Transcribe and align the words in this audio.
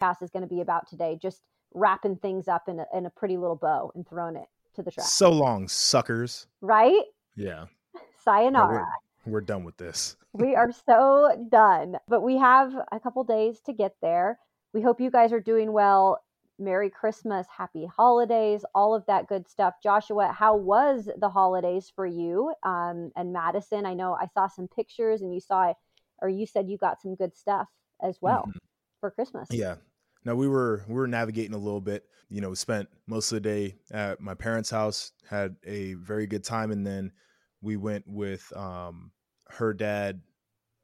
podcast 0.00 0.22
is 0.22 0.30
going 0.30 0.42
to 0.42 0.48
be 0.48 0.60
about 0.60 0.88
today. 0.88 1.18
Just 1.20 1.42
wrapping 1.74 2.16
things 2.16 2.48
up 2.48 2.68
in 2.68 2.80
a, 2.80 2.86
in 2.94 3.06
a 3.06 3.10
pretty 3.10 3.36
little 3.36 3.56
bow 3.56 3.92
and 3.94 4.06
throwing 4.08 4.36
it 4.36 4.46
to 4.74 4.82
the 4.82 4.90
trash. 4.90 5.06
So 5.06 5.30
long, 5.30 5.68
suckers. 5.68 6.46
Right? 6.60 7.02
Yeah. 7.36 7.66
Sayonara. 8.24 8.86
we're, 9.24 9.32
we're 9.32 9.40
done 9.40 9.64
with 9.64 9.76
this. 9.76 10.16
we 10.32 10.54
are 10.54 10.70
so 10.86 11.46
done, 11.50 11.96
but 12.08 12.22
we 12.22 12.36
have 12.36 12.72
a 12.92 13.00
couple 13.00 13.24
days 13.24 13.60
to 13.66 13.72
get 13.72 13.94
there. 14.02 14.38
We 14.72 14.82
hope 14.82 15.00
you 15.00 15.10
guys 15.10 15.32
are 15.32 15.40
doing 15.40 15.72
well. 15.72 16.20
Merry 16.58 16.90
Christmas, 16.90 17.46
Happy 17.56 17.86
Holidays, 17.86 18.64
all 18.74 18.94
of 18.94 19.06
that 19.06 19.26
good 19.28 19.48
stuff. 19.48 19.74
Joshua, 19.82 20.30
how 20.30 20.56
was 20.56 21.08
the 21.16 21.30
holidays 21.30 21.90
for 21.96 22.06
you 22.06 22.52
um, 22.62 23.10
and 23.16 23.32
Madison? 23.32 23.86
I 23.86 23.94
know 23.94 24.12
I 24.12 24.26
saw 24.34 24.46
some 24.46 24.68
pictures 24.68 25.22
and 25.22 25.32
you 25.32 25.40
saw, 25.40 25.72
or 26.20 26.28
you 26.28 26.44
said 26.44 26.68
you 26.68 26.76
got 26.76 27.00
some 27.00 27.14
good 27.14 27.34
stuff 27.34 27.66
as 28.02 28.18
well 28.20 28.42
mm-hmm. 28.42 28.58
for 29.00 29.10
Christmas. 29.10 29.48
Yeah. 29.50 29.76
No, 30.24 30.36
we 30.36 30.48
were 30.48 30.84
we 30.88 30.94
were 30.94 31.06
navigating 31.06 31.54
a 31.54 31.58
little 31.58 31.80
bit. 31.80 32.04
You 32.28 32.40
know, 32.40 32.50
we 32.50 32.56
spent 32.56 32.88
most 33.06 33.32
of 33.32 33.36
the 33.36 33.48
day 33.48 33.76
at 33.90 34.20
my 34.20 34.34
parents' 34.34 34.70
house, 34.70 35.12
had 35.28 35.56
a 35.64 35.94
very 35.94 36.26
good 36.26 36.44
time, 36.44 36.70
and 36.70 36.86
then 36.86 37.12
we 37.60 37.76
went 37.76 38.04
with 38.06 38.52
um, 38.56 39.10
her 39.48 39.72
dad 39.72 40.20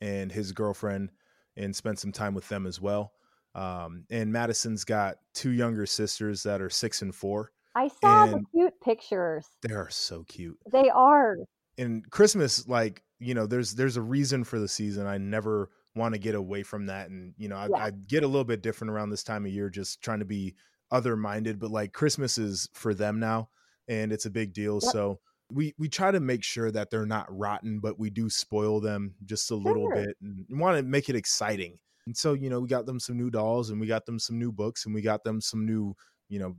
and 0.01 0.31
his 0.31 0.53
girlfriend 0.53 1.11
and 1.57 1.75
spent 1.75 1.99
some 1.99 2.13
time 2.13 2.35
with 2.35 2.49
them 2.49 2.67
as 2.67 2.81
well. 2.81 3.13
Um, 3.55 4.05
and 4.11 4.33
Madison's 4.33 4.85
got 4.85 5.17
two 5.33 5.51
younger 5.51 5.87
sisters 5.87 6.43
that 6.43 6.61
are 6.61 6.69
six 6.69 7.01
and 7.01 7.15
four. 7.15 7.53
I 7.75 7.89
saw 7.89 8.27
the 8.27 8.43
cute 8.53 8.75
pictures. 8.83 9.47
They 9.63 9.75
are 9.75 9.91
so 9.91 10.25
cute. 10.25 10.59
They 10.71 10.91
are. 10.91 11.37
And 11.79 12.09
Christmas, 12.11 12.67
like 12.67 13.03
you 13.19 13.35
know, 13.35 13.47
there's 13.47 13.75
there's 13.75 13.97
a 13.97 14.03
reason 14.03 14.45
for 14.45 14.59
the 14.59 14.69
season. 14.69 15.07
I 15.07 15.19
never 15.19 15.71
want 15.97 16.15
to 16.15 16.21
get 16.21 16.35
away 16.35 16.63
from 16.63 16.87
that, 16.87 17.11
and 17.11 17.35
you 17.37 17.49
know, 17.49 17.57
I, 17.57 17.69
yeah. 17.69 17.77
I 17.77 17.91
get 17.91 18.23
a 18.23 18.29
little 18.29 18.45
bit 18.45 18.63
different 18.63 18.93
around 18.93 19.11
this 19.11 19.25
time 19.25 19.45
of 19.45 19.53
year, 19.53 19.71
just 19.71 20.03
trying 20.03 20.21
to 20.21 20.25
be 20.25 20.55
other 20.91 21.17
minded. 21.17 21.59
But 21.59 21.71
like 21.71 21.93
Christmas 21.93 22.39
is 22.39 22.69
for 22.75 22.95
them 22.95 23.19
now, 23.19 23.49
and 23.89 24.13
it's 24.13 24.27
a 24.27 24.31
big 24.31 24.53
deal. 24.53 24.81
Yep. 24.83 24.93
So 24.93 25.21
we 25.51 25.75
we 25.79 25.89
try 25.89 26.11
to 26.11 26.21
make 26.21 26.43
sure 26.45 26.71
that 26.71 26.91
they're 26.91 27.07
not 27.07 27.27
rotten, 27.29 27.81
but 27.81 27.99
we 27.99 28.11
do 28.11 28.29
spoil 28.29 28.81
them 28.81 29.15
just 29.25 29.51
a 29.51 29.55
sure. 29.55 29.59
little 29.59 29.91
bit 29.91 30.17
and 30.21 30.61
want 30.61 30.77
to 30.77 30.83
make 30.83 31.09
it 31.09 31.17
exciting. 31.17 31.79
And 32.07 32.17
so, 32.17 32.35
you 32.35 32.49
know, 32.49 32.61
we 32.61 32.69
got 32.69 32.87
them 32.87 33.01
some 33.01 33.17
new 33.17 33.31
dolls 33.31 33.71
and 33.71 33.81
we 33.81 33.87
got 33.87 34.07
them 34.07 34.19
some 34.19 34.39
new 34.39 34.53
books 34.53 34.87
and 34.87 34.95
we 34.95 35.03
got 35.03 35.25
them 35.25 35.41
some 35.41 35.67
new, 35.67 35.95
you 36.29 36.39
know, 36.39 36.57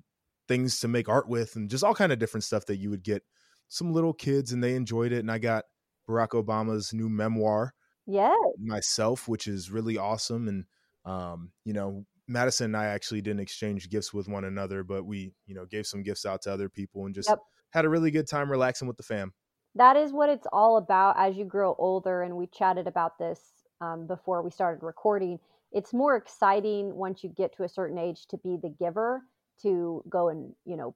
things 0.47 0.79
to 0.81 0.87
make 0.87 1.09
art 1.09 1.27
with 1.27 1.55
and 1.55 1.69
just 1.69 1.83
all 1.83 1.95
kind 1.95 2.11
of 2.11 2.19
different 2.19 2.43
stuff 2.43 2.65
that 2.65 2.77
you 2.77 2.89
would 2.89 3.03
get 3.03 3.23
some 3.69 3.93
little 3.93 4.13
kids 4.13 4.51
and 4.51 4.63
they 4.63 4.75
enjoyed 4.75 5.11
it. 5.11 5.19
And 5.19 5.31
I 5.31 5.37
got 5.37 5.65
Barack 6.09 6.29
Obama's 6.29 6.93
new 6.93 7.09
memoir. 7.09 7.73
Yeah. 8.07 8.33
Myself, 8.57 9.27
which 9.27 9.47
is 9.47 9.69
really 9.69 9.97
awesome. 9.97 10.47
And 10.47 10.65
um, 11.05 11.51
you 11.65 11.73
know, 11.73 12.05
Madison 12.27 12.65
and 12.65 12.77
I 12.77 12.85
actually 12.85 13.21
didn't 13.21 13.39
exchange 13.39 13.89
gifts 13.89 14.13
with 14.13 14.27
one 14.27 14.43
another, 14.43 14.83
but 14.83 15.05
we, 15.05 15.33
you 15.45 15.55
know, 15.55 15.65
gave 15.65 15.87
some 15.87 16.03
gifts 16.03 16.25
out 16.25 16.41
to 16.43 16.51
other 16.51 16.69
people 16.69 17.05
and 17.05 17.15
just 17.15 17.29
yep. 17.29 17.39
had 17.71 17.85
a 17.85 17.89
really 17.89 18.11
good 18.11 18.27
time 18.27 18.51
relaxing 18.51 18.87
with 18.87 18.97
the 18.97 19.03
fam. 19.03 19.33
That 19.75 19.95
is 19.95 20.11
what 20.11 20.29
it's 20.29 20.47
all 20.51 20.77
about 20.77 21.15
as 21.17 21.37
you 21.37 21.45
grow 21.45 21.75
older. 21.77 22.23
And 22.23 22.35
we 22.35 22.47
chatted 22.47 22.87
about 22.87 23.17
this 23.17 23.41
um, 23.79 24.07
before 24.07 24.41
we 24.41 24.51
started 24.51 24.83
recording. 24.83 25.39
It's 25.71 25.93
more 25.93 26.15
exciting 26.15 26.95
once 26.95 27.23
you 27.23 27.29
get 27.29 27.55
to 27.57 27.63
a 27.63 27.69
certain 27.69 27.97
age 27.97 28.25
to 28.27 28.37
be 28.37 28.57
the 28.61 28.73
giver, 28.77 29.21
to 29.61 30.03
go 30.09 30.29
and, 30.29 30.53
you 30.65 30.75
know, 30.75 30.95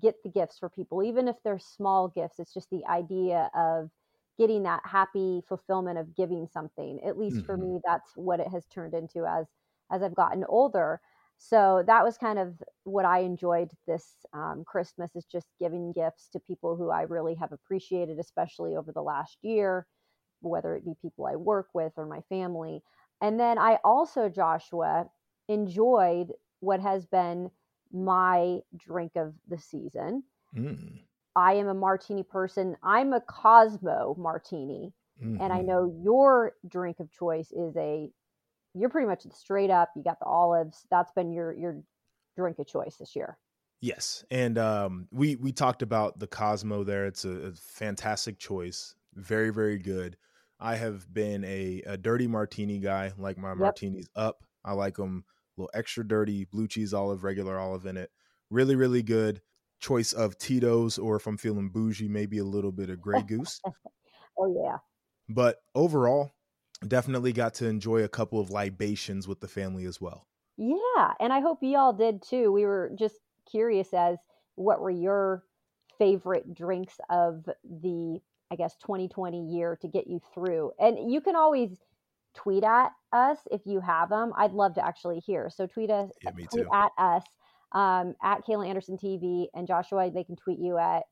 get 0.00 0.22
the 0.22 0.30
gifts 0.30 0.58
for 0.58 0.68
people, 0.68 1.02
even 1.02 1.28
if 1.28 1.36
they're 1.42 1.58
small 1.58 2.08
gifts. 2.08 2.38
It's 2.38 2.54
just 2.54 2.70
the 2.70 2.86
idea 2.88 3.50
of 3.54 3.90
getting 4.38 4.62
that 4.64 4.80
happy 4.84 5.42
fulfillment 5.48 5.98
of 5.98 6.14
giving 6.16 6.46
something. 6.46 7.00
At 7.04 7.18
least 7.18 7.36
mm-hmm. 7.36 7.46
for 7.46 7.56
me, 7.56 7.80
that's 7.84 8.12
what 8.16 8.40
it 8.40 8.48
has 8.48 8.66
turned 8.66 8.94
into 8.94 9.26
as 9.26 9.46
as 9.92 10.02
I've 10.02 10.14
gotten 10.14 10.44
older. 10.48 11.00
So 11.38 11.82
that 11.86 12.04
was 12.04 12.18
kind 12.18 12.38
of 12.38 12.54
what 12.84 13.06
I 13.06 13.20
enjoyed 13.20 13.70
this 13.86 14.06
um, 14.34 14.62
Christmas 14.66 15.16
is 15.16 15.24
just 15.24 15.48
giving 15.58 15.92
gifts 15.92 16.28
to 16.32 16.40
people 16.40 16.76
who 16.76 16.90
I 16.90 17.02
really 17.02 17.34
have 17.36 17.52
appreciated, 17.52 18.18
especially 18.18 18.76
over 18.76 18.92
the 18.92 19.02
last 19.02 19.38
year 19.42 19.86
whether 20.40 20.74
it 20.74 20.84
be 20.84 20.94
people 21.00 21.26
I 21.26 21.36
work 21.36 21.68
with 21.74 21.92
or 21.96 22.06
my 22.06 22.20
family. 22.28 22.82
And 23.20 23.38
then 23.38 23.58
I 23.58 23.78
also, 23.84 24.28
Joshua, 24.28 25.06
enjoyed 25.48 26.32
what 26.60 26.80
has 26.80 27.06
been 27.06 27.50
my 27.92 28.60
drink 28.76 29.12
of 29.16 29.34
the 29.48 29.58
season. 29.58 30.22
Mm. 30.56 31.00
I 31.36 31.54
am 31.54 31.68
a 31.68 31.74
martini 31.74 32.22
person. 32.22 32.76
I'm 32.82 33.12
a 33.12 33.20
Cosmo 33.20 34.14
martini. 34.18 34.92
Mm-hmm. 35.22 35.40
And 35.40 35.52
I 35.52 35.58
mm-hmm. 35.58 35.66
know 35.66 36.00
your 36.02 36.52
drink 36.66 37.00
of 37.00 37.10
choice 37.12 37.52
is 37.52 37.76
a 37.76 38.10
you're 38.74 38.88
pretty 38.88 39.08
much 39.08 39.22
straight 39.32 39.70
up, 39.70 39.90
you 39.96 40.02
got 40.02 40.18
the 40.20 40.26
olives. 40.26 40.86
That's 40.90 41.12
been 41.12 41.32
your 41.32 41.52
your 41.52 41.82
drink 42.36 42.58
of 42.58 42.66
choice 42.66 42.96
this 42.96 43.14
year. 43.14 43.36
Yes. 43.80 44.24
And 44.30 44.58
um 44.58 45.08
we 45.10 45.36
we 45.36 45.52
talked 45.52 45.82
about 45.82 46.18
the 46.18 46.26
Cosmo 46.26 46.84
there. 46.84 47.06
It's 47.06 47.24
a, 47.24 47.30
a 47.30 47.52
fantastic 47.52 48.38
choice. 48.38 48.94
Very, 49.14 49.50
very 49.50 49.78
good. 49.78 50.16
I 50.58 50.76
have 50.76 51.12
been 51.12 51.42
a, 51.44 51.82
a 51.86 51.96
dirty 51.96 52.26
martini 52.26 52.78
guy, 52.78 53.12
like 53.18 53.38
my 53.38 53.50
yep. 53.50 53.58
martinis 53.58 54.08
up. 54.14 54.44
I 54.64 54.72
like 54.72 54.96
them 54.96 55.24
a 55.56 55.62
little 55.62 55.70
extra 55.74 56.06
dirty, 56.06 56.44
blue 56.44 56.68
cheese 56.68 56.92
olive, 56.92 57.24
regular 57.24 57.58
olive 57.58 57.86
in 57.86 57.96
it. 57.96 58.10
Really, 58.50 58.76
really 58.76 59.02
good 59.02 59.40
choice 59.80 60.12
of 60.12 60.38
Tito's, 60.38 60.98
or 60.98 61.16
if 61.16 61.26
I'm 61.26 61.36
feeling 61.36 61.70
bougie, 61.70 62.08
maybe 62.08 62.38
a 62.38 62.44
little 62.44 62.72
bit 62.72 62.90
of 62.90 62.98
oh, 62.98 63.02
Grey 63.02 63.22
Goose. 63.22 63.60
oh, 64.38 64.64
yeah. 64.64 64.78
But 65.28 65.58
overall, 65.74 66.32
definitely 66.86 67.32
got 67.32 67.54
to 67.54 67.66
enjoy 67.66 68.02
a 68.02 68.08
couple 68.08 68.40
of 68.40 68.50
libations 68.50 69.26
with 69.26 69.40
the 69.40 69.48
family 69.48 69.84
as 69.84 70.00
well. 70.00 70.26
Yeah. 70.56 71.12
And 71.20 71.32
I 71.32 71.40
hope 71.40 71.58
y'all 71.62 71.92
did 71.92 72.22
too. 72.22 72.52
We 72.52 72.64
were 72.64 72.92
just 72.98 73.16
curious 73.50 73.92
as 73.94 74.18
what 74.56 74.80
were 74.80 74.90
your 74.90 75.44
favorite 75.98 76.54
drinks 76.54 76.98
of 77.08 77.48
the 77.64 78.20
I 78.52 78.56
guess 78.56 78.74
2020 78.82 79.54
year 79.54 79.78
to 79.80 79.88
get 79.88 80.08
you 80.08 80.20
through. 80.34 80.72
And 80.80 81.12
you 81.12 81.20
can 81.20 81.36
always 81.36 81.70
tweet 82.34 82.64
at 82.64 82.90
us 83.12 83.38
if 83.50 83.60
you 83.64 83.80
have 83.80 84.08
them. 84.08 84.32
I'd 84.36 84.52
love 84.52 84.74
to 84.74 84.84
actually 84.84 85.20
hear. 85.20 85.50
So 85.50 85.66
tweet 85.66 85.90
us 85.90 86.10
yeah, 86.22 86.30
tweet 86.30 86.66
at 86.72 86.90
us 86.98 87.22
um, 87.72 88.14
at 88.22 88.44
Kayla 88.46 88.68
Anderson 88.68 88.96
TV 88.96 89.46
and 89.54 89.66
Joshua. 89.66 90.10
They 90.10 90.24
can 90.24 90.36
tweet 90.36 90.58
you 90.58 90.78
at 90.78 91.02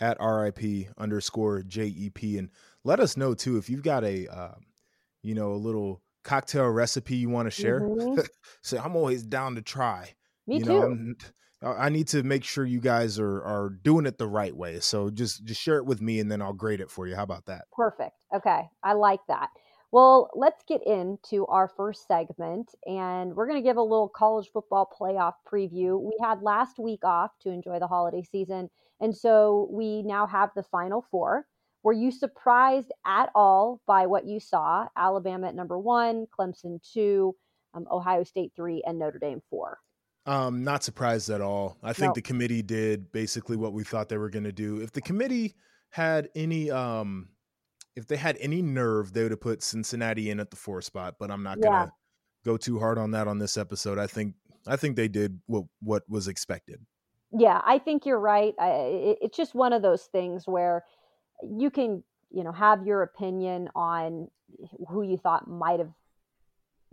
at 0.00 0.16
RIP 0.20 0.88
underscore 0.98 1.62
JEP 1.62 2.22
and 2.38 2.50
let 2.84 2.98
us 2.98 3.16
know 3.16 3.34
too 3.34 3.56
if 3.56 3.70
you've 3.70 3.82
got 3.82 4.04
a 4.04 4.26
uh, 4.26 4.54
you 5.22 5.34
know 5.34 5.52
a 5.52 5.54
little 5.54 6.02
cocktail 6.24 6.66
recipe 6.68 7.16
you 7.16 7.28
want 7.28 7.46
to 7.46 7.50
share. 7.50 7.80
Mm-hmm. 7.80 8.20
Say 8.62 8.78
I'm 8.78 8.96
always 8.96 9.22
down 9.22 9.54
to 9.56 9.62
try. 9.62 10.14
Me 10.46 10.58
you 10.58 10.64
too. 10.64 10.94
Know, 10.94 11.14
I 11.62 11.90
need 11.90 12.08
to 12.08 12.24
make 12.24 12.42
sure 12.42 12.64
you 12.64 12.80
guys 12.80 13.18
are 13.20 13.42
are 13.42 13.70
doing 13.70 14.06
it 14.06 14.18
the 14.18 14.26
right 14.26 14.54
way. 14.54 14.80
So 14.80 15.10
just 15.10 15.44
just 15.44 15.60
share 15.60 15.76
it 15.76 15.86
with 15.86 16.00
me, 16.00 16.18
and 16.18 16.30
then 16.30 16.42
I'll 16.42 16.52
grade 16.52 16.80
it 16.80 16.90
for 16.90 17.06
you. 17.06 17.14
How 17.14 17.22
about 17.22 17.46
that? 17.46 17.66
Perfect. 17.72 18.16
Okay, 18.34 18.62
I 18.82 18.94
like 18.94 19.20
that. 19.28 19.48
Well, 19.92 20.30
let's 20.34 20.62
get 20.66 20.80
into 20.86 21.44
our 21.48 21.68
first 21.68 22.08
segment, 22.08 22.74
and 22.86 23.36
we're 23.36 23.46
going 23.46 23.62
to 23.62 23.68
give 23.68 23.76
a 23.76 23.82
little 23.82 24.08
college 24.08 24.48
football 24.50 24.90
playoff 24.98 25.34
preview. 25.46 26.00
We 26.00 26.16
had 26.18 26.40
last 26.40 26.78
week 26.78 27.04
off 27.04 27.32
to 27.42 27.50
enjoy 27.50 27.78
the 27.78 27.86
holiday 27.86 28.22
season, 28.22 28.70
and 29.00 29.14
so 29.14 29.68
we 29.70 30.02
now 30.02 30.26
have 30.26 30.48
the 30.56 30.62
final 30.62 31.04
four. 31.10 31.46
Were 31.82 31.92
you 31.92 32.10
surprised 32.10 32.90
at 33.04 33.28
all 33.34 33.82
by 33.86 34.06
what 34.06 34.26
you 34.26 34.40
saw? 34.40 34.86
Alabama 34.96 35.48
at 35.48 35.54
number 35.54 35.78
one, 35.78 36.26
Clemson 36.26 36.80
two, 36.90 37.36
um, 37.74 37.86
Ohio 37.90 38.24
State 38.24 38.52
three, 38.56 38.82
and 38.86 38.98
Notre 38.98 39.18
Dame 39.18 39.42
four. 39.50 39.78
Um, 40.24 40.64
not 40.64 40.84
surprised 40.84 41.28
at 41.28 41.42
all. 41.42 41.76
I 41.82 41.92
think 41.92 42.14
the 42.14 42.22
committee 42.22 42.62
did 42.62 43.12
basically 43.12 43.56
what 43.58 43.74
we 43.74 43.84
thought 43.84 44.08
they 44.08 44.16
were 44.16 44.30
going 44.30 44.44
to 44.44 44.52
do. 44.52 44.80
If 44.80 44.92
the 44.92 45.02
committee 45.02 45.54
had 45.90 46.30
any, 46.34 46.70
um, 46.70 47.28
if 47.96 48.06
they 48.06 48.16
had 48.16 48.36
any 48.40 48.62
nerve, 48.62 49.12
they 49.12 49.22
would 49.22 49.32
have 49.32 49.40
put 49.40 49.62
Cincinnati 49.62 50.30
in 50.30 50.40
at 50.40 50.50
the 50.50 50.56
four 50.56 50.80
spot. 50.80 51.16
But 51.18 51.30
I'm 51.30 51.42
not 51.42 51.60
going 51.60 51.86
to 51.86 51.92
go 52.44 52.56
too 52.56 52.78
hard 52.78 52.98
on 52.98 53.10
that 53.12 53.28
on 53.28 53.38
this 53.38 53.56
episode. 53.56 53.98
I 53.98 54.06
think 54.06 54.34
I 54.66 54.76
think 54.76 54.96
they 54.96 55.08
did 55.08 55.40
what 55.46 55.64
what 55.80 56.02
was 56.08 56.28
expected. 56.28 56.80
Yeah, 57.32 57.60
I 57.64 57.78
think 57.78 58.04
you're 58.04 58.20
right. 58.20 58.54
I, 58.58 58.70
it, 58.70 59.18
it's 59.22 59.36
just 59.36 59.54
one 59.54 59.72
of 59.72 59.82
those 59.82 60.04
things 60.04 60.44
where 60.46 60.84
you 61.42 61.70
can, 61.70 62.02
you 62.30 62.44
know, 62.44 62.52
have 62.52 62.86
your 62.86 63.02
opinion 63.02 63.68
on 63.74 64.28
who 64.88 65.02
you 65.02 65.16
thought 65.16 65.48
might 65.48 65.78
have 65.78 65.92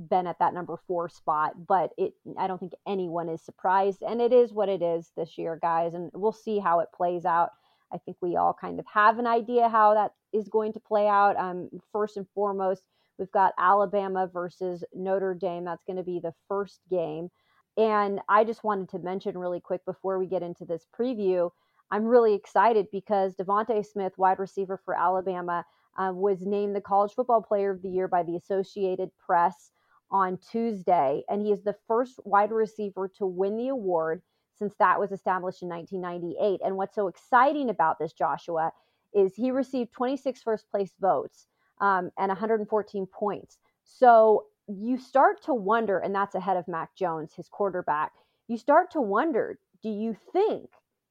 been 0.09 0.27
at 0.27 0.39
that 0.39 0.53
number 0.53 0.77
four 0.87 1.09
spot, 1.09 1.67
but 1.67 1.91
it 1.97 2.13
I 2.37 2.47
don't 2.47 2.57
think 2.57 2.71
anyone 2.87 3.27
is 3.27 3.41
surprised. 3.41 4.01
And 4.01 4.21
it 4.21 4.31
is 4.31 4.53
what 4.53 4.69
it 4.69 4.81
is 4.81 5.11
this 5.17 5.37
year, 5.37 5.59
guys. 5.61 5.93
And 5.93 6.09
we'll 6.13 6.31
see 6.31 6.59
how 6.59 6.79
it 6.79 6.87
plays 6.95 7.25
out. 7.25 7.49
I 7.91 7.97
think 7.97 8.17
we 8.21 8.35
all 8.35 8.55
kind 8.59 8.79
of 8.79 8.85
have 8.93 9.19
an 9.19 9.27
idea 9.27 9.67
how 9.67 9.95
that 9.95 10.11
is 10.33 10.49
going 10.49 10.73
to 10.73 10.79
play 10.79 11.07
out. 11.07 11.37
Um, 11.37 11.69
first 11.91 12.17
and 12.17 12.27
foremost, 12.33 12.83
we've 13.17 13.31
got 13.31 13.53
Alabama 13.57 14.29
versus 14.31 14.83
Notre 14.93 15.33
Dame. 15.33 15.65
That's 15.65 15.83
going 15.83 15.97
to 15.97 16.03
be 16.03 16.19
the 16.19 16.33
first 16.47 16.79
game. 16.89 17.29
And 17.77 18.19
I 18.27 18.43
just 18.43 18.63
wanted 18.63 18.89
to 18.89 18.99
mention 18.99 19.37
really 19.37 19.61
quick 19.61 19.85
before 19.85 20.19
we 20.19 20.27
get 20.27 20.43
into 20.43 20.65
this 20.65 20.85
preview, 20.97 21.49
I'm 21.91 22.05
really 22.05 22.33
excited 22.33 22.87
because 22.91 23.35
DeVonta 23.35 23.85
Smith, 23.85 24.13
wide 24.17 24.39
receiver 24.39 24.79
for 24.83 24.95
Alabama, 24.95 25.65
uh, 25.97 26.11
was 26.13 26.41
named 26.41 26.75
the 26.75 26.81
College 26.81 27.13
Football 27.13 27.41
Player 27.41 27.71
of 27.71 27.81
the 27.81 27.89
Year 27.89 28.07
by 28.07 28.23
the 28.23 28.35
Associated 28.35 29.09
Press 29.17 29.71
on 30.11 30.37
Tuesday, 30.51 31.23
and 31.29 31.41
he 31.41 31.51
is 31.51 31.63
the 31.63 31.75
first 31.87 32.19
wide 32.25 32.51
receiver 32.51 33.07
to 33.17 33.25
win 33.25 33.57
the 33.57 33.67
award 33.69 34.21
since 34.57 34.73
that 34.79 34.99
was 34.99 35.11
established 35.11 35.61
in 35.61 35.69
1998. 35.69 36.61
And 36.63 36.75
what's 36.75 36.95
so 36.95 37.07
exciting 37.07 37.69
about 37.69 37.97
this, 37.99 38.13
Joshua, 38.13 38.71
is 39.13 39.35
he 39.35 39.51
received 39.51 39.93
26 39.93 40.41
first 40.41 40.69
place 40.69 40.91
votes 40.99 41.47
um, 41.81 42.11
and 42.17 42.29
114 42.29 43.07
points. 43.07 43.57
So 43.83 44.45
you 44.67 44.97
start 44.99 45.43
to 45.43 45.53
wonder, 45.53 45.99
and 45.99 46.13
that's 46.13 46.35
ahead 46.35 46.57
of 46.57 46.67
Mac 46.67 46.95
Jones, 46.95 47.33
his 47.35 47.47
quarterback. 47.49 48.11
You 48.47 48.57
start 48.57 48.91
to 48.91 49.01
wonder 49.01 49.59
do 49.81 49.89
you 49.89 50.15
think 50.33 50.69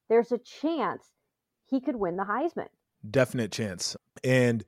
there's 0.09 0.31
a 0.31 0.37
chance 0.37 1.03
he 1.65 1.79
could 1.79 1.95
win 1.95 2.17
the 2.17 2.23
Heisman? 2.23 2.67
Definite 3.09 3.51
chance. 3.51 3.95
And, 4.23 4.63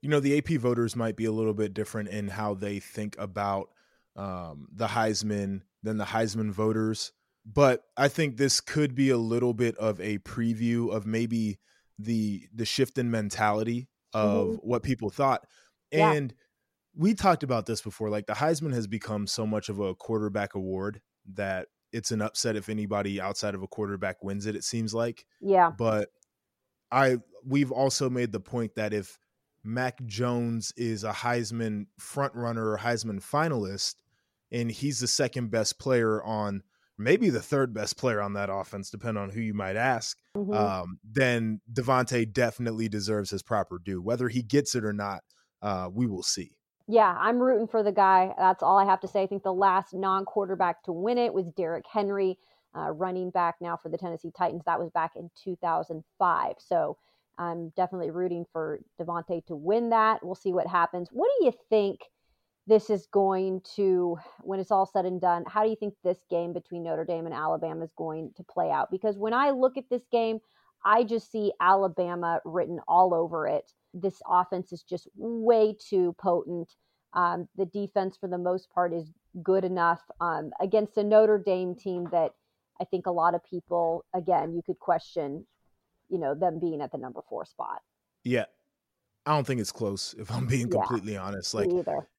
you 0.00 0.08
know, 0.08 0.20
the 0.20 0.38
AP 0.38 0.60
voters 0.60 0.96
might 0.96 1.16
be 1.16 1.24
a 1.24 1.32
little 1.32 1.54
bit 1.54 1.74
different 1.74 2.08
in 2.08 2.28
how 2.28 2.54
they 2.54 2.80
think 2.80 3.16
about 3.18 3.70
um, 4.16 4.68
the 4.72 4.88
Heisman 4.88 5.62
than 5.82 5.98
the 5.98 6.04
Heisman 6.04 6.50
voters. 6.50 7.12
But 7.46 7.84
I 7.96 8.08
think 8.08 8.36
this 8.36 8.60
could 8.60 8.94
be 8.94 9.10
a 9.10 9.18
little 9.18 9.52
bit 9.54 9.76
of 9.76 10.00
a 10.00 10.18
preview 10.18 10.90
of 10.92 11.06
maybe 11.06 11.58
the 11.98 12.48
the 12.54 12.64
shift 12.64 12.98
in 12.98 13.10
mentality 13.10 13.88
of 14.12 14.46
mm-hmm. 14.46 14.68
what 14.68 14.82
people 14.82 15.10
thought. 15.10 15.46
And 15.92 16.32
yeah. 16.32 16.44
we 16.96 17.14
talked 17.14 17.42
about 17.42 17.66
this 17.66 17.80
before. 17.80 18.10
Like 18.10 18.26
the 18.26 18.34
Heisman 18.34 18.72
has 18.74 18.86
become 18.86 19.26
so 19.26 19.46
much 19.46 19.68
of 19.68 19.80
a 19.80 19.94
quarterback 19.94 20.54
award 20.54 21.00
that 21.34 21.68
it's 21.92 22.10
an 22.10 22.20
upset 22.20 22.56
if 22.56 22.68
anybody 22.68 23.20
outside 23.20 23.54
of 23.54 23.62
a 23.62 23.68
quarterback 23.68 24.22
wins 24.22 24.46
it, 24.46 24.56
it 24.56 24.64
seems 24.64 24.94
like. 24.94 25.24
Yeah. 25.40 25.70
But 25.70 26.10
I 26.90 27.18
we've 27.46 27.72
also 27.72 28.10
made 28.10 28.32
the 28.32 28.40
point 28.40 28.74
that 28.74 28.92
if 28.92 29.18
Mac 29.62 30.04
Jones 30.04 30.72
is 30.76 31.04
a 31.04 31.12
Heisman 31.12 31.86
front 31.98 32.34
runner 32.34 32.72
or 32.72 32.78
Heisman 32.78 33.22
finalist, 33.24 33.94
and 34.52 34.70
he's 34.70 35.00
the 35.00 35.08
second 35.08 35.50
best 35.50 35.78
player 35.78 36.22
on 36.22 36.62
maybe 36.98 37.30
the 37.30 37.42
third 37.42 37.74
best 37.74 37.96
player 37.96 38.20
on 38.20 38.34
that 38.34 38.50
offense, 38.50 38.90
depending 38.90 39.22
on 39.22 39.30
who 39.30 39.40
you 39.40 39.54
might 39.54 39.76
ask, 39.76 40.16
mm-hmm. 40.36 40.52
um, 40.52 40.98
then 41.04 41.60
DeVonta 41.72 42.30
definitely 42.32 42.88
deserves 42.88 43.30
his 43.30 43.42
proper 43.42 43.78
due. 43.84 44.00
Whether 44.00 44.28
he 44.28 44.42
gets 44.42 44.74
it 44.74 44.84
or 44.84 44.92
not, 44.92 45.22
uh, 45.62 45.88
we 45.92 46.06
will 46.06 46.22
see. 46.22 46.56
Yeah, 46.86 47.16
I'm 47.18 47.38
rooting 47.38 47.66
for 47.66 47.82
the 47.82 47.92
guy. 47.92 48.34
That's 48.36 48.62
all 48.62 48.78
I 48.78 48.84
have 48.84 49.00
to 49.00 49.08
say. 49.08 49.22
I 49.22 49.26
think 49.26 49.42
the 49.42 49.52
last 49.52 49.94
non 49.94 50.24
quarterback 50.24 50.82
to 50.84 50.92
win 50.92 51.16
it 51.16 51.32
was 51.32 51.46
Derrick 51.56 51.86
Henry, 51.90 52.38
uh, 52.76 52.90
running 52.90 53.30
back 53.30 53.56
now 53.60 53.76
for 53.76 53.88
the 53.88 53.96
Tennessee 53.96 54.32
Titans. 54.36 54.62
That 54.66 54.78
was 54.78 54.90
back 54.90 55.12
in 55.16 55.30
2005. 55.42 56.54
So 56.58 56.98
I'm 57.38 57.70
definitely 57.70 58.10
rooting 58.10 58.44
for 58.52 58.80
DeVonta 59.00 59.44
to 59.46 59.56
win 59.56 59.90
that. 59.90 60.24
We'll 60.24 60.34
see 60.34 60.52
what 60.52 60.66
happens. 60.66 61.08
What 61.10 61.30
do 61.38 61.46
you 61.46 61.52
think? 61.70 62.00
This 62.66 62.88
is 62.88 63.06
going 63.12 63.60
to, 63.76 64.16
when 64.40 64.58
it's 64.58 64.70
all 64.70 64.86
said 64.86 65.04
and 65.04 65.20
done, 65.20 65.44
how 65.46 65.62
do 65.62 65.70
you 65.70 65.76
think 65.76 65.94
this 66.02 66.18
game 66.30 66.52
between 66.52 66.82
Notre 66.82 67.04
Dame 67.04 67.26
and 67.26 67.34
Alabama 67.34 67.84
is 67.84 67.92
going 67.96 68.32
to 68.36 68.42
play 68.42 68.70
out? 68.70 68.90
Because 68.90 69.18
when 69.18 69.34
I 69.34 69.50
look 69.50 69.76
at 69.76 69.90
this 69.90 70.06
game, 70.10 70.38
I 70.84 71.04
just 71.04 71.30
see 71.30 71.52
Alabama 71.60 72.40
written 72.44 72.80
all 72.88 73.14
over 73.14 73.46
it. 73.46 73.70
This 73.92 74.20
offense 74.26 74.72
is 74.72 74.82
just 74.82 75.08
way 75.16 75.76
too 75.78 76.14
potent. 76.18 76.74
Um, 77.12 77.48
the 77.56 77.66
defense, 77.66 78.16
for 78.16 78.28
the 78.28 78.38
most 78.38 78.70
part, 78.70 78.92
is 78.92 79.12
good 79.42 79.64
enough 79.64 80.00
um, 80.20 80.50
against 80.60 80.96
a 80.96 81.04
Notre 81.04 81.38
Dame 81.38 81.74
team 81.74 82.08
that 82.12 82.32
I 82.80 82.84
think 82.84 83.06
a 83.06 83.12
lot 83.12 83.34
of 83.34 83.44
people, 83.44 84.04
again, 84.14 84.54
you 84.54 84.62
could 84.62 84.78
question, 84.78 85.46
you 86.08 86.18
know, 86.18 86.34
them 86.34 86.58
being 86.58 86.80
at 86.80 86.92
the 86.92 86.98
number 86.98 87.20
four 87.28 87.44
spot. 87.44 87.82
Yeah, 88.24 88.46
I 89.26 89.34
don't 89.34 89.46
think 89.46 89.60
it's 89.60 89.72
close 89.72 90.14
if 90.18 90.30
I'm 90.30 90.46
being 90.46 90.68
completely 90.68 91.14
yeah, 91.14 91.22
honest. 91.22 91.54
Like 91.54 91.70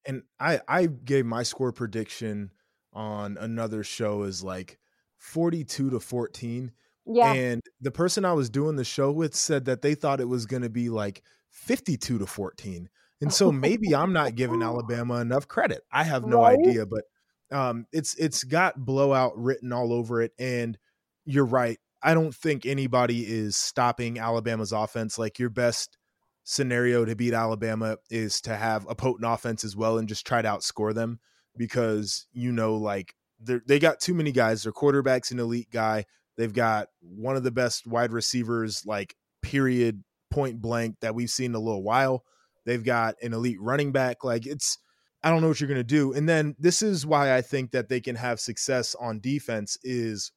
and 0.05 0.23
I 0.39 0.59
I 0.67 0.87
gave 0.87 1.25
my 1.25 1.43
score 1.43 1.71
prediction 1.71 2.51
on 2.93 3.37
another 3.37 3.83
show 3.83 4.23
is 4.23 4.43
like 4.43 4.79
42 5.17 5.91
to 5.91 5.99
14. 5.99 6.71
Yeah. 7.05 7.33
And 7.33 7.61
the 7.81 7.91
person 7.91 8.25
I 8.25 8.33
was 8.33 8.49
doing 8.49 8.77
the 8.77 8.83
show 8.83 9.11
with 9.11 9.35
said 9.35 9.65
that 9.65 9.81
they 9.81 9.93
thought 9.93 10.21
it 10.21 10.29
was 10.29 10.45
going 10.45 10.63
to 10.63 10.69
be 10.69 10.89
like 10.89 11.21
52 11.51 12.19
to 12.19 12.25
14. 12.25 12.89
And 13.21 13.33
so 13.33 13.51
maybe 13.51 13.95
I'm 13.95 14.13
not 14.13 14.35
giving 14.35 14.61
Alabama 14.63 15.15
enough 15.15 15.47
credit. 15.47 15.83
I 15.91 16.03
have 16.03 16.25
no 16.25 16.41
right? 16.41 16.57
idea, 16.57 16.85
but 16.85 17.03
um 17.51 17.85
it's 17.91 18.15
it's 18.15 18.43
got 18.43 18.83
blowout 18.83 19.37
written 19.37 19.71
all 19.71 19.93
over 19.93 20.21
it 20.21 20.31
and 20.39 20.77
you're 21.25 21.45
right. 21.45 21.77
I 22.01 22.13
don't 22.13 22.33
think 22.33 22.65
anybody 22.65 23.21
is 23.21 23.55
stopping 23.55 24.17
Alabama's 24.19 24.71
offense 24.71 25.19
like 25.19 25.37
your 25.37 25.49
best 25.49 25.97
scenario 26.45 27.03
to 27.03 27.15
beat 27.15 27.33
Alabama 27.33 27.97
is 28.09 28.39
to 28.39 28.55
have 28.55 28.85
a 28.87 28.95
potent 28.95 29.29
offense 29.29 29.63
as 29.63 29.75
well 29.75 29.97
and 29.97 30.07
just 30.07 30.25
try 30.25 30.41
to 30.41 30.47
outscore 30.47 30.93
them 30.93 31.19
because 31.57 32.27
you 32.31 32.51
know 32.51 32.75
like 32.75 33.15
they 33.39 33.79
got 33.79 33.99
too 33.99 34.13
many 34.13 34.31
guys. 34.31 34.63
Their 34.63 34.71
quarterback's 34.71 35.31
an 35.31 35.39
elite 35.39 35.69
guy. 35.71 36.05
They've 36.37 36.53
got 36.53 36.87
one 37.01 37.35
of 37.35 37.43
the 37.43 37.51
best 37.51 37.85
wide 37.85 38.13
receivers, 38.13 38.83
like 38.85 39.15
period, 39.41 40.03
point 40.31 40.61
blank 40.61 40.97
that 41.01 41.15
we've 41.15 41.29
seen 41.29 41.51
in 41.51 41.55
a 41.55 41.59
little 41.59 41.83
while. 41.83 42.23
They've 42.65 42.83
got 42.83 43.15
an 43.21 43.33
elite 43.33 43.59
running 43.59 43.91
back. 43.91 44.23
Like 44.23 44.45
it's, 44.45 44.77
I 45.23 45.29
don't 45.29 45.41
know 45.41 45.49
what 45.49 45.59
you're 45.59 45.67
going 45.67 45.79
to 45.79 45.83
do. 45.83 46.13
And 46.13 46.27
then 46.27 46.55
this 46.59 46.81
is 46.81 47.05
why 47.05 47.35
I 47.35 47.41
think 47.41 47.71
that 47.71 47.89
they 47.89 47.99
can 47.99 48.15
have 48.15 48.39
success 48.39 48.95
on 48.99 49.19
defense. 49.19 49.77
Is 49.83 50.31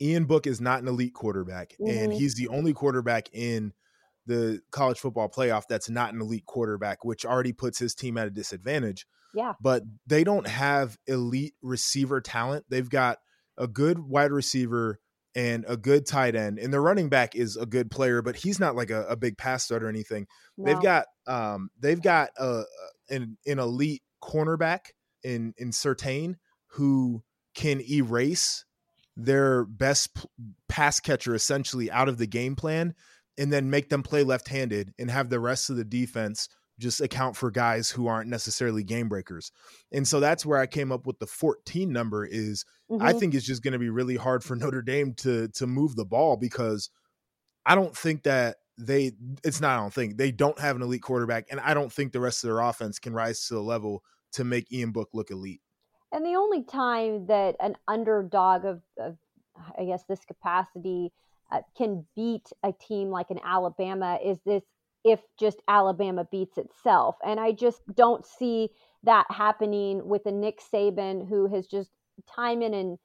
Ian 0.00 0.24
Book 0.24 0.46
is 0.46 0.60
not 0.60 0.82
an 0.82 0.88
elite 0.88 1.14
quarterback, 1.14 1.74
mm-hmm. 1.80 1.98
and 1.98 2.12
he's 2.12 2.34
the 2.34 2.48
only 2.48 2.72
quarterback 2.72 3.28
in 3.32 3.72
the 4.26 4.60
college 4.70 4.98
football 4.98 5.28
playoff 5.28 5.64
that's 5.68 5.88
not 5.88 6.12
an 6.12 6.20
elite 6.20 6.46
quarterback, 6.46 7.04
which 7.04 7.24
already 7.24 7.52
puts 7.52 7.78
his 7.78 7.94
team 7.94 8.18
at 8.18 8.26
a 8.26 8.30
disadvantage. 8.30 9.06
Yeah. 9.34 9.52
But 9.60 9.82
they 10.06 10.24
don't 10.24 10.46
have 10.46 10.96
elite 11.06 11.54
receiver 11.62 12.20
talent. 12.20 12.64
They've 12.68 12.88
got 12.88 13.18
a 13.58 13.68
good 13.68 13.98
wide 13.98 14.32
receiver 14.32 15.00
and 15.34 15.66
a 15.68 15.76
good 15.76 16.06
tight 16.06 16.34
end. 16.34 16.58
And 16.58 16.72
the 16.72 16.80
running 16.80 17.10
back 17.10 17.34
is 17.34 17.56
a 17.56 17.66
good 17.66 17.90
player, 17.90 18.22
but 18.22 18.36
he's 18.36 18.58
not 18.58 18.74
like 18.74 18.90
a, 18.90 19.02
a 19.04 19.16
big 19.16 19.36
pass 19.36 19.66
threat 19.66 19.82
or 19.82 19.88
anything. 19.88 20.26
No. 20.56 20.72
They've 20.72 20.82
got 20.82 21.06
um 21.26 21.68
they've 21.78 22.00
got 22.00 22.30
a, 22.38 22.62
an, 23.10 23.36
an 23.46 23.58
elite 23.58 24.02
cornerback 24.22 24.92
in 25.22 25.52
in 25.58 25.70
Surtain 25.70 26.36
who 26.68 27.22
can 27.54 27.82
erase 27.82 28.64
their 29.16 29.64
best 29.64 30.26
pass 30.68 31.00
catcher 31.00 31.34
essentially 31.34 31.90
out 31.90 32.08
of 32.08 32.18
the 32.18 32.26
game 32.26 32.56
plan 32.56 32.94
and 33.38 33.52
then 33.52 33.70
make 33.70 33.88
them 33.88 34.02
play 34.02 34.22
left-handed 34.22 34.94
and 34.98 35.10
have 35.10 35.28
the 35.28 35.40
rest 35.40 35.70
of 35.70 35.76
the 35.76 35.84
defense 35.84 36.48
just 36.78 37.00
account 37.00 37.36
for 37.36 37.50
guys 37.50 37.90
who 37.90 38.06
aren't 38.06 38.28
necessarily 38.28 38.82
game 38.82 39.08
breakers. 39.08 39.50
And 39.92 40.06
so 40.06 40.20
that's 40.20 40.44
where 40.44 40.58
I 40.58 40.66
came 40.66 40.92
up 40.92 41.06
with 41.06 41.18
the 41.18 41.26
14 41.26 41.90
number 41.90 42.24
is 42.24 42.64
mm-hmm. 42.90 43.02
I 43.02 43.12
think 43.12 43.34
it's 43.34 43.46
just 43.46 43.62
going 43.62 43.72
to 43.72 43.78
be 43.78 43.88
really 43.88 44.16
hard 44.16 44.44
for 44.44 44.56
Notre 44.56 44.82
Dame 44.82 45.14
to 45.18 45.48
to 45.48 45.66
move 45.66 45.96
the 45.96 46.04
ball 46.04 46.36
because 46.36 46.90
I 47.64 47.74
don't 47.74 47.96
think 47.96 48.24
that 48.24 48.56
they 48.78 49.12
it's 49.42 49.60
not 49.60 49.78
I 49.78 49.80
don't 49.80 49.94
think 49.94 50.18
they 50.18 50.30
don't 50.30 50.58
have 50.58 50.76
an 50.76 50.82
elite 50.82 51.02
quarterback 51.02 51.46
and 51.50 51.60
I 51.60 51.72
don't 51.72 51.92
think 51.92 52.12
the 52.12 52.20
rest 52.20 52.44
of 52.44 52.48
their 52.48 52.60
offense 52.60 52.98
can 52.98 53.14
rise 53.14 53.46
to 53.46 53.54
the 53.54 53.62
level 53.62 54.02
to 54.32 54.44
make 54.44 54.70
Ian 54.70 54.92
Book 54.92 55.08
look 55.14 55.30
elite. 55.30 55.62
And 56.12 56.24
the 56.24 56.34
only 56.34 56.62
time 56.62 57.26
that 57.26 57.56
an 57.58 57.76
underdog 57.88 58.64
of, 58.64 58.82
of 58.98 59.16
I 59.78 59.84
guess 59.84 60.04
this 60.08 60.24
capacity 60.26 61.12
uh, 61.50 61.60
can 61.76 62.06
beat 62.14 62.48
a 62.62 62.72
team 62.72 63.10
like 63.10 63.30
an 63.30 63.40
Alabama 63.44 64.18
is 64.24 64.38
this 64.44 64.62
if 65.04 65.20
just 65.38 65.62
Alabama 65.68 66.26
beats 66.30 66.58
itself. 66.58 67.16
And 67.24 67.38
I 67.38 67.52
just 67.52 67.80
don't 67.94 68.26
see 68.26 68.70
that 69.04 69.26
happening 69.30 70.06
with 70.08 70.26
a 70.26 70.32
Nick 70.32 70.60
Saban 70.60 71.28
who 71.28 71.46
has 71.46 71.66
just 71.66 71.90
time 72.28 72.60
in 72.60 72.74
and 72.74 72.98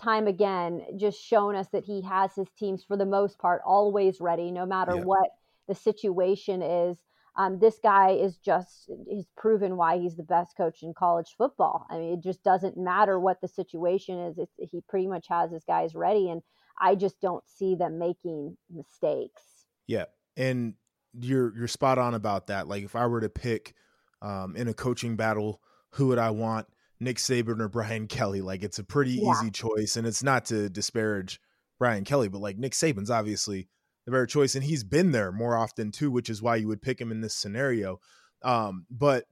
time 0.00 0.26
again 0.26 0.82
just 0.96 1.20
shown 1.20 1.54
us 1.54 1.66
that 1.72 1.84
he 1.84 2.02
has 2.02 2.34
his 2.34 2.48
teams 2.58 2.84
for 2.84 2.96
the 2.96 3.04
most 3.04 3.38
part 3.38 3.60
always 3.66 4.20
ready 4.20 4.50
no 4.50 4.64
matter 4.64 4.94
yeah. 4.96 5.02
what 5.02 5.28
the 5.68 5.74
situation 5.74 6.62
is. 6.62 6.96
Um, 7.36 7.58
this 7.58 7.78
guy 7.82 8.10
is 8.10 8.36
just 8.38 8.90
he's 9.08 9.26
proven 9.36 9.76
why 9.76 9.98
he's 9.98 10.16
the 10.16 10.22
best 10.22 10.56
coach 10.56 10.82
in 10.82 10.94
college 10.94 11.34
football. 11.38 11.86
I 11.88 11.98
mean, 11.98 12.12
it 12.14 12.22
just 12.22 12.42
doesn't 12.42 12.76
matter 12.76 13.18
what 13.20 13.40
the 13.40 13.48
situation 13.48 14.18
is. 14.18 14.38
It's, 14.38 14.52
he 14.70 14.82
pretty 14.88 15.06
much 15.06 15.26
has 15.28 15.52
his 15.52 15.64
guys 15.64 15.94
ready, 15.94 16.28
and 16.28 16.42
I 16.80 16.94
just 16.94 17.20
don't 17.20 17.44
see 17.46 17.74
them 17.74 17.98
making 17.98 18.56
mistakes. 18.70 19.42
Yeah. 19.86 20.06
And 20.36 20.74
you're 21.18 21.56
you're 21.56 21.68
spot 21.68 21.98
on 21.98 22.14
about 22.14 22.46
that. 22.48 22.68
Like 22.68 22.84
if 22.84 22.96
I 22.96 23.06
were 23.06 23.20
to 23.20 23.28
pick 23.28 23.74
um, 24.22 24.56
in 24.56 24.68
a 24.68 24.74
coaching 24.74 25.16
battle, 25.16 25.60
who 25.90 26.08
would 26.08 26.18
I 26.18 26.30
want? 26.30 26.66
Nick 27.00 27.16
Saban 27.16 27.60
or 27.60 27.68
Brian 27.68 28.06
Kelly? 28.06 28.40
Like 28.40 28.62
it's 28.62 28.78
a 28.78 28.84
pretty 28.84 29.12
yeah. 29.12 29.32
easy 29.32 29.50
choice, 29.50 29.96
and 29.96 30.06
it's 30.06 30.22
not 30.22 30.44
to 30.46 30.68
disparage 30.68 31.40
Brian 31.78 32.04
Kelly, 32.04 32.28
but 32.28 32.40
like 32.40 32.58
Nick 32.58 32.72
Saban's 32.72 33.10
obviously 33.10 33.68
the 34.04 34.12
better 34.12 34.26
choice, 34.26 34.54
and 34.54 34.64
he's 34.64 34.84
been 34.84 35.12
there 35.12 35.32
more 35.32 35.56
often 35.56 35.90
too, 35.90 36.10
which 36.10 36.30
is 36.30 36.42
why 36.42 36.56
you 36.56 36.68
would 36.68 36.82
pick 36.82 37.00
him 37.00 37.10
in 37.10 37.20
this 37.20 37.34
scenario. 37.34 38.00
Um, 38.42 38.86
but 38.90 39.24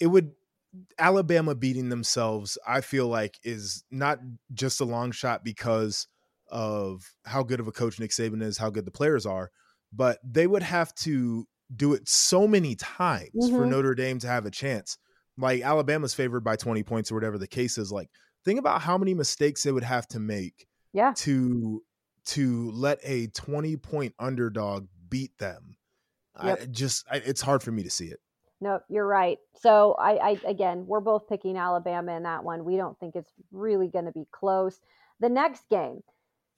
it 0.00 0.06
would 0.06 0.32
Alabama 0.98 1.54
beating 1.54 1.88
themselves, 1.88 2.58
I 2.66 2.80
feel 2.80 3.06
like, 3.06 3.38
is 3.42 3.84
not 3.90 4.18
just 4.52 4.80
a 4.80 4.84
long 4.84 5.12
shot 5.12 5.44
because 5.44 6.08
of 6.54 7.02
how 7.26 7.42
good 7.42 7.60
of 7.60 7.68
a 7.68 7.72
coach 7.72 8.00
Nick 8.00 8.12
Saban 8.12 8.42
is, 8.42 8.56
how 8.56 8.70
good 8.70 8.86
the 8.86 8.90
players 8.90 9.26
are, 9.26 9.50
but 9.92 10.18
they 10.24 10.46
would 10.46 10.62
have 10.62 10.94
to 10.94 11.46
do 11.74 11.92
it 11.92 12.08
so 12.08 12.48
many 12.48 12.76
times 12.76 13.30
mm-hmm. 13.36 13.54
for 13.54 13.66
Notre 13.66 13.94
Dame 13.94 14.18
to 14.20 14.28
have 14.28 14.46
a 14.46 14.50
chance 14.50 14.96
like 15.36 15.62
Alabama's 15.62 16.14
favored 16.14 16.44
by 16.44 16.56
20 16.56 16.82
points 16.82 17.10
or 17.10 17.14
whatever 17.14 17.38
the 17.38 17.46
case 17.46 17.78
is. 17.78 17.90
Like, 17.90 18.08
think 18.44 18.58
about 18.58 18.80
how 18.80 18.96
many 18.98 19.14
mistakes 19.14 19.62
they 19.62 19.72
would 19.72 19.84
have 19.84 20.06
to 20.08 20.20
make 20.20 20.66
yeah. 20.92 21.12
to 21.16 21.82
to 22.26 22.70
let 22.70 22.98
a 23.02 23.26
20 23.28 23.76
point 23.76 24.14
underdog 24.18 24.86
beat 25.08 25.36
them. 25.38 25.76
Yep. 26.42 26.60
I 26.60 26.64
just 26.66 27.06
I, 27.10 27.16
it's 27.16 27.42
hard 27.42 27.62
for 27.62 27.72
me 27.72 27.82
to 27.82 27.90
see 27.90 28.06
it. 28.06 28.20
No, 28.60 28.80
you're 28.88 29.06
right. 29.06 29.38
So 29.60 29.94
I, 29.98 30.12
I 30.12 30.40
again, 30.46 30.84
we're 30.86 31.00
both 31.00 31.28
picking 31.28 31.56
Alabama 31.56 32.16
in 32.16 32.22
that 32.22 32.44
one. 32.44 32.64
We 32.64 32.76
don't 32.76 32.98
think 32.98 33.14
it's 33.14 33.30
really 33.52 33.88
going 33.88 34.06
to 34.06 34.12
be 34.12 34.26
close. 34.32 34.80
The 35.20 35.28
next 35.28 35.68
game, 35.68 36.00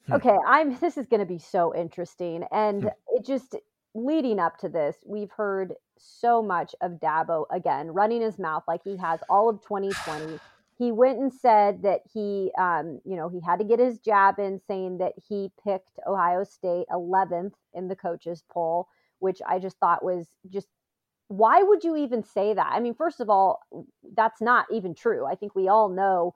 hmm. 0.06 0.14
okay, 0.14 0.36
I'm. 0.46 0.76
This 0.78 0.96
is 0.96 1.06
going 1.06 1.20
to 1.20 1.26
be 1.26 1.38
so 1.38 1.74
interesting, 1.74 2.44
and 2.52 2.82
hmm. 2.82 2.88
it 3.08 3.24
just 3.24 3.56
leading 3.94 4.38
up 4.38 4.58
to 4.58 4.68
this, 4.68 4.96
we've 5.06 5.30
heard 5.30 5.72
so 5.98 6.42
much 6.42 6.74
of 6.82 6.92
Dabo 6.92 7.46
again 7.50 7.88
running 7.88 8.20
his 8.20 8.38
mouth 8.38 8.62
like 8.68 8.82
he 8.84 8.96
has 8.98 9.20
all 9.30 9.48
of 9.48 9.62
2020. 9.62 10.38
He 10.78 10.92
went 10.92 11.18
and 11.18 11.32
said 11.32 11.82
that 11.82 12.00
he, 12.12 12.52
um, 12.58 13.00
you 13.06 13.16
know, 13.16 13.30
he 13.30 13.40
had 13.40 13.58
to 13.60 13.64
get 13.64 13.78
his 13.78 13.98
jab 13.98 14.38
in, 14.38 14.60
saying 14.68 14.98
that 14.98 15.14
he 15.26 15.50
picked 15.64 15.98
Ohio 16.06 16.44
State 16.44 16.84
11th 16.92 17.54
in 17.72 17.88
the 17.88 17.96
coaches 17.96 18.44
poll, 18.50 18.88
which 19.20 19.40
I 19.48 19.58
just 19.58 19.78
thought 19.78 20.04
was 20.04 20.26
just 20.50 20.68
why 21.28 21.62
would 21.62 21.82
you 21.82 21.96
even 21.96 22.22
say 22.22 22.54
that? 22.54 22.70
I 22.70 22.78
mean, 22.78 22.94
first 22.94 23.20
of 23.20 23.28
all, 23.28 23.60
that's 24.14 24.40
not 24.40 24.66
even 24.70 24.94
true. 24.94 25.26
I 25.26 25.34
think 25.34 25.56
we 25.56 25.66
all 25.66 25.88
know 25.88 26.34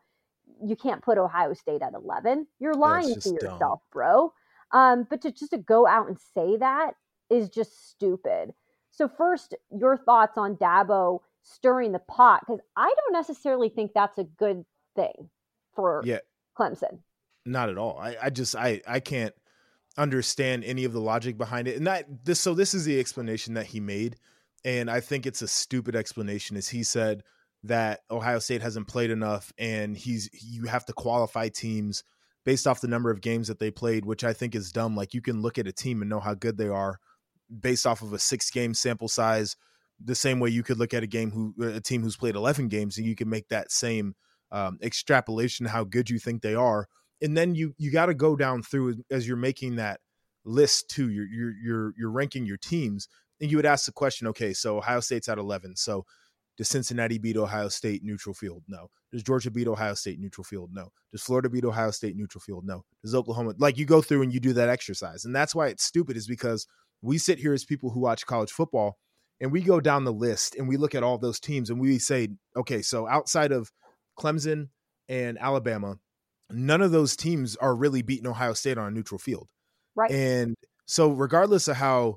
you 0.64 0.76
can't 0.76 1.02
put 1.02 1.18
Ohio 1.18 1.54
State 1.54 1.82
at 1.82 1.94
11. 1.94 2.46
You're 2.58 2.74
lying 2.74 3.18
to 3.20 3.30
yourself, 3.30 3.58
dumb. 3.58 3.78
bro. 3.92 4.32
Um, 4.72 5.06
but 5.08 5.22
to 5.22 5.32
just 5.32 5.50
to 5.50 5.58
go 5.58 5.86
out 5.86 6.08
and 6.08 6.18
say 6.34 6.56
that 6.58 6.92
is 7.28 7.48
just 7.48 7.90
stupid. 7.90 8.52
So 8.90 9.08
first, 9.08 9.54
your 9.70 9.96
thoughts 9.96 10.36
on 10.36 10.56
Dabo 10.56 11.20
stirring 11.42 11.92
the 11.92 12.00
pot 12.00 12.40
because 12.46 12.60
I 12.76 12.92
don't 12.96 13.12
necessarily 13.12 13.68
think 13.68 13.92
that's 13.94 14.18
a 14.18 14.24
good 14.24 14.64
thing 14.94 15.30
for 15.74 16.02
yeah. 16.04 16.18
Clemson. 16.58 16.98
Not 17.46 17.70
at 17.70 17.78
all. 17.78 17.98
I, 17.98 18.16
I 18.22 18.30
just 18.30 18.54
I 18.54 18.82
I 18.86 19.00
can't 19.00 19.34
understand 19.96 20.64
any 20.64 20.84
of 20.84 20.92
the 20.92 21.00
logic 21.00 21.38
behind 21.38 21.68
it. 21.68 21.76
And 21.76 21.86
that 21.86 22.24
this 22.24 22.40
so 22.40 22.54
this 22.54 22.74
is 22.74 22.84
the 22.84 23.00
explanation 23.00 23.54
that 23.54 23.66
he 23.66 23.80
made 23.80 24.16
and 24.64 24.90
I 24.90 25.00
think 25.00 25.26
it's 25.26 25.42
a 25.42 25.48
stupid 25.48 25.96
explanation. 25.96 26.56
Is 26.56 26.68
he 26.68 26.82
said 26.82 27.22
that 27.64 28.00
Ohio 28.10 28.38
State 28.38 28.62
hasn't 28.62 28.88
played 28.88 29.10
enough, 29.10 29.52
and 29.58 29.96
he's 29.96 30.30
you 30.32 30.64
have 30.64 30.84
to 30.86 30.92
qualify 30.92 31.48
teams 31.48 32.02
based 32.44 32.66
off 32.66 32.80
the 32.80 32.88
number 32.88 33.10
of 33.10 33.20
games 33.20 33.48
that 33.48 33.58
they 33.58 33.70
played, 33.70 34.04
which 34.04 34.24
I 34.24 34.32
think 34.32 34.54
is 34.54 34.72
dumb. 34.72 34.96
Like 34.96 35.12
you 35.12 35.20
can 35.20 35.42
look 35.42 35.58
at 35.58 35.66
a 35.66 35.72
team 35.72 36.00
and 36.00 36.08
know 36.08 36.20
how 36.20 36.34
good 36.34 36.56
they 36.56 36.68
are 36.68 36.98
based 37.60 37.86
off 37.86 38.02
of 38.02 38.12
a 38.12 38.18
six 38.18 38.50
game 38.50 38.74
sample 38.74 39.08
size, 39.08 39.56
the 40.02 40.14
same 40.14 40.40
way 40.40 40.48
you 40.48 40.62
could 40.62 40.78
look 40.78 40.94
at 40.94 41.02
a 41.02 41.06
game 41.06 41.30
who 41.30 41.54
a 41.62 41.80
team 41.80 42.02
who's 42.02 42.16
played 42.16 42.36
eleven 42.36 42.68
games, 42.68 42.96
and 42.96 43.06
you 43.06 43.14
can 43.14 43.28
make 43.28 43.48
that 43.48 43.70
same 43.70 44.14
um, 44.50 44.78
extrapolation 44.82 45.66
how 45.66 45.84
good 45.84 46.08
you 46.08 46.18
think 46.18 46.42
they 46.42 46.54
are, 46.54 46.88
and 47.20 47.36
then 47.36 47.54
you 47.54 47.74
you 47.76 47.90
got 47.90 48.06
to 48.06 48.14
go 48.14 48.36
down 48.36 48.62
through 48.62 49.02
as 49.10 49.28
you're 49.28 49.36
making 49.36 49.76
that 49.76 50.00
list 50.44 50.88
too. 50.88 51.10
You're 51.10 51.26
you're 51.26 51.52
you're 51.62 51.94
you're 51.98 52.10
ranking 52.10 52.46
your 52.46 52.56
teams 52.56 53.08
and 53.40 53.50
you 53.50 53.56
would 53.56 53.66
ask 53.66 53.86
the 53.86 53.92
question, 53.92 54.26
okay, 54.28 54.52
so 54.52 54.78
Ohio 54.78 55.00
State's 55.00 55.28
at 55.28 55.38
11. 55.38 55.76
So 55.76 56.04
does 56.60 56.68
Cincinnati 56.68 57.16
beat 57.16 57.38
Ohio 57.38 57.70
State 57.70 58.04
neutral 58.04 58.34
field? 58.34 58.62
No. 58.68 58.90
Does 59.10 59.22
Georgia 59.22 59.50
beat 59.50 59.66
Ohio 59.66 59.94
State 59.94 60.20
neutral 60.20 60.44
field? 60.44 60.68
No. 60.74 60.92
Does 61.10 61.22
Florida 61.22 61.48
beat 61.48 61.64
Ohio 61.64 61.90
State 61.90 62.18
neutral 62.18 62.42
field? 62.42 62.66
No. 62.66 62.84
Does 63.02 63.14
Oklahoma 63.14 63.54
like 63.56 63.78
you 63.78 63.86
go 63.86 64.02
through 64.02 64.20
and 64.20 64.30
you 64.30 64.40
do 64.40 64.52
that 64.52 64.68
exercise. 64.68 65.24
And 65.24 65.34
that's 65.34 65.54
why 65.54 65.68
it's 65.68 65.84
stupid 65.84 66.18
is 66.18 66.26
because 66.26 66.66
we 67.00 67.16
sit 67.16 67.38
here 67.38 67.54
as 67.54 67.64
people 67.64 67.88
who 67.88 68.00
watch 68.00 68.26
college 68.26 68.52
football 68.52 68.98
and 69.40 69.50
we 69.50 69.62
go 69.62 69.80
down 69.80 70.04
the 70.04 70.12
list 70.12 70.54
and 70.54 70.68
we 70.68 70.76
look 70.76 70.94
at 70.94 71.02
all 71.02 71.16
those 71.16 71.40
teams 71.40 71.70
and 71.70 71.80
we 71.80 71.98
say, 71.98 72.28
okay, 72.54 72.82
so 72.82 73.08
outside 73.08 73.52
of 73.52 73.72
Clemson 74.18 74.68
and 75.08 75.38
Alabama, 75.38 75.96
none 76.50 76.82
of 76.82 76.90
those 76.90 77.16
teams 77.16 77.56
are 77.56 77.74
really 77.74 78.02
beating 78.02 78.26
Ohio 78.26 78.52
State 78.52 78.76
on 78.76 78.86
a 78.86 78.90
neutral 78.90 79.18
field. 79.18 79.48
Right. 79.96 80.10
And 80.10 80.54
so 80.84 81.08
regardless 81.08 81.68
of 81.68 81.76
how 81.76 82.16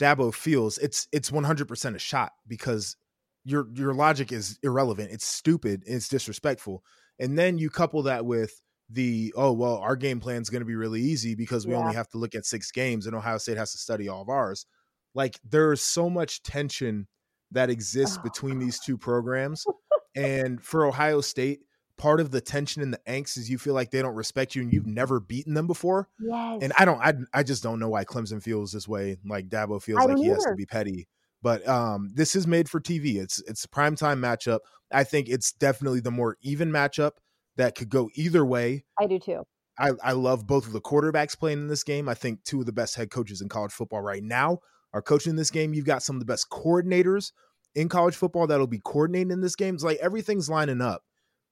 Dabo 0.00 0.32
feels, 0.32 0.78
it's 0.78 1.08
it's 1.12 1.30
100% 1.30 1.94
a 1.94 1.98
shot 1.98 2.32
because 2.48 2.96
your 3.44 3.66
your 3.74 3.94
logic 3.94 4.32
is 4.32 4.58
irrelevant. 4.62 5.10
It's 5.10 5.26
stupid. 5.26 5.82
It's 5.86 6.08
disrespectful. 6.08 6.84
And 7.18 7.38
then 7.38 7.58
you 7.58 7.70
couple 7.70 8.02
that 8.04 8.24
with 8.24 8.60
the 8.90 9.32
oh 9.36 9.52
well, 9.52 9.76
our 9.78 9.96
game 9.96 10.20
plan 10.20 10.42
is 10.42 10.50
going 10.50 10.60
to 10.60 10.66
be 10.66 10.74
really 10.74 11.00
easy 11.00 11.34
because 11.34 11.66
we 11.66 11.72
yeah. 11.72 11.80
only 11.80 11.94
have 11.94 12.08
to 12.10 12.18
look 12.18 12.34
at 12.34 12.44
six 12.44 12.70
games, 12.70 13.06
and 13.06 13.16
Ohio 13.16 13.38
State 13.38 13.56
has 13.56 13.72
to 13.72 13.78
study 13.78 14.08
all 14.08 14.22
of 14.22 14.28
ours. 14.28 14.66
Like 15.14 15.38
there's 15.44 15.82
so 15.82 16.08
much 16.08 16.42
tension 16.42 17.06
that 17.50 17.70
exists 17.70 18.18
oh. 18.18 18.22
between 18.22 18.58
these 18.58 18.80
two 18.80 18.96
programs, 18.98 19.64
and 20.16 20.62
for 20.62 20.86
Ohio 20.86 21.20
State, 21.20 21.60
part 21.96 22.20
of 22.20 22.30
the 22.30 22.40
tension 22.40 22.82
and 22.82 22.92
the 22.92 23.00
angst 23.08 23.38
is 23.38 23.48
you 23.48 23.58
feel 23.58 23.74
like 23.74 23.90
they 23.90 24.02
don't 24.02 24.14
respect 24.14 24.54
you 24.54 24.62
and 24.62 24.72
you've 24.72 24.86
never 24.86 25.20
beaten 25.20 25.54
them 25.54 25.66
before. 25.66 26.08
Yes. 26.18 26.58
And 26.62 26.72
I 26.78 26.84
don't 26.84 27.00
I 27.00 27.14
I 27.32 27.42
just 27.42 27.62
don't 27.62 27.78
know 27.78 27.88
why 27.88 28.04
Clemson 28.04 28.42
feels 28.42 28.72
this 28.72 28.88
way. 28.88 29.18
Like 29.24 29.48
Dabo 29.48 29.80
feels 29.80 30.04
like 30.04 30.18
he 30.18 30.24
either. 30.24 30.34
has 30.34 30.44
to 30.44 30.54
be 30.54 30.66
petty. 30.66 31.08
But 31.42 31.66
um 31.68 32.10
this 32.14 32.36
is 32.36 32.46
made 32.46 32.68
for 32.68 32.80
TV. 32.80 33.16
It's 33.16 33.42
it's 33.46 33.64
a 33.64 33.68
primetime 33.68 34.18
matchup. 34.20 34.60
I 34.92 35.04
think 35.04 35.28
it's 35.28 35.52
definitely 35.52 36.00
the 36.00 36.10
more 36.10 36.36
even 36.42 36.70
matchup 36.70 37.12
that 37.56 37.74
could 37.74 37.88
go 37.88 38.10
either 38.14 38.44
way. 38.44 38.84
I 38.98 39.06
do 39.06 39.18
too. 39.18 39.42
I, 39.78 39.92
I 40.02 40.12
love 40.12 40.46
both 40.46 40.66
of 40.66 40.72
the 40.72 40.80
quarterbacks 40.80 41.38
playing 41.38 41.58
in 41.58 41.68
this 41.68 41.82
game. 41.82 42.08
I 42.08 42.14
think 42.14 42.44
two 42.44 42.60
of 42.60 42.66
the 42.66 42.72
best 42.72 42.94
head 42.94 43.10
coaches 43.10 43.40
in 43.40 43.48
college 43.48 43.72
football 43.72 44.02
right 44.02 44.22
now 44.22 44.58
are 44.92 45.02
coaching 45.02 45.36
this 45.36 45.50
game. 45.50 45.72
You've 45.72 45.86
got 45.86 46.02
some 46.02 46.16
of 46.16 46.20
the 46.20 46.26
best 46.26 46.50
coordinators 46.50 47.32
in 47.74 47.88
college 47.88 48.14
football 48.14 48.46
that'll 48.46 48.66
be 48.66 48.80
coordinating 48.84 49.30
in 49.30 49.40
this 49.40 49.56
game. 49.56 49.74
It's 49.74 49.84
like 49.84 49.98
everything's 49.98 50.50
lining 50.50 50.82
up. 50.82 51.02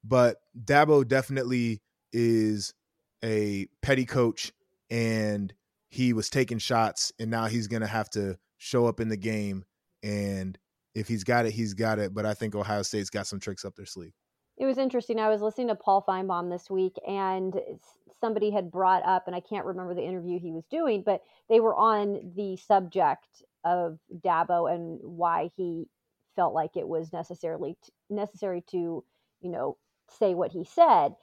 But 0.04 0.36
Dabo 0.62 1.06
definitely 1.06 1.80
is 2.12 2.74
a 3.24 3.66
petty 3.82 4.04
coach 4.04 4.52
and 4.90 5.52
he 5.88 6.12
was 6.12 6.30
taking 6.30 6.58
shots 6.58 7.12
and 7.18 7.30
now 7.30 7.46
he's 7.46 7.66
going 7.66 7.82
to 7.82 7.88
have 7.88 8.08
to 8.10 8.36
show 8.58 8.86
up 8.86 9.00
in 9.00 9.08
the 9.08 9.16
game 9.16 9.64
and 10.02 10.58
if 10.94 11.08
he's 11.08 11.24
got 11.24 11.46
it 11.46 11.52
he's 11.52 11.74
got 11.74 11.98
it 11.98 12.14
but 12.14 12.26
i 12.26 12.34
think 12.34 12.54
ohio 12.54 12.82
state's 12.82 13.10
got 13.10 13.26
some 13.26 13.40
tricks 13.40 13.64
up 13.64 13.74
their 13.76 13.86
sleeve. 13.86 14.12
It 14.56 14.66
was 14.66 14.78
interesting 14.78 15.18
i 15.18 15.28
was 15.28 15.40
listening 15.40 15.68
to 15.68 15.74
paul 15.74 16.04
Finebaum 16.06 16.50
this 16.50 16.68
week 16.70 16.94
and 17.06 17.54
somebody 18.20 18.50
had 18.50 18.70
brought 18.70 19.04
up 19.06 19.26
and 19.26 19.34
i 19.34 19.40
can't 19.40 19.64
remember 19.64 19.94
the 19.94 20.04
interview 20.04 20.38
he 20.38 20.52
was 20.52 20.64
doing 20.70 21.02
but 21.04 21.22
they 21.48 21.60
were 21.60 21.74
on 21.74 22.32
the 22.36 22.56
subject 22.56 23.42
of 23.64 23.98
dabo 24.24 24.72
and 24.72 25.00
why 25.02 25.50
he 25.56 25.86
felt 26.36 26.54
like 26.54 26.76
it 26.76 26.86
was 26.86 27.12
necessarily 27.12 27.76
t- 27.82 27.92
necessary 28.08 28.62
to 28.70 29.04
you 29.40 29.50
know 29.50 29.76
say 30.18 30.34
what 30.34 30.52
he 30.52 30.64
said 30.64 31.14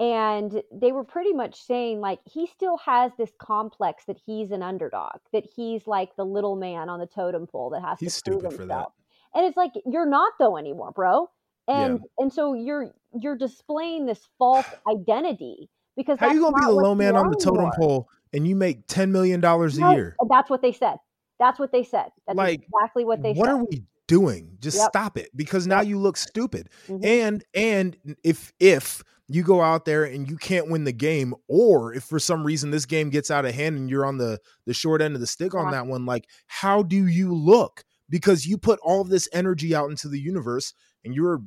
and 0.00 0.62
they 0.72 0.90
were 0.90 1.04
pretty 1.04 1.32
much 1.32 1.62
saying 1.62 2.00
like 2.00 2.18
he 2.24 2.46
still 2.46 2.76
has 2.78 3.12
this 3.16 3.30
complex 3.38 4.04
that 4.06 4.16
he's 4.26 4.50
an 4.50 4.62
underdog 4.62 5.16
that 5.32 5.44
he's 5.54 5.86
like 5.86 6.14
the 6.16 6.24
little 6.24 6.56
man 6.56 6.88
on 6.88 6.98
the 6.98 7.06
totem 7.06 7.46
pole 7.46 7.70
that 7.70 7.80
has 7.80 7.98
he's 8.00 8.20
to 8.20 8.30
prove 8.30 8.40
stupid 8.40 8.58
himself. 8.58 8.92
for 8.92 9.34
that 9.34 9.38
and 9.38 9.46
it's 9.46 9.56
like 9.56 9.72
you're 9.86 10.08
not 10.08 10.32
though 10.38 10.56
anymore 10.56 10.90
bro 10.92 11.28
and 11.68 11.94
yeah. 11.94 12.22
and 12.24 12.32
so 12.32 12.54
you're 12.54 12.92
you're 13.20 13.36
displaying 13.36 14.06
this 14.06 14.28
false 14.38 14.66
identity 14.88 15.70
because 15.96 16.18
how 16.18 16.28
are 16.28 16.34
you 16.34 16.40
gonna 16.40 16.56
be 16.56 16.64
the 16.64 16.72
low 16.72 16.94
man 16.94 17.16
on 17.16 17.30
the 17.30 17.36
totem 17.36 17.60
anymore. 17.60 17.72
pole 17.78 18.08
and 18.32 18.48
you 18.48 18.56
make 18.56 18.86
10 18.88 19.12
million 19.12 19.40
dollars 19.40 19.78
a 19.78 19.92
year 19.92 20.16
that's 20.28 20.50
what 20.50 20.60
they 20.60 20.72
said 20.72 20.96
that's 21.38 21.58
what 21.58 21.70
they 21.70 21.84
said 21.84 22.08
that's 22.26 22.36
like, 22.36 22.62
exactly 22.62 23.04
what 23.04 23.22
they 23.22 23.32
said. 23.32 23.38
what 23.38 23.46
said. 23.46 23.54
are 23.54 23.64
we 23.70 23.84
doing 24.06 24.56
just 24.60 24.76
yep. 24.76 24.88
stop 24.88 25.16
it 25.16 25.30
because 25.34 25.66
now 25.66 25.80
you 25.80 25.98
look 25.98 26.16
stupid 26.16 26.68
mm-hmm. 26.88 27.04
and 27.04 27.44
and 27.54 27.96
if 28.22 28.52
if 28.60 29.02
you 29.28 29.42
go 29.42 29.62
out 29.62 29.84
there 29.84 30.04
and 30.04 30.28
you 30.28 30.36
can't 30.36 30.68
win 30.68 30.84
the 30.84 30.92
game 30.92 31.34
or 31.48 31.94
if 31.94 32.04
for 32.04 32.18
some 32.18 32.44
reason 32.44 32.70
this 32.70 32.86
game 32.86 33.10
gets 33.10 33.30
out 33.30 33.44
of 33.44 33.54
hand 33.54 33.76
and 33.76 33.88
you're 33.88 34.04
on 34.04 34.18
the 34.18 34.38
the 34.66 34.74
short 34.74 35.00
end 35.00 35.14
of 35.14 35.20
the 35.20 35.26
stick 35.26 35.54
on 35.54 35.70
that 35.72 35.86
one 35.86 36.04
like 36.04 36.28
how 36.46 36.82
do 36.82 37.06
you 37.06 37.34
look? 37.34 37.84
Because 38.10 38.46
you 38.46 38.58
put 38.58 38.78
all 38.82 39.02
this 39.02 39.28
energy 39.32 39.74
out 39.74 39.88
into 39.88 40.08
the 40.08 40.20
universe 40.20 40.74
and 41.04 41.14
you're 41.14 41.40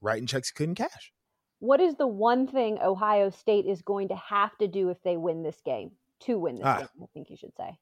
writing 0.00 0.26
checks 0.26 0.50
you 0.50 0.56
couldn't 0.56 0.76
cash. 0.76 1.12
What 1.60 1.80
is 1.80 1.96
the 1.96 2.06
one 2.06 2.46
thing 2.46 2.78
ohio 2.82 3.30
state 3.30 3.66
is 3.66 3.82
going 3.82 4.08
to 4.08 4.16
have 4.16 4.56
to 4.58 4.68
do 4.68 4.88
if 4.88 5.02
they 5.02 5.16
win 5.16 5.42
this 5.42 5.60
game 5.64 5.90
to 6.20 6.38
win 6.38 6.56
this 6.56 6.64
ah, 6.64 6.78
game 6.78 6.88
i 7.02 7.06
think 7.12 7.30
you 7.30 7.36
should 7.36 7.54
say? 7.56 7.76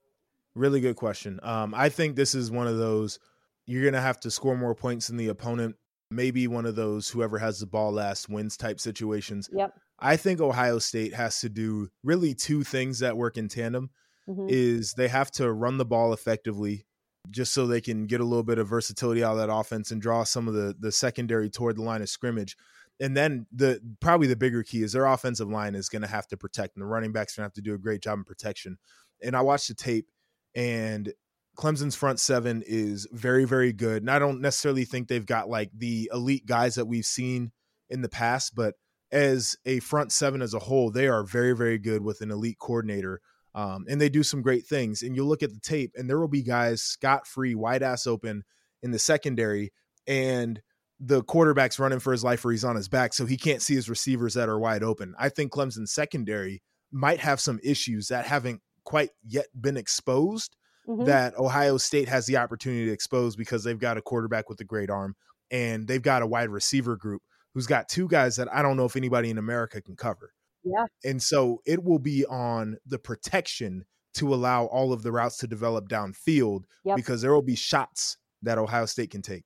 Really 0.54 0.80
good 0.80 0.96
question. 0.96 1.38
Um 1.42 1.72
i 1.74 1.88
think 1.88 2.16
this 2.16 2.34
is 2.34 2.50
one 2.50 2.66
of 2.66 2.78
those 2.78 3.20
you're 3.66 3.82
going 3.82 3.94
to 3.94 4.00
have 4.00 4.20
to 4.20 4.30
score 4.30 4.56
more 4.56 4.74
points 4.74 5.08
than 5.08 5.16
the 5.16 5.28
opponent. 5.28 5.76
Maybe 6.10 6.46
one 6.46 6.66
of 6.66 6.76
those 6.76 7.08
whoever 7.08 7.38
has 7.38 7.58
the 7.60 7.66
ball 7.66 7.92
last 7.92 8.28
wins 8.28 8.56
type 8.56 8.80
situations. 8.80 9.50
Yep. 9.52 9.74
I 9.98 10.16
think 10.16 10.40
Ohio 10.40 10.78
State 10.78 11.14
has 11.14 11.40
to 11.40 11.48
do 11.48 11.88
really 12.04 12.34
two 12.34 12.62
things 12.62 13.00
that 13.00 13.16
work 13.16 13.36
in 13.36 13.48
tandem 13.48 13.90
mm-hmm. 14.28 14.46
is 14.48 14.92
they 14.92 15.08
have 15.08 15.30
to 15.32 15.50
run 15.52 15.78
the 15.78 15.84
ball 15.84 16.12
effectively 16.12 16.86
just 17.30 17.52
so 17.52 17.66
they 17.66 17.80
can 17.80 18.06
get 18.06 18.20
a 18.20 18.24
little 18.24 18.44
bit 18.44 18.58
of 18.58 18.68
versatility 18.68 19.24
out 19.24 19.32
of 19.32 19.38
that 19.38 19.52
offense 19.52 19.90
and 19.90 20.00
draw 20.00 20.22
some 20.22 20.46
of 20.46 20.54
the 20.54 20.74
the 20.78 20.92
secondary 20.92 21.50
toward 21.50 21.76
the 21.76 21.82
line 21.82 22.02
of 22.02 22.08
scrimmage. 22.08 22.56
And 23.00 23.16
then 23.16 23.46
the 23.52 23.80
probably 24.00 24.26
the 24.26 24.36
bigger 24.36 24.62
key 24.62 24.82
is 24.82 24.92
their 24.92 25.06
offensive 25.06 25.48
line 25.48 25.74
is 25.74 25.88
going 25.88 26.02
to 26.02 26.08
have 26.08 26.26
to 26.28 26.36
protect 26.36 26.76
and 26.76 26.82
the 26.82 26.86
running 26.86 27.12
backs 27.12 27.34
are 27.34 27.42
going 27.42 27.50
to 27.50 27.50
have 27.50 27.54
to 27.54 27.62
do 27.62 27.74
a 27.74 27.78
great 27.78 28.02
job 28.02 28.18
in 28.18 28.24
protection. 28.24 28.78
And 29.22 29.36
I 29.36 29.42
watched 29.42 29.68
the 29.68 29.74
tape 29.74 30.08
and 30.54 31.12
Clemson's 31.56 31.96
front 31.96 32.20
seven 32.20 32.62
is 32.66 33.08
very, 33.12 33.44
very 33.44 33.72
good. 33.72 34.02
And 34.02 34.10
I 34.10 34.18
don't 34.18 34.40
necessarily 34.40 34.84
think 34.84 35.08
they've 35.08 35.24
got 35.24 35.48
like 35.48 35.70
the 35.76 36.10
elite 36.12 36.46
guys 36.46 36.76
that 36.76 36.86
we've 36.86 37.06
seen 37.06 37.52
in 37.90 38.02
the 38.02 38.08
past, 38.08 38.54
but 38.54 38.74
as 39.10 39.56
a 39.64 39.80
front 39.80 40.12
seven 40.12 40.42
as 40.42 40.54
a 40.54 40.58
whole, 40.58 40.90
they 40.90 41.08
are 41.08 41.24
very, 41.24 41.54
very 41.54 41.78
good 41.78 42.02
with 42.02 42.20
an 42.20 42.30
elite 42.30 42.58
coordinator. 42.58 43.20
Um, 43.54 43.86
and 43.88 44.00
they 44.00 44.10
do 44.10 44.22
some 44.22 44.42
great 44.42 44.66
things. 44.66 45.02
And 45.02 45.16
you'll 45.16 45.28
look 45.28 45.42
at 45.42 45.52
the 45.52 45.60
tape, 45.60 45.92
and 45.94 46.08
there 46.08 46.18
will 46.18 46.28
be 46.28 46.42
guys 46.42 46.82
scot 46.82 47.26
free, 47.26 47.54
wide 47.54 47.82
ass 47.82 48.06
open 48.06 48.44
in 48.82 48.90
the 48.90 48.98
secondary, 48.98 49.72
and 50.06 50.60
the 51.00 51.22
quarterback's 51.22 51.78
running 51.78 51.98
for 51.98 52.12
his 52.12 52.24
life 52.24 52.44
or 52.44 52.52
he's 52.52 52.64
on 52.64 52.76
his 52.76 52.88
back, 52.88 53.14
so 53.14 53.26
he 53.26 53.36
can't 53.36 53.62
see 53.62 53.74
his 53.74 53.88
receivers 53.88 54.34
that 54.34 54.48
are 54.48 54.58
wide 54.58 54.82
open. 54.82 55.14
I 55.18 55.28
think 55.28 55.52
Clemson's 55.52 55.92
secondary 55.92 56.62
might 56.92 57.20
have 57.20 57.40
some 57.40 57.60
issues 57.62 58.08
that 58.08 58.26
haven't 58.26 58.60
quite 58.84 59.10
yet 59.26 59.46
been 59.58 59.76
exposed 59.76 60.56
mm-hmm. 60.86 61.04
that 61.04 61.36
Ohio 61.38 61.76
State 61.76 62.08
has 62.08 62.26
the 62.26 62.36
opportunity 62.36 62.86
to 62.86 62.92
expose 62.92 63.36
because 63.36 63.64
they've 63.64 63.78
got 63.78 63.96
a 63.96 64.02
quarterback 64.02 64.48
with 64.48 64.60
a 64.60 64.64
great 64.64 64.90
arm 64.90 65.14
and 65.50 65.86
they've 65.86 66.02
got 66.02 66.22
a 66.22 66.26
wide 66.26 66.50
receiver 66.50 66.96
group 66.96 67.22
who's 67.54 67.66
got 67.66 67.88
two 67.88 68.08
guys 68.08 68.36
that 68.36 68.52
I 68.52 68.62
don't 68.62 68.76
know 68.76 68.84
if 68.84 68.96
anybody 68.96 69.30
in 69.30 69.38
America 69.38 69.80
can 69.80 69.96
cover. 69.96 70.32
Yeah. 70.64 70.86
And 71.04 71.22
so 71.22 71.62
it 71.64 71.82
will 71.82 71.98
be 71.98 72.26
on 72.26 72.76
the 72.86 72.98
protection 72.98 73.84
to 74.14 74.34
allow 74.34 74.66
all 74.66 74.92
of 74.92 75.02
the 75.02 75.12
routes 75.12 75.36
to 75.38 75.46
develop 75.46 75.88
downfield 75.88 76.64
yep. 76.84 76.96
because 76.96 77.22
there 77.22 77.32
will 77.32 77.42
be 77.42 77.54
shots 77.54 78.16
that 78.42 78.58
Ohio 78.58 78.86
State 78.86 79.10
can 79.10 79.22
take. 79.22 79.44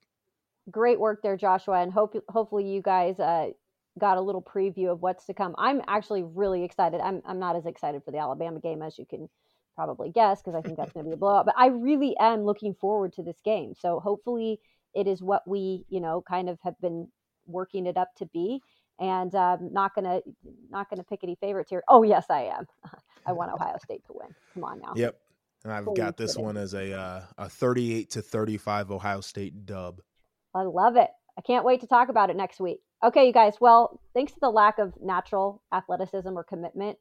Great 0.71 0.99
work 0.99 1.23
there, 1.23 1.37
Joshua, 1.37 1.81
and 1.83 1.93
hope 1.93 2.15
hopefully 2.29 2.65
you 2.65 2.81
guys 2.81 3.19
uh, 3.19 3.49
got 3.99 4.17
a 4.17 4.21
little 4.21 4.43
preview 4.43 4.91
of 4.91 5.03
what's 5.03 5.27
to 5.27 5.35
come. 5.35 5.55
I'm 5.59 5.83
actually 5.89 6.23
really 6.23 6.63
excited. 6.63 7.01
I'm 7.01 7.23
I'm 7.27 7.41
not 7.41 7.57
as 7.57 7.67
excited 7.67 8.03
for 8.05 8.13
the 8.13 8.19
Alabama 8.19 8.61
game 8.61 8.83
as 8.83 8.99
you 8.99 9.07
can 9.07 9.29
probably 9.81 10.11
guess 10.11 10.43
because 10.43 10.55
I 10.55 10.61
think 10.61 10.77
that's 10.77 10.93
going 10.93 11.05
to 11.05 11.09
be 11.09 11.15
a 11.15 11.17
blowout. 11.17 11.47
But 11.47 11.55
I 11.57 11.69
really 11.69 12.15
am 12.21 12.43
looking 12.43 12.75
forward 12.75 13.15
to 13.15 13.23
this 13.23 13.39
game. 13.45 13.73
So 13.79 13.99
hopefully 13.99 14.61
it 14.95 15.07
is 15.07 15.23
what 15.23 15.43
we, 15.49 15.87
you 15.89 16.01
know, 16.01 16.23
kind 16.29 16.51
of 16.51 16.59
have 16.63 16.79
been 16.83 17.09
working 17.47 17.87
it 17.87 17.97
up 17.97 18.09
to 18.19 18.27
be. 18.27 18.61
And 18.99 19.35
um, 19.35 19.71
not 19.73 19.95
gonna 19.95 20.21
not 20.69 20.91
gonna 20.91 21.05
pick 21.05 21.21
any 21.23 21.35
favorites 21.41 21.71
here. 21.71 21.83
Oh 21.89 22.03
yes, 22.03 22.27
I 22.29 22.51
am. 22.55 22.67
I 23.27 23.33
want 23.33 23.51
Ohio 23.51 23.79
State 23.83 24.05
to 24.09 24.13
win. 24.13 24.29
Come 24.53 24.65
on 24.65 24.79
now. 24.79 24.93
Yep. 24.95 25.17
And 25.65 25.73
I've 25.73 25.95
got 25.95 26.19
this 26.19 26.37
one 26.37 26.59
as 26.59 26.75
a 26.75 26.93
uh, 26.93 27.23
a 27.39 27.49
38 27.49 28.11
to 28.11 28.21
35 28.21 28.91
Ohio 28.91 29.23
State 29.23 29.65
dub. 29.65 30.03
I 30.55 30.65
love 30.65 30.97
it. 30.97 31.09
I 31.39 31.41
can't 31.41 31.65
wait 31.65 31.81
to 31.81 31.87
talk 31.87 32.11
about 32.11 32.29
it 32.29 32.37
next 32.37 32.61
week. 32.61 32.81
Okay, 33.03 33.27
you 33.27 33.33
guys. 33.33 33.55
Well, 33.59 34.03
thanks 34.13 34.33
to 34.33 34.41
the 34.43 34.51
lack 34.51 34.79
of 34.79 34.93
natural 35.01 35.63
athleticism 35.73 36.29
or 36.29 36.45
commitment 36.45 36.99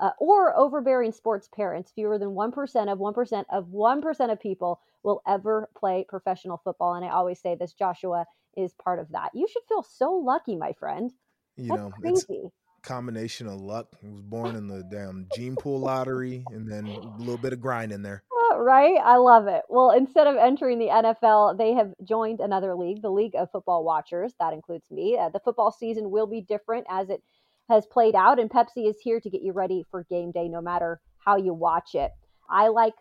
uh, 0.00 0.10
or 0.18 0.56
overbearing 0.56 1.12
sports 1.12 1.48
parents, 1.54 1.92
fewer 1.94 2.18
than 2.18 2.30
1% 2.30 2.92
of 2.92 2.98
1% 2.98 3.44
of 3.50 3.66
1% 3.66 4.32
of 4.32 4.40
people 4.40 4.80
will 5.02 5.22
ever 5.26 5.68
play 5.76 6.04
professional 6.08 6.60
football. 6.64 6.94
And 6.94 7.04
I 7.04 7.10
always 7.10 7.40
say 7.40 7.54
this 7.54 7.74
Joshua 7.74 8.26
is 8.56 8.74
part 8.82 8.98
of 8.98 9.10
that. 9.12 9.30
You 9.34 9.46
should 9.46 9.62
feel 9.68 9.82
so 9.82 10.12
lucky, 10.12 10.56
my 10.56 10.72
friend. 10.72 11.12
You 11.56 11.68
That's 11.68 11.78
know, 11.78 11.90
crazy. 12.00 12.42
combination 12.82 13.46
of 13.46 13.60
luck. 13.60 13.88
I 14.04 14.10
was 14.10 14.22
born 14.22 14.56
in 14.56 14.66
the 14.68 14.82
damn 14.90 15.28
gene 15.36 15.56
pool 15.56 15.80
lottery 15.80 16.44
and 16.50 16.70
then 16.70 16.86
a 16.86 17.18
little 17.18 17.38
bit 17.38 17.52
of 17.52 17.60
grind 17.60 17.92
in 17.92 18.02
there. 18.02 18.24
Uh, 18.52 18.58
right? 18.58 18.98
I 19.04 19.16
love 19.16 19.46
it. 19.46 19.62
Well, 19.68 19.90
instead 19.90 20.26
of 20.26 20.36
entering 20.36 20.78
the 20.78 20.86
NFL, 20.86 21.58
they 21.58 21.74
have 21.74 21.92
joined 22.04 22.40
another 22.40 22.74
league, 22.74 23.02
the 23.02 23.10
League 23.10 23.34
of 23.36 23.50
Football 23.50 23.84
Watchers. 23.84 24.32
That 24.40 24.54
includes 24.54 24.90
me. 24.90 25.18
Uh, 25.18 25.28
the 25.28 25.40
football 25.40 25.70
season 25.70 26.10
will 26.10 26.26
be 26.26 26.40
different 26.40 26.86
as 26.88 27.10
it 27.10 27.22
has 27.70 27.86
played 27.86 28.14
out, 28.14 28.38
and 28.38 28.50
Pepsi 28.50 28.88
is 28.88 28.96
here 29.00 29.20
to 29.20 29.30
get 29.30 29.42
you 29.42 29.52
ready 29.52 29.86
for 29.90 30.04
game 30.10 30.32
day 30.32 30.48
no 30.48 30.60
matter 30.60 31.00
how 31.24 31.36
you 31.36 31.54
watch 31.54 31.94
it. 31.94 32.10
I 32.50 32.68
like 32.68 32.94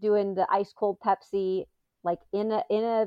doing 0.00 0.34
the 0.34 0.46
ice 0.50 0.72
cold 0.76 0.98
Pepsi 1.04 1.64
like 2.02 2.18
in 2.32 2.52
a 2.52 2.62
in 2.68 2.84
a 2.84 3.06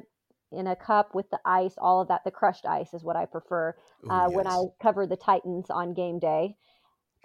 in 0.52 0.68
a 0.68 0.76
cup 0.76 1.14
with 1.14 1.30
the 1.30 1.40
ice, 1.46 1.76
all 1.78 2.02
of 2.02 2.08
that. 2.08 2.22
The 2.26 2.32
crushed 2.32 2.66
ice 2.66 2.94
is 2.94 3.04
what 3.04 3.16
I 3.16 3.26
prefer 3.26 3.76
Ooh, 4.06 4.10
uh, 4.10 4.28
yes. 4.28 4.36
when 4.36 4.48
I 4.48 4.64
cover 4.82 5.06
the 5.06 5.18
Titans 5.18 5.70
on 5.70 5.94
game 5.94 6.20
day. 6.20 6.56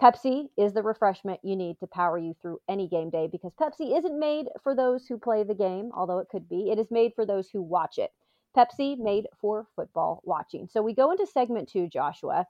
Pepsi 0.03 0.49
is 0.59 0.73
the 0.73 0.83
refreshment 0.83 1.39
you 1.45 1.55
need 1.55 1.79
to 1.79 1.87
power 1.87 2.19
you 2.19 2.35
through 2.43 2.59
any 2.69 2.89
game 2.89 3.11
day 3.11 3.29
because 3.31 3.53
Pepsi 3.55 3.97
isn't 3.97 4.19
made 4.19 4.47
for 4.63 4.75
those 4.75 5.07
who 5.07 5.17
play 5.17 5.45
the 5.45 5.55
game, 5.55 5.93
although 5.95 6.19
it 6.19 6.29
could 6.29 6.49
be. 6.49 6.69
It 6.71 6.81
is 6.81 6.91
made 6.91 7.13
for 7.15 7.25
those 7.25 7.49
who 7.49 7.63
watch 7.63 7.99
it. 7.99 8.11
Pepsi 8.57 8.99
made 8.99 9.27
for 9.41 9.69
football 9.77 10.21
watching. 10.25 10.69
So 10.69 10.83
we 10.83 10.95
go 10.95 11.13
into 11.13 11.27
segment 11.27 11.69
two, 11.69 11.89
Joshua, 11.89 12.47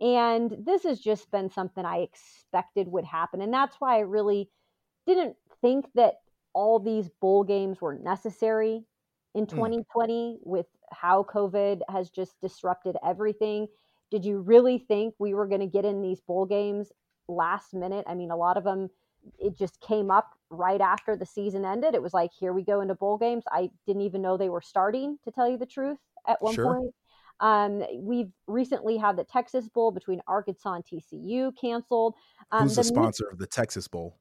and 0.00 0.54
this 0.64 0.82
has 0.84 1.00
just 1.00 1.30
been 1.30 1.50
something 1.50 1.84
I 1.84 1.98
expected 1.98 2.88
would 2.88 3.04
happen. 3.04 3.40
And 3.40 3.52
that's 3.52 3.76
why 3.78 3.96
I 3.96 4.00
really 4.00 4.50
didn't 5.06 5.36
think 5.60 5.86
that 5.94 6.14
all 6.52 6.78
these 6.78 7.08
bowl 7.20 7.44
games 7.44 7.80
were 7.80 7.94
necessary 7.94 8.84
in 9.34 9.46
2020 9.46 10.14
mm. 10.14 10.46
with 10.46 10.66
how 10.92 11.24
COVID 11.24 11.80
has 11.88 12.10
just 12.10 12.40
disrupted 12.40 12.96
everything. 13.04 13.66
Did 14.10 14.24
you 14.24 14.40
really 14.40 14.78
think 14.78 15.14
we 15.18 15.34
were 15.34 15.46
going 15.46 15.60
to 15.60 15.66
get 15.66 15.84
in 15.84 16.02
these 16.02 16.20
bowl 16.20 16.46
games 16.46 16.92
last 17.28 17.74
minute? 17.74 18.04
I 18.08 18.14
mean, 18.14 18.30
a 18.30 18.36
lot 18.36 18.56
of 18.56 18.64
them, 18.64 18.90
it 19.38 19.56
just 19.56 19.80
came 19.80 20.10
up 20.10 20.30
right 20.50 20.80
after 20.80 21.16
the 21.16 21.26
season 21.26 21.64
ended. 21.64 21.94
It 21.94 22.02
was 22.02 22.14
like, 22.14 22.30
here 22.38 22.52
we 22.52 22.62
go 22.62 22.80
into 22.80 22.94
bowl 22.94 23.18
games. 23.18 23.44
I 23.50 23.70
didn't 23.86 24.02
even 24.02 24.22
know 24.22 24.36
they 24.36 24.48
were 24.48 24.60
starting, 24.60 25.18
to 25.24 25.32
tell 25.32 25.48
you 25.48 25.58
the 25.58 25.66
truth, 25.66 25.98
at 26.28 26.40
one 26.40 26.54
sure. 26.54 26.74
point. 26.74 26.94
Um, 27.40 27.82
we've 27.98 28.30
recently 28.46 28.96
had 28.96 29.16
the 29.16 29.24
Texas 29.24 29.68
Bowl 29.68 29.90
between 29.90 30.20
Arkansas 30.26 30.74
and 30.74 30.84
TCU 30.84 31.52
canceled. 31.60 32.14
Um, 32.52 32.64
Who's 32.64 32.76
the, 32.76 32.82
the 32.82 32.88
sponsor 32.88 33.28
of 33.30 33.38
the 33.38 33.46
Texas 33.46 33.88
Bowl? 33.88 34.18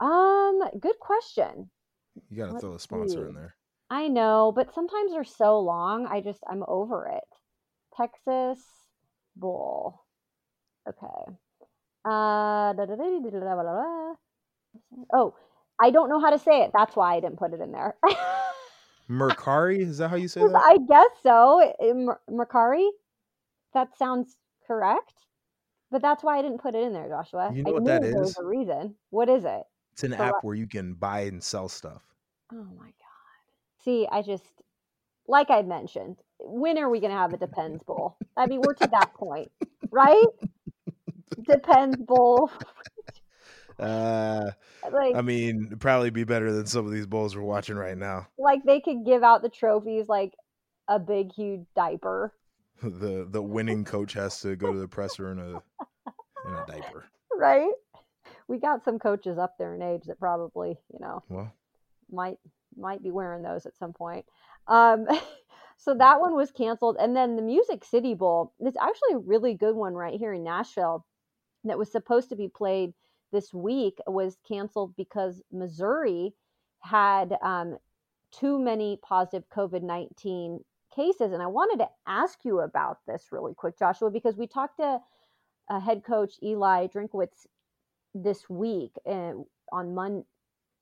Um, 0.00 0.62
good 0.80 0.98
question. 1.00 1.70
You 2.30 2.36
got 2.36 2.52
to 2.52 2.58
throw 2.58 2.74
a 2.74 2.78
sponsor 2.78 3.22
see. 3.22 3.28
in 3.28 3.34
there. 3.34 3.54
I 3.90 4.08
know, 4.08 4.52
but 4.54 4.74
sometimes 4.74 5.12
they're 5.12 5.24
so 5.24 5.60
long. 5.60 6.06
I 6.06 6.20
just 6.20 6.40
I'm 6.50 6.64
over 6.66 7.08
it. 7.08 7.24
Texas 7.96 8.58
Bowl. 9.36 10.00
Okay. 10.88 11.36
Uh, 12.04 12.74
oh, 15.12 15.34
I 15.80 15.90
don't 15.90 16.08
know 16.08 16.20
how 16.20 16.30
to 16.30 16.38
say 16.38 16.62
it. 16.62 16.70
That's 16.74 16.96
why 16.96 17.16
I 17.16 17.20
didn't 17.20 17.38
put 17.38 17.52
it 17.52 17.60
in 17.60 17.70
there. 17.70 17.94
Mercari? 19.12 19.80
Is 19.80 19.98
that 19.98 20.08
how 20.08 20.16
you 20.16 20.28
say 20.28 20.40
that? 20.40 20.54
I 20.54 20.78
guess 20.88 21.10
so. 21.22 21.60
Eh, 21.80 22.14
Mercari? 22.30 22.88
That 23.74 23.96
sounds 23.96 24.36
correct. 24.66 25.14
But 25.90 26.00
that's 26.00 26.22
why 26.22 26.38
I 26.38 26.42
didn't 26.42 26.62
put 26.62 26.74
it 26.74 26.82
in 26.82 26.92
there, 26.94 27.08
Joshua. 27.08 27.52
You 27.54 27.62
know 27.62 27.70
I 27.70 27.74
what 27.74 27.84
that 27.84 28.04
is? 28.04 28.14
There's 28.14 28.38
a 28.38 28.44
reason. 28.44 28.94
What 29.10 29.28
is 29.28 29.44
it? 29.44 29.62
It's 29.92 30.04
an 30.04 30.12
so, 30.12 30.24
app 30.24 30.34
uh 30.34 30.40
where 30.40 30.54
you 30.54 30.66
can 30.66 30.94
buy 30.94 31.20
and 31.20 31.42
sell 31.42 31.68
stuff. 31.68 32.02
Oh 32.50 32.66
my 32.78 32.86
god. 32.86 33.84
See, 33.84 34.08
I 34.10 34.22
just 34.22 34.44
like 35.28 35.50
I 35.50 35.62
mentioned, 35.62 36.16
when 36.38 36.78
are 36.78 36.88
we 36.88 37.00
going 37.00 37.12
to 37.12 37.18
have 37.18 37.32
a 37.32 37.36
Depends 37.36 37.82
Bowl? 37.84 38.16
I 38.36 38.46
mean, 38.46 38.60
we're 38.60 38.74
to 38.74 38.88
that 38.88 39.14
point, 39.14 39.50
right? 39.90 40.26
Depends 41.46 41.96
Bowl. 42.02 42.50
Uh, 43.78 44.50
like, 44.92 45.14
I 45.14 45.22
mean, 45.22 45.76
probably 45.78 46.10
be 46.10 46.24
better 46.24 46.52
than 46.52 46.66
some 46.66 46.86
of 46.86 46.92
these 46.92 47.06
bowls 47.06 47.36
we're 47.36 47.42
watching 47.42 47.76
right 47.76 47.96
now. 47.96 48.28
Like 48.38 48.64
they 48.64 48.80
could 48.80 49.04
give 49.04 49.22
out 49.22 49.42
the 49.42 49.48
trophies 49.48 50.08
like 50.08 50.34
a 50.88 50.98
big, 50.98 51.32
huge 51.32 51.66
diaper. 51.74 52.32
The 52.82 53.28
the 53.30 53.40
winning 53.40 53.84
coach 53.84 54.12
has 54.14 54.40
to 54.40 54.56
go 54.56 54.72
to 54.72 54.78
the 54.80 54.88
presser 54.88 55.30
in 55.30 55.38
a 55.38 55.50
in 56.48 56.54
a 56.54 56.64
diaper. 56.66 57.04
Right. 57.34 57.70
We 58.46 58.58
got 58.58 58.84
some 58.84 58.98
coaches 58.98 59.38
up 59.38 59.54
there 59.58 59.74
in 59.74 59.82
age 59.82 60.02
that 60.06 60.20
probably, 60.20 60.78
you 60.92 60.98
know, 61.00 61.22
well, 61.28 61.52
might 62.10 62.38
might 62.76 63.02
be 63.02 63.10
wearing 63.10 63.42
those 63.42 63.66
at 63.66 63.76
some 63.78 63.92
point. 63.92 64.26
Um, 64.66 65.06
so 65.76 65.94
that 65.94 66.20
one 66.20 66.34
was 66.34 66.50
canceled, 66.50 66.96
and 67.00 67.16
then 67.16 67.36
the 67.36 67.42
Music 67.42 67.84
City 67.84 68.14
Bowl. 68.14 68.52
It's 68.60 68.76
actually 68.76 69.14
a 69.14 69.18
really 69.18 69.54
good 69.54 69.74
one 69.74 69.94
right 69.94 70.18
here 70.18 70.34
in 70.34 70.44
Nashville 70.44 71.06
that 71.64 71.78
was 71.78 71.90
supposed 71.90 72.28
to 72.30 72.36
be 72.36 72.48
played 72.48 72.92
this 73.32 73.52
week 73.54 73.98
was 74.06 74.36
canceled 74.46 74.94
because 74.96 75.42
Missouri 75.52 76.34
had 76.80 77.36
um, 77.42 77.78
too 78.32 78.58
many 78.58 78.98
positive 79.02 79.44
COVID 79.54 79.82
19 79.82 80.60
cases. 80.94 81.32
And 81.32 81.42
I 81.42 81.46
wanted 81.46 81.82
to 81.82 81.88
ask 82.06 82.38
you 82.44 82.60
about 82.60 82.98
this 83.06 83.28
really 83.32 83.54
quick, 83.54 83.78
Joshua, 83.78 84.10
because 84.10 84.36
we 84.36 84.46
talked 84.46 84.78
to 84.78 84.98
uh, 85.70 85.80
head 85.80 86.02
coach 86.04 86.34
Eli 86.42 86.86
Drinkwitz 86.88 87.46
this 88.14 88.48
week 88.48 88.92
uh, 89.06 89.32
on 89.72 89.94
Mon- 89.94 90.24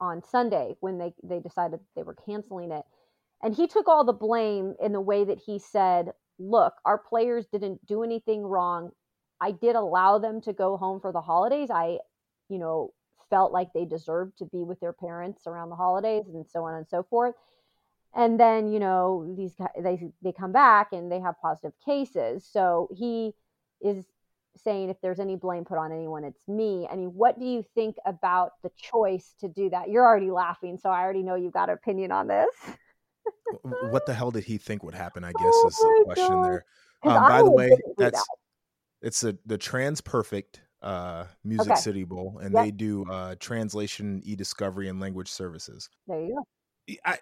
on 0.00 0.22
Sunday 0.22 0.74
when 0.80 0.98
they, 0.98 1.12
they 1.22 1.40
decided 1.40 1.78
they 1.94 2.02
were 2.02 2.16
canceling 2.26 2.72
it. 2.72 2.84
And 3.42 3.54
he 3.54 3.66
took 3.66 3.88
all 3.88 4.04
the 4.04 4.12
blame 4.12 4.74
in 4.80 4.92
the 4.92 5.00
way 5.00 5.24
that 5.24 5.38
he 5.38 5.58
said, 5.58 6.12
look, 6.38 6.74
our 6.84 6.98
players 6.98 7.46
didn't 7.46 7.86
do 7.86 8.02
anything 8.02 8.42
wrong. 8.42 8.90
I 9.40 9.52
did 9.52 9.76
allow 9.76 10.18
them 10.18 10.40
to 10.42 10.52
go 10.52 10.76
home 10.76 11.00
for 11.00 11.12
the 11.12 11.20
holidays. 11.20 11.70
I 11.70 11.98
you 12.50 12.58
know, 12.58 12.92
felt 13.30 13.52
like 13.52 13.72
they 13.72 13.84
deserved 13.84 14.38
to 14.38 14.44
be 14.44 14.62
with 14.62 14.80
their 14.80 14.92
parents 14.92 15.46
around 15.46 15.70
the 15.70 15.76
holidays 15.76 16.24
and 16.26 16.44
so 16.46 16.64
on 16.64 16.74
and 16.74 16.86
so 16.88 17.02
forth. 17.04 17.34
And 18.14 18.40
then, 18.40 18.72
you 18.72 18.80
know, 18.80 19.34
these 19.36 19.54
guys, 19.54 19.68
they, 19.80 20.10
they 20.20 20.32
come 20.32 20.52
back 20.52 20.88
and 20.92 21.10
they 21.10 21.20
have 21.20 21.36
positive 21.40 21.72
cases. 21.84 22.44
So 22.50 22.88
he 22.92 23.32
is 23.80 24.04
saying 24.56 24.90
if 24.90 25.00
there's 25.00 25.20
any 25.20 25.36
blame 25.36 25.64
put 25.64 25.78
on 25.78 25.92
anyone, 25.92 26.24
it's 26.24 26.40
me. 26.48 26.88
I 26.90 26.96
mean, 26.96 27.14
what 27.14 27.38
do 27.38 27.46
you 27.46 27.64
think 27.74 27.96
about 28.04 28.52
the 28.62 28.70
choice 28.76 29.34
to 29.40 29.48
do 29.48 29.70
that? 29.70 29.90
You're 29.90 30.04
already 30.04 30.32
laughing, 30.32 30.76
so 30.76 30.90
I 30.90 31.00
already 31.00 31.22
know 31.22 31.36
you've 31.36 31.52
got 31.52 31.68
an 31.68 31.76
opinion 31.76 32.10
on 32.10 32.26
this. 32.26 32.54
what 33.90 34.06
the 34.06 34.14
hell 34.14 34.32
did 34.32 34.44
he 34.44 34.58
think 34.58 34.82
would 34.82 34.94
happen? 34.94 35.22
I 35.22 35.32
guess 35.38 35.54
oh 35.54 35.68
is 35.68 35.76
the 35.76 36.02
question 36.04 36.42
God. 36.42 36.44
there. 36.44 36.64
Um, 37.04 37.28
by 37.28 37.42
the 37.42 37.50
way, 37.50 37.70
that's 37.96 38.18
that. 38.18 38.26
it's 39.02 39.22
a, 39.22 39.38
the 39.46 39.56
TransPerfect 39.56 40.56
uh, 40.82 41.24
Music 41.44 41.72
okay. 41.72 41.80
City 41.80 42.04
Bowl, 42.04 42.40
and 42.42 42.54
yep. 42.54 42.64
they 42.64 42.70
do 42.70 43.04
uh, 43.10 43.34
translation, 43.38 44.20
e-discovery, 44.24 44.88
and 44.88 45.00
language 45.00 45.28
services. 45.28 45.88
There 46.06 46.20
you 46.20 46.44
go. 46.88 46.94
I, 47.04 47.18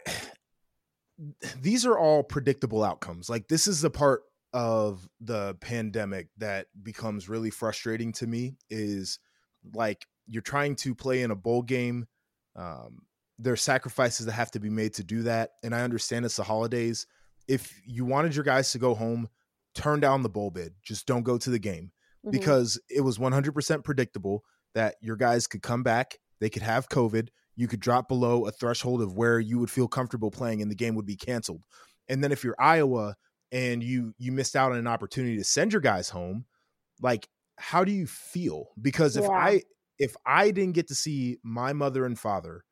these 1.60 1.84
are 1.84 1.98
all 1.98 2.22
predictable 2.22 2.84
outcomes. 2.84 3.28
Like 3.28 3.48
this 3.48 3.66
is 3.66 3.80
the 3.80 3.90
part 3.90 4.22
of 4.52 5.08
the 5.20 5.56
pandemic 5.60 6.28
that 6.38 6.66
becomes 6.82 7.28
really 7.28 7.50
frustrating 7.50 8.12
to 8.12 8.26
me 8.26 8.56
is 8.70 9.18
like 9.74 10.06
you're 10.26 10.40
trying 10.40 10.74
to 10.76 10.94
play 10.94 11.22
in 11.22 11.30
a 11.30 11.36
bowl 11.36 11.62
game. 11.62 12.06
Um, 12.56 13.02
there 13.38 13.52
are 13.52 13.56
sacrifices 13.56 14.26
that 14.26 14.32
have 14.32 14.50
to 14.52 14.60
be 14.60 14.70
made 14.70 14.94
to 14.94 15.04
do 15.04 15.22
that, 15.24 15.52
and 15.62 15.74
I 15.74 15.82
understand 15.82 16.24
it's 16.24 16.36
the 16.36 16.44
holidays. 16.44 17.06
If 17.46 17.80
you 17.84 18.04
wanted 18.04 18.34
your 18.34 18.44
guys 18.44 18.72
to 18.72 18.78
go 18.78 18.94
home, 18.94 19.28
turn 19.74 20.00
down 20.00 20.22
the 20.22 20.28
bowl 20.28 20.50
bid. 20.50 20.74
Just 20.82 21.06
don't 21.06 21.22
go 21.22 21.38
to 21.38 21.50
the 21.50 21.58
game 21.58 21.92
mm-hmm. 22.24 22.30
because 22.30 22.80
it 22.88 23.00
was 23.00 23.18
100% 23.18 23.84
predictable 23.84 24.44
that 24.74 24.96
your 25.00 25.16
guys 25.16 25.46
could 25.46 25.62
come 25.62 25.82
back, 25.82 26.18
they 26.40 26.50
could 26.50 26.62
have 26.62 26.88
COVID, 26.88 27.28
you 27.56 27.66
could 27.66 27.80
drop 27.80 28.08
below 28.08 28.46
a 28.46 28.52
threshold 28.52 29.02
of 29.02 29.14
where 29.14 29.40
you 29.40 29.58
would 29.58 29.70
feel 29.70 29.88
comfortable 29.88 30.30
playing 30.30 30.62
and 30.62 30.70
the 30.70 30.76
game 30.76 30.94
would 30.94 31.06
be 31.06 31.16
canceled. 31.16 31.64
And 32.08 32.22
then 32.22 32.32
if 32.32 32.44
you're 32.44 32.54
Iowa 32.58 33.16
and 33.50 33.82
you 33.82 34.14
you 34.18 34.30
missed 34.30 34.54
out 34.54 34.72
on 34.72 34.78
an 34.78 34.86
opportunity 34.86 35.36
to 35.36 35.44
send 35.44 35.72
your 35.72 35.80
guys 35.80 36.08
home, 36.08 36.44
like 37.02 37.28
how 37.56 37.82
do 37.84 37.90
you 37.90 38.06
feel? 38.06 38.66
Because 38.80 39.16
if 39.16 39.24
yeah. 39.24 39.30
I 39.30 39.62
if 39.98 40.14
I 40.24 40.52
didn't 40.52 40.74
get 40.74 40.88
to 40.88 40.94
see 40.94 41.38
my 41.42 41.72
mother 41.72 42.06
and 42.06 42.18
father 42.18 42.64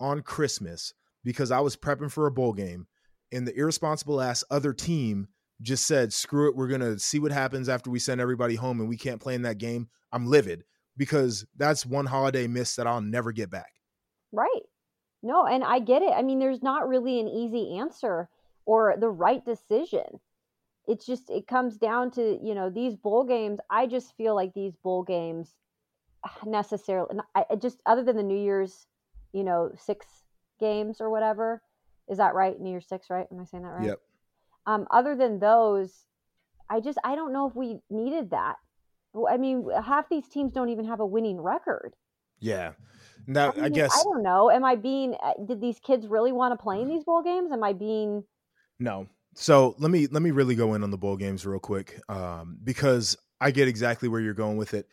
on 0.00 0.22
Christmas 0.22 0.94
because 1.22 1.50
I 1.50 1.60
was 1.60 1.76
prepping 1.76 2.10
for 2.10 2.26
a 2.26 2.32
bowl 2.32 2.54
game 2.54 2.86
and 3.32 3.46
the 3.46 3.54
irresponsible 3.54 4.20
ass 4.20 4.42
other 4.50 4.72
team 4.72 5.28
just 5.62 5.86
said, 5.86 6.12
screw 6.12 6.48
it, 6.48 6.56
we're 6.56 6.68
going 6.68 6.80
to 6.80 6.98
see 6.98 7.18
what 7.18 7.32
happens 7.32 7.68
after 7.68 7.90
we 7.90 7.98
send 7.98 8.20
everybody 8.20 8.54
home 8.54 8.80
and 8.80 8.88
we 8.88 8.96
can't 8.96 9.20
play 9.20 9.34
in 9.34 9.42
that 9.42 9.58
game, 9.58 9.88
I'm 10.12 10.26
livid 10.26 10.64
because 10.96 11.46
that's 11.56 11.86
one 11.86 12.06
holiday 12.06 12.46
miss 12.46 12.76
that 12.76 12.86
I'll 12.86 13.00
never 13.00 13.32
get 13.32 13.50
back. 13.50 13.72
Right. 14.32 14.62
No, 15.22 15.46
and 15.46 15.62
I 15.62 15.80
get 15.80 16.02
it. 16.02 16.12
I 16.16 16.22
mean, 16.22 16.38
there's 16.38 16.62
not 16.62 16.88
really 16.88 17.20
an 17.20 17.28
easy 17.28 17.78
answer 17.78 18.28
or 18.64 18.96
the 18.98 19.10
right 19.10 19.44
decision. 19.44 20.20
It's 20.86 21.04
just, 21.04 21.30
it 21.30 21.46
comes 21.46 21.76
down 21.76 22.10
to, 22.12 22.38
you 22.42 22.54
know, 22.54 22.70
these 22.70 22.96
bowl 22.96 23.24
games. 23.24 23.58
I 23.68 23.86
just 23.86 24.16
feel 24.16 24.34
like 24.34 24.54
these 24.54 24.74
bowl 24.76 25.02
games 25.02 25.54
ah, 26.24 26.36
necessarily, 26.46 27.18
I, 27.34 27.44
just 27.60 27.80
other 27.84 28.02
than 28.02 28.16
the 28.16 28.22
New 28.22 28.38
Year's, 28.38 28.86
you 29.32 29.44
know, 29.44 29.72
six 29.78 30.06
games 30.58 31.00
or 31.00 31.10
whatever. 31.10 31.62
Is 32.08 32.18
that 32.18 32.34
right? 32.34 32.58
New 32.58 32.70
Year's 32.70 32.88
six, 32.88 33.10
right? 33.10 33.26
Am 33.30 33.40
I 33.40 33.44
saying 33.44 33.62
that 33.62 33.68
right? 33.70 33.86
Yep. 33.86 33.98
Um, 34.66 34.86
other 34.90 35.16
than 35.16 35.38
those, 35.38 36.04
I 36.68 36.80
just 36.80 36.98
I 37.04 37.14
don't 37.14 37.32
know 37.32 37.48
if 37.48 37.54
we 37.54 37.80
needed 37.90 38.30
that. 38.30 38.56
I 39.28 39.36
mean, 39.36 39.66
half 39.84 40.08
these 40.08 40.28
teams 40.28 40.52
don't 40.52 40.68
even 40.68 40.84
have 40.84 41.00
a 41.00 41.06
winning 41.06 41.40
record. 41.40 41.94
Yeah. 42.38 42.72
Now, 43.26 43.52
I, 43.52 43.56
mean, 43.56 43.64
I 43.64 43.68
guess 43.68 43.98
I 43.98 44.02
don't 44.04 44.22
know. 44.22 44.50
Am 44.50 44.64
I 44.64 44.76
being? 44.76 45.14
Uh, 45.22 45.32
did 45.46 45.60
these 45.60 45.78
kids 45.80 46.06
really 46.06 46.32
want 46.32 46.52
to 46.58 46.62
play 46.62 46.80
in 46.80 46.88
these 46.88 47.04
bowl 47.04 47.22
games? 47.22 47.52
Am 47.52 47.62
I 47.62 47.72
being? 47.72 48.24
No. 48.78 49.06
So 49.34 49.74
let 49.78 49.90
me 49.90 50.06
let 50.08 50.22
me 50.22 50.30
really 50.30 50.54
go 50.54 50.74
in 50.74 50.82
on 50.82 50.90
the 50.90 50.98
bowl 50.98 51.16
games 51.16 51.46
real 51.46 51.60
quick, 51.60 52.00
um, 52.08 52.58
because 52.64 53.16
I 53.40 53.50
get 53.50 53.68
exactly 53.68 54.08
where 54.08 54.20
you're 54.20 54.34
going 54.34 54.56
with 54.56 54.74
it. 54.74 54.86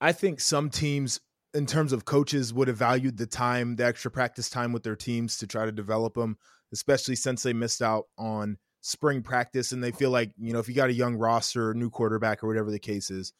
I 0.00 0.12
think 0.12 0.40
some 0.40 0.70
teams, 0.70 1.20
in 1.54 1.66
terms 1.66 1.92
of 1.92 2.04
coaches, 2.04 2.52
would 2.52 2.68
have 2.68 2.76
valued 2.76 3.16
the 3.16 3.26
time, 3.26 3.76
the 3.76 3.84
extra 3.84 4.10
practice 4.10 4.50
time 4.50 4.72
with 4.72 4.82
their 4.82 4.96
teams 4.96 5.38
to 5.38 5.46
try 5.46 5.64
to 5.64 5.72
develop 5.72 6.14
them, 6.14 6.38
especially 6.72 7.16
since 7.16 7.42
they 7.42 7.52
missed 7.52 7.82
out 7.82 8.04
on 8.16 8.58
spring 8.88 9.22
practice 9.22 9.72
and 9.72 9.84
they 9.84 9.90
feel 9.90 10.10
like, 10.10 10.32
you 10.38 10.52
know, 10.52 10.58
if 10.58 10.68
you 10.68 10.74
got 10.74 10.88
a 10.88 10.94
young 10.94 11.14
roster, 11.14 11.74
new 11.74 11.90
quarterback, 11.90 12.42
or 12.42 12.46
whatever 12.46 12.70
the 12.70 12.78
case 12.78 13.10
is, 13.10 13.34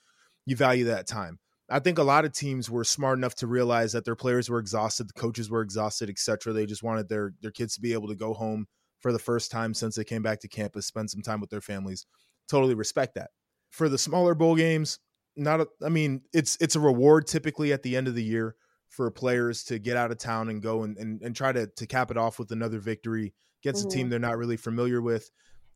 you 0.45 0.55
value 0.55 0.85
that 0.85 1.07
time. 1.07 1.39
I 1.71 1.79
think 1.79 1.99
a 1.99 2.03
lot 2.03 2.27
of 2.27 2.33
teams 2.33 2.71
were 2.71 2.85
smart 2.85 3.19
enough 3.19 3.35
to 3.37 3.47
realize 3.47 3.93
that 3.93 4.05
their 4.05 4.15
players 4.15 4.51
were 4.51 4.59
exhausted, 4.59 5.09
the 5.09 5.21
coaches 5.21 5.51
were 5.51 5.63
exhausted, 5.63 6.11
etc. 6.11 6.53
They 6.53 6.67
just 6.67 6.83
wanted 6.83 7.09
their 7.09 7.33
their 7.41 7.51
kids 7.51 7.75
to 7.75 7.81
be 7.81 7.95
able 7.95 8.09
to 8.09 8.15
go 8.15 8.35
home 8.35 8.67
for 9.01 9.11
the 9.11 9.19
first 9.19 9.51
time 9.51 9.75
since 9.75 9.95
they 9.97 10.05
came 10.05 10.23
back 10.23 10.41
to 10.41 10.49
campus, 10.49 10.87
spend 10.87 11.11
some 11.11 11.23
time 11.23 11.41
with 11.41 11.51
their 11.51 11.61
families. 11.61 12.05
Totally 12.49 12.75
respect 12.75 13.15
that. 13.15 13.31
For 13.71 13.89
the 13.89 13.99
smaller 13.99 14.35
bowl 14.35 14.55
games, 14.55 14.99
not 15.37 15.61
a, 15.61 15.69
I 15.85 15.89
mean, 15.89 16.23
it's 16.33 16.59
it's 16.61 16.77
a 16.77 16.81
reward 16.81 17.27
typically 17.27 17.73
at 17.73 17.83
the 17.83 17.97
end 17.97 18.09
of 18.09 18.15
the 18.15 18.25
year 18.25 18.55
for 18.89 19.11
players 19.11 19.65
to 19.65 19.79
get 19.79 19.97
out 19.97 20.11
of 20.11 20.19
town 20.19 20.49
and 20.49 20.63
go 20.63 20.83
and 20.83 20.97
and, 20.97 21.23
and 21.23 21.37
try 21.37 21.53
to 21.53 21.67
to 21.67 21.87
cap 21.87 22.11
it 22.11 22.17
off 22.17 22.39
with 22.39 22.51
another 22.51 22.79
victory 22.79 23.35
against 23.63 23.83
mm-hmm. 23.83 23.89
a 23.89 23.91
team 23.91 24.01
mm-hmm. 24.03 24.11
they're 24.11 24.19
not 24.19 24.39
really 24.39 24.57
familiar 24.57 25.01
with. 25.01 25.31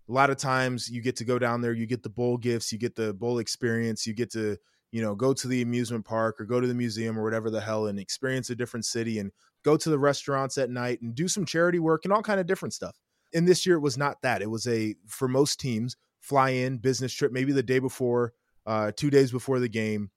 A 0.09 0.13
lot 0.13 0.31
of 0.31 0.37
times 0.37 0.91
you 0.91 1.01
get 1.01 1.17
to 1.17 1.25
go 1.25 1.39
down 1.39 1.61
there, 1.61 1.73
you 1.73 1.87
get 1.87 2.03
the 2.03 2.11
bowl 2.11 2.37
gifts, 2.37 2.73
you 2.73 2.79
get 2.79 2.97
the 2.97 3.15
bowl 3.15 3.39
experience, 3.39 4.07
you 4.07 4.15
get 4.15 4.33
to, 4.33 4.57
you 4.91 5.01
know, 5.01 5.15
go 5.15 5.33
to 5.33 5.49
the 5.49 5.63
amusement 5.63 6.05
park 6.05 6.41
or 6.41 6.45
go 6.45 6.61
to 6.61 6.67
the 6.67 6.75
museum 6.75 7.19
or 7.19 7.23
whatever 7.23 7.51
the 7.51 7.61
hell 7.61 7.87
and 7.87 7.99
experience 7.99 8.51
a 8.51 8.57
different 8.57 8.85
city 8.85 9.19
and 9.21 9.31
go 9.65 9.77
to 9.77 9.91
the 9.91 9.99
restaurants 9.99 10.59
at 10.59 10.71
night 10.71 11.01
and 11.03 11.15
do 11.15 11.29
some 11.29 11.47
charity 11.47 11.79
work 11.79 12.05
and 12.05 12.13
all 12.13 12.23
kind 12.23 12.41
of 12.41 12.47
different 12.47 12.75
stuff. 12.75 12.99
And 13.33 13.47
this 13.47 13.65
year 13.65 13.77
it 13.77 13.81
was 13.81 13.97
not 13.97 14.21
that. 14.23 14.43
It 14.43 14.51
was 14.51 14.67
a 14.67 14.97
for 15.07 15.29
most 15.29 15.61
teams, 15.61 15.97
fly 16.21 16.51
in, 16.51 16.79
business 16.79 17.13
trip, 17.13 17.33
maybe 17.33 17.53
the 17.53 17.63
day 17.63 17.79
before, 17.79 18.33
uh, 18.67 18.93
two 18.95 19.09
days 19.09 19.31
before 19.31 19.61
the 19.61 19.69
game. 19.69 20.11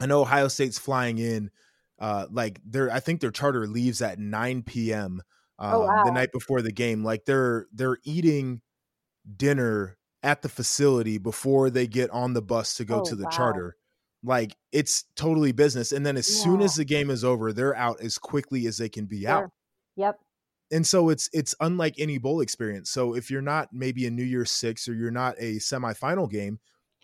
I 0.00 0.06
know 0.06 0.20
Ohio 0.20 0.48
State's 0.48 0.78
flying 0.78 1.18
in 1.18 1.50
uh, 2.02 2.26
like 2.30 2.60
their 2.66 2.92
I 2.92 3.00
think 3.00 3.22
their 3.22 3.30
charter 3.30 3.66
leaves 3.66 4.02
at 4.02 4.18
9 4.18 4.62
p.m 4.64 5.22
um, 5.62 5.74
oh, 5.74 5.80
wow. 5.86 6.04
the 6.04 6.10
night 6.10 6.32
before 6.32 6.60
the 6.60 6.72
game. 6.72 7.04
Like 7.04 7.24
they're 7.24 7.66
they're 7.72 7.98
eating 8.04 8.60
dinner 9.36 9.96
at 10.22 10.42
the 10.42 10.48
facility 10.48 11.18
before 11.18 11.70
they 11.70 11.86
get 11.86 12.10
on 12.10 12.34
the 12.34 12.42
bus 12.42 12.74
to 12.76 12.84
go 12.84 13.00
oh, 13.00 13.04
to 13.04 13.14
the 13.14 13.24
wow. 13.24 13.30
charter. 13.30 13.76
Like 14.24 14.56
it's 14.72 15.04
totally 15.14 15.52
business. 15.52 15.92
And 15.92 16.04
then 16.04 16.16
as 16.16 16.28
yeah. 16.28 16.44
soon 16.44 16.60
as 16.60 16.74
the 16.74 16.84
game 16.84 17.10
is 17.10 17.24
over, 17.24 17.52
they're 17.52 17.76
out 17.76 18.00
as 18.00 18.18
quickly 18.18 18.66
as 18.66 18.78
they 18.78 18.88
can 18.88 19.06
be 19.06 19.22
sure. 19.22 19.30
out. 19.30 19.50
Yep. 19.96 20.18
And 20.72 20.86
so 20.86 21.10
it's 21.10 21.28
it's 21.32 21.54
unlike 21.60 21.94
any 21.98 22.18
bowl 22.18 22.40
experience. 22.40 22.90
So 22.90 23.14
if 23.14 23.30
you're 23.30 23.42
not 23.42 23.68
maybe 23.72 24.06
a 24.06 24.10
New 24.10 24.24
Year's 24.24 24.50
Six 24.50 24.88
or 24.88 24.94
you're 24.94 25.10
not 25.10 25.36
a 25.38 25.56
semifinal 25.56 26.30
game, 26.30 26.58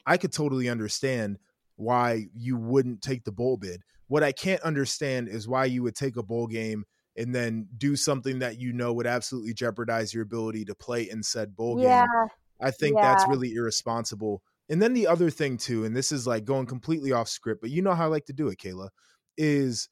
I 0.05 0.17
could 0.17 0.33
totally 0.33 0.69
understand 0.69 1.39
why 1.77 2.27
you 2.35 2.57
wouldn't 2.57 3.03
take 3.03 3.25
the 3.25 3.33
bowl 3.33 3.57
bid. 3.57 3.83
What 4.09 4.25
I 4.25 4.33
can't 4.33 4.63
understand 4.63 5.29
is 5.29 5.47
why 5.47 5.67
you 5.67 5.83
would 5.83 5.95
take 5.95 6.17
a 6.17 6.23
bowl 6.23 6.47
game 6.47 6.85
and 7.17 7.35
then 7.35 7.67
do 7.77 7.97
something 7.97 8.39
that 8.39 8.59
you 8.59 8.73
know 8.73 8.93
would 8.93 9.07
absolutely 9.07 9.53
jeopardize 9.53 10.15
your 10.15 10.23
ability 10.23 10.65
to 10.67 10.75
play 10.75 11.09
in 11.11 11.23
said 11.23 11.57
bowl 11.57 11.81
yeah. 11.81 12.03
game. 12.03 12.29
I 12.61 12.71
think 12.71 12.97
yeah. 12.97 13.03
that's 13.03 13.29
really 13.29 13.55
irresponsible. 13.55 14.43
And 14.69 14.83
then 14.83 14.93
the 14.95 15.07
other 15.07 15.31
thing 15.31 15.57
too, 15.57 15.85
and 15.85 15.97
this 15.97 16.13
is 16.13 16.27
like 16.27 16.45
going 16.45 16.67
completely 16.67 17.13
off 17.13 17.29
script, 17.29 17.61
but 17.61 17.71
you 17.71 17.83
know 17.83 17.95
how 17.95 18.05
I 18.05 18.09
like 18.09 18.27
to 18.27 18.33
do 18.33 18.49
it, 18.49 18.59
Kayla, 18.59 18.89
is 19.37 19.89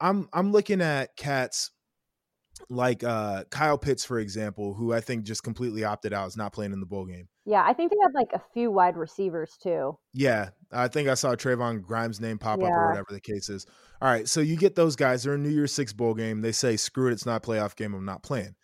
I'm 0.00 0.28
I'm 0.32 0.52
looking 0.52 0.80
at 0.80 1.16
cats 1.16 1.70
like 2.68 3.04
uh 3.04 3.44
Kyle 3.50 3.78
Pitts, 3.78 4.04
for 4.04 4.18
example, 4.18 4.74
who 4.74 4.92
I 4.92 5.00
think 5.00 5.24
just 5.24 5.42
completely 5.42 5.84
opted 5.84 6.12
out, 6.12 6.28
is 6.28 6.36
not 6.36 6.52
playing 6.52 6.72
in 6.72 6.80
the 6.80 6.86
bowl 6.86 7.06
game. 7.06 7.28
Yeah, 7.46 7.62
I 7.62 7.74
think 7.74 7.90
they 7.90 7.98
have 8.02 8.14
like 8.14 8.30
a 8.32 8.42
few 8.54 8.70
wide 8.70 8.96
receivers 8.96 9.56
too. 9.62 9.98
Yeah, 10.14 10.50
I 10.72 10.88
think 10.88 11.08
I 11.08 11.14
saw 11.14 11.34
Trevon 11.34 11.82
Grimes' 11.82 12.20
name 12.20 12.38
pop 12.38 12.60
yeah. 12.60 12.66
up 12.66 12.72
or 12.72 12.88
whatever 12.88 13.08
the 13.10 13.20
case 13.20 13.50
is. 13.50 13.66
All 14.00 14.08
right, 14.08 14.26
so 14.26 14.40
you 14.40 14.56
get 14.56 14.74
those 14.74 14.96
guys. 14.96 15.22
They're 15.22 15.34
a 15.34 15.38
New 15.38 15.50
Year's 15.50 15.72
Six 15.72 15.92
bowl 15.92 16.14
game. 16.14 16.40
They 16.40 16.52
say, 16.52 16.76
"Screw 16.76 17.08
it, 17.08 17.12
it's 17.12 17.26
not 17.26 17.44
a 17.44 17.46
playoff 17.46 17.76
game. 17.76 17.92
I'm 17.94 18.04
not 18.04 18.22
playing." 18.22 18.54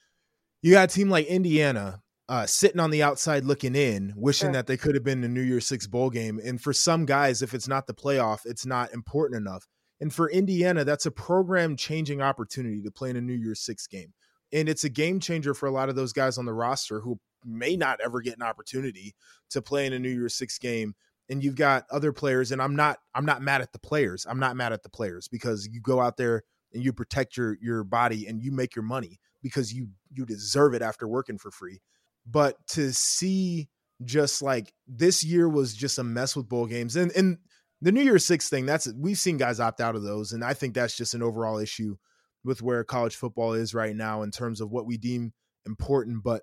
You 0.62 0.72
got 0.72 0.90
a 0.90 0.94
team 0.94 1.10
like 1.10 1.26
Indiana 1.26 2.02
uh, 2.30 2.46
sitting 2.46 2.80
on 2.80 2.90
the 2.90 3.02
outside 3.02 3.44
looking 3.44 3.74
in, 3.74 4.14
wishing 4.16 4.46
sure. 4.46 4.52
that 4.52 4.68
they 4.68 4.76
could 4.76 4.94
have 4.94 5.02
been 5.02 5.18
in 5.18 5.22
the 5.22 5.40
New 5.40 5.42
Year's 5.42 5.66
Six 5.66 5.86
bowl 5.88 6.10
game. 6.10 6.40
And 6.42 6.60
for 6.60 6.72
some 6.72 7.04
guys, 7.04 7.42
if 7.42 7.54
it's 7.54 7.66
not 7.66 7.88
the 7.88 7.94
playoff, 7.94 8.40
it's 8.44 8.64
not 8.64 8.92
important 8.92 9.40
enough. 9.40 9.66
And 10.00 10.14
for 10.14 10.30
Indiana, 10.30 10.84
that's 10.84 11.06
a 11.06 11.10
program 11.10 11.76
changing 11.76 12.22
opportunity 12.22 12.82
to 12.82 12.90
play 12.92 13.10
in 13.10 13.16
a 13.16 13.20
New 13.20 13.34
Year's 13.34 13.60
Six 13.60 13.88
game. 13.88 14.14
And 14.52 14.68
it's 14.68 14.84
a 14.84 14.88
game 14.88 15.18
changer 15.18 15.54
for 15.54 15.66
a 15.66 15.72
lot 15.72 15.88
of 15.88 15.96
those 15.96 16.12
guys 16.12 16.38
on 16.38 16.44
the 16.44 16.52
roster 16.52 17.00
who 17.00 17.18
may 17.44 17.76
not 17.76 18.00
ever 18.04 18.20
get 18.20 18.36
an 18.36 18.42
opportunity 18.42 19.14
to 19.50 19.62
play 19.62 19.86
in 19.86 19.92
a 19.92 19.98
New 19.98 20.10
Year's 20.10 20.34
Six 20.34 20.58
game. 20.58 20.94
And 21.28 21.44
you've 21.44 21.56
got 21.56 21.86
other 21.90 22.12
players, 22.12 22.50
and 22.50 22.60
I'm 22.60 22.74
not 22.74 22.98
I'm 23.14 23.24
not 23.24 23.40
mad 23.40 23.60
at 23.60 23.72
the 23.72 23.78
players. 23.78 24.26
I'm 24.28 24.40
not 24.40 24.56
mad 24.56 24.72
at 24.72 24.82
the 24.82 24.88
players 24.88 25.28
because 25.28 25.68
you 25.70 25.80
go 25.80 26.00
out 26.00 26.16
there 26.16 26.42
and 26.72 26.84
you 26.84 26.92
protect 26.92 27.36
your 27.36 27.56
your 27.60 27.84
body 27.84 28.26
and 28.26 28.42
you 28.42 28.50
make 28.50 28.74
your 28.74 28.82
money 28.82 29.20
because 29.42 29.72
you 29.72 29.88
you 30.10 30.26
deserve 30.26 30.74
it 30.74 30.82
after 30.82 31.06
working 31.06 31.38
for 31.38 31.52
free. 31.52 31.80
But 32.26 32.56
to 32.68 32.92
see 32.92 33.68
just 34.02 34.42
like 34.42 34.72
this 34.88 35.22
year 35.22 35.48
was 35.48 35.74
just 35.74 35.98
a 35.98 36.04
mess 36.04 36.34
with 36.34 36.48
bowl 36.48 36.66
games 36.66 36.96
and 36.96 37.12
and 37.12 37.38
the 37.82 37.92
New 37.92 38.02
Year's 38.02 38.24
Six 38.24 38.48
thing, 38.48 38.66
that's 38.66 38.92
we've 38.94 39.18
seen 39.18 39.38
guys 39.38 39.58
opt 39.60 39.80
out 39.80 39.96
of 39.96 40.02
those, 40.02 40.32
and 40.32 40.44
I 40.44 40.54
think 40.54 40.74
that's 40.74 40.96
just 40.96 41.14
an 41.14 41.22
overall 41.22 41.58
issue 41.58 41.96
with 42.44 42.62
where 42.62 42.84
college 42.84 43.16
football 43.16 43.54
is 43.54 43.74
right 43.74 43.96
now 43.96 44.22
in 44.22 44.30
terms 44.30 44.60
of 44.60 44.70
what 44.70 44.86
we 44.86 44.96
deem 44.96 45.32
important. 45.66 46.22
But 46.22 46.42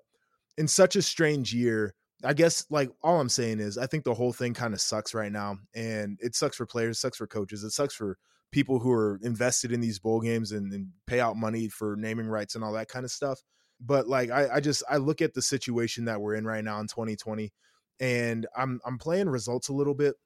in 0.58 0.66
such 0.66 0.96
a 0.96 1.02
strange 1.02 1.54
year, 1.54 1.94
I 2.24 2.34
guess 2.34 2.66
like 2.68 2.90
all 3.02 3.20
I'm 3.20 3.28
saying 3.28 3.60
is 3.60 3.78
I 3.78 3.86
think 3.86 4.04
the 4.04 4.12
whole 4.12 4.32
thing 4.32 4.52
kind 4.52 4.74
of 4.74 4.80
sucks 4.80 5.14
right 5.14 5.30
now. 5.30 5.56
And 5.74 6.18
it 6.20 6.34
sucks 6.34 6.56
for 6.56 6.66
players, 6.66 6.98
sucks 6.98 7.16
for 7.16 7.28
coaches, 7.28 7.62
it 7.62 7.70
sucks 7.70 7.94
for 7.94 8.18
people 8.50 8.80
who 8.80 8.90
are 8.90 9.20
invested 9.22 9.72
in 9.72 9.80
these 9.80 10.00
bowl 10.00 10.20
games 10.20 10.52
and, 10.52 10.72
and 10.72 10.88
pay 11.06 11.20
out 11.20 11.36
money 11.36 11.68
for 11.68 11.94
naming 11.96 12.26
rights 12.26 12.56
and 12.56 12.64
all 12.64 12.72
that 12.72 12.88
kind 12.88 13.04
of 13.04 13.12
stuff. 13.12 13.40
But 13.80 14.08
like 14.08 14.30
I, 14.30 14.56
I 14.56 14.60
just 14.60 14.82
I 14.90 14.96
look 14.96 15.22
at 15.22 15.32
the 15.32 15.42
situation 15.42 16.06
that 16.06 16.20
we're 16.20 16.34
in 16.34 16.44
right 16.44 16.64
now 16.64 16.80
in 16.80 16.88
2020 16.88 17.52
and 18.00 18.46
I'm 18.56 18.80
I'm 18.84 18.98
playing 18.98 19.28
results 19.28 19.68
a 19.68 19.74
little 19.74 19.94
bit, 19.94 20.16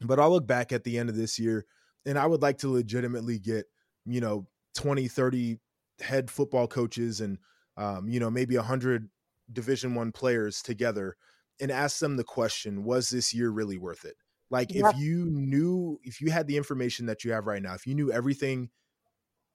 but 0.00 0.18
I'll 0.18 0.30
look 0.30 0.46
back 0.46 0.72
at 0.72 0.84
the 0.84 0.96
end 0.96 1.10
of 1.10 1.16
this 1.16 1.38
year 1.38 1.66
and 2.06 2.18
I 2.18 2.24
would 2.26 2.40
like 2.40 2.56
to 2.58 2.72
legitimately 2.72 3.38
get, 3.38 3.66
you 4.06 4.22
know, 4.22 4.46
20, 4.74 5.06
30 5.08 5.58
head 6.00 6.30
football 6.30 6.66
coaches 6.66 7.20
and 7.20 7.36
um, 7.76 8.08
you 8.08 8.20
know, 8.20 8.30
maybe 8.30 8.56
100 8.56 9.08
division 9.52 9.94
1 9.94 10.12
players 10.12 10.62
together 10.62 11.16
and 11.60 11.70
ask 11.70 11.98
them 11.98 12.16
the 12.16 12.24
question, 12.24 12.84
was 12.84 13.10
this 13.10 13.34
year 13.34 13.50
really 13.50 13.78
worth 13.78 14.04
it? 14.04 14.16
Like 14.50 14.74
if 14.74 14.96
you 14.96 15.26
knew 15.30 16.00
if 16.02 16.20
you 16.20 16.30
had 16.30 16.48
the 16.48 16.56
information 16.56 17.06
that 17.06 17.24
you 17.24 17.32
have 17.32 17.46
right 17.46 17.62
now, 17.62 17.74
if 17.74 17.86
you 17.86 17.94
knew 17.94 18.10
everything 18.10 18.70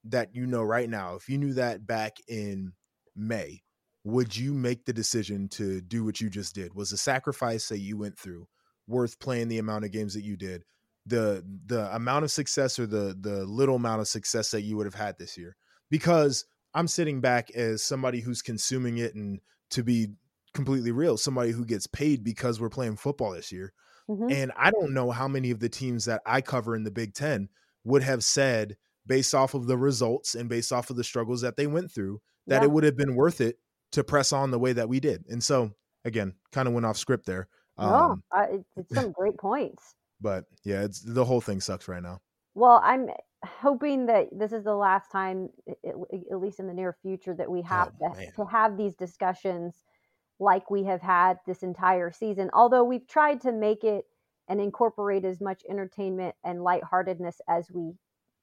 that 0.05 0.33
you 0.33 0.45
know 0.45 0.63
right 0.63 0.89
now, 0.89 1.15
if 1.15 1.27
you 1.27 1.37
knew 1.37 1.53
that 1.53 1.85
back 1.85 2.17
in 2.27 2.71
May, 3.15 3.61
would 4.05 4.37
you 4.37 4.53
make 4.53 4.85
the 4.85 4.93
decision 4.93 5.49
to 5.49 5.81
do 5.81 6.05
what 6.05 6.21
you 6.21 6.29
just 6.29 6.55
did? 6.55 6.73
Was 6.75 6.91
the 6.91 6.97
sacrifice 6.97 7.67
that 7.69 7.79
you 7.79 7.97
went 7.97 8.17
through 8.17 8.47
worth 8.87 9.19
playing 9.19 9.49
the 9.49 9.57
amount 9.57 9.83
of 9.83 9.91
games 9.91 10.13
that 10.13 10.23
you 10.23 10.37
did? 10.37 10.63
The 11.05 11.43
the 11.65 11.93
amount 11.93 12.23
of 12.23 12.31
success 12.31 12.79
or 12.79 12.85
the 12.85 13.17
the 13.19 13.45
little 13.45 13.75
amount 13.75 14.01
of 14.01 14.07
success 14.07 14.51
that 14.51 14.61
you 14.61 14.77
would 14.77 14.85
have 14.85 14.95
had 14.95 15.17
this 15.17 15.37
year? 15.37 15.57
Because 15.89 16.45
I'm 16.73 16.87
sitting 16.87 17.19
back 17.19 17.51
as 17.51 17.83
somebody 17.83 18.21
who's 18.21 18.41
consuming 18.41 18.97
it 18.97 19.13
and 19.15 19.39
to 19.71 19.83
be 19.83 20.07
completely 20.53 20.91
real, 20.91 21.17
somebody 21.17 21.51
who 21.51 21.65
gets 21.65 21.87
paid 21.87 22.23
because 22.23 22.59
we're 22.59 22.69
playing 22.69 22.95
football 22.95 23.31
this 23.31 23.51
year. 23.51 23.73
Mm-hmm. 24.09 24.31
And 24.31 24.51
I 24.57 24.71
don't 24.71 24.93
know 24.93 25.11
how 25.11 25.27
many 25.27 25.51
of 25.51 25.59
the 25.59 25.69
teams 25.69 26.05
that 26.05 26.21
I 26.25 26.41
cover 26.41 26.75
in 26.75 26.83
the 26.83 26.91
Big 26.91 27.13
Ten 27.13 27.49
would 27.83 28.03
have 28.03 28.23
said, 28.23 28.77
based 29.05 29.35
off 29.35 29.53
of 29.53 29.67
the 29.67 29.77
results 29.77 30.35
and 30.35 30.49
based 30.49 30.71
off 30.71 30.89
of 30.89 30.95
the 30.95 31.03
struggles 31.03 31.41
that 31.41 31.57
they 31.57 31.67
went 31.67 31.91
through, 31.91 32.21
that 32.47 32.61
yeah. 32.61 32.65
it 32.65 32.71
would 32.71 32.83
have 32.83 32.97
been 32.97 33.15
worth 33.15 33.41
it 33.41 33.57
to 33.91 34.03
press 34.03 34.31
on 34.31 34.51
the 34.51 34.59
way 34.59 34.73
that 34.73 34.89
we 34.89 34.99
did. 34.99 35.25
And 35.29 35.43
so, 35.43 35.71
again, 36.03 36.33
kind 36.51 36.67
of 36.67 36.73
went 36.73 36.85
off 36.85 36.97
script 36.97 37.25
there. 37.25 37.47
Um, 37.77 38.23
no, 38.33 38.63
it's 38.77 38.93
some 38.93 39.11
great 39.17 39.37
points. 39.37 39.95
But 40.21 40.45
yeah, 40.63 40.83
it's 40.83 41.01
the 41.01 41.25
whole 41.25 41.41
thing 41.41 41.59
sucks 41.59 41.87
right 41.87 42.01
now. 42.01 42.19
Well, 42.53 42.81
I'm 42.83 43.09
hoping 43.45 44.05
that 44.07 44.27
this 44.31 44.51
is 44.51 44.63
the 44.63 44.75
last 44.75 45.11
time, 45.11 45.49
at 45.85 46.39
least 46.39 46.59
in 46.59 46.67
the 46.67 46.73
near 46.73 46.97
future, 47.01 47.33
that 47.33 47.49
we 47.49 47.61
have 47.63 47.91
oh, 48.01 48.13
to, 48.13 48.31
to 48.31 48.45
have 48.45 48.77
these 48.77 48.95
discussions 48.95 49.83
like 50.39 50.69
we 50.69 50.83
have 50.83 51.01
had 51.01 51.39
this 51.45 51.63
entire 51.63 52.11
season. 52.11 52.49
Although 52.53 52.83
we've 52.83 53.07
tried 53.07 53.41
to 53.41 53.51
make 53.51 53.83
it 53.83 54.05
and 54.47 54.59
incorporate 54.61 55.25
as 55.25 55.41
much 55.41 55.63
entertainment 55.69 56.35
and 56.43 56.63
lightheartedness 56.63 57.41
as 57.47 57.71
we 57.71 57.93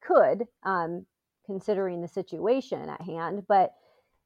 could, 0.00 0.46
um, 0.64 1.06
considering 1.46 2.00
the 2.00 2.08
situation 2.08 2.88
at 2.88 3.02
hand. 3.02 3.44
But 3.46 3.72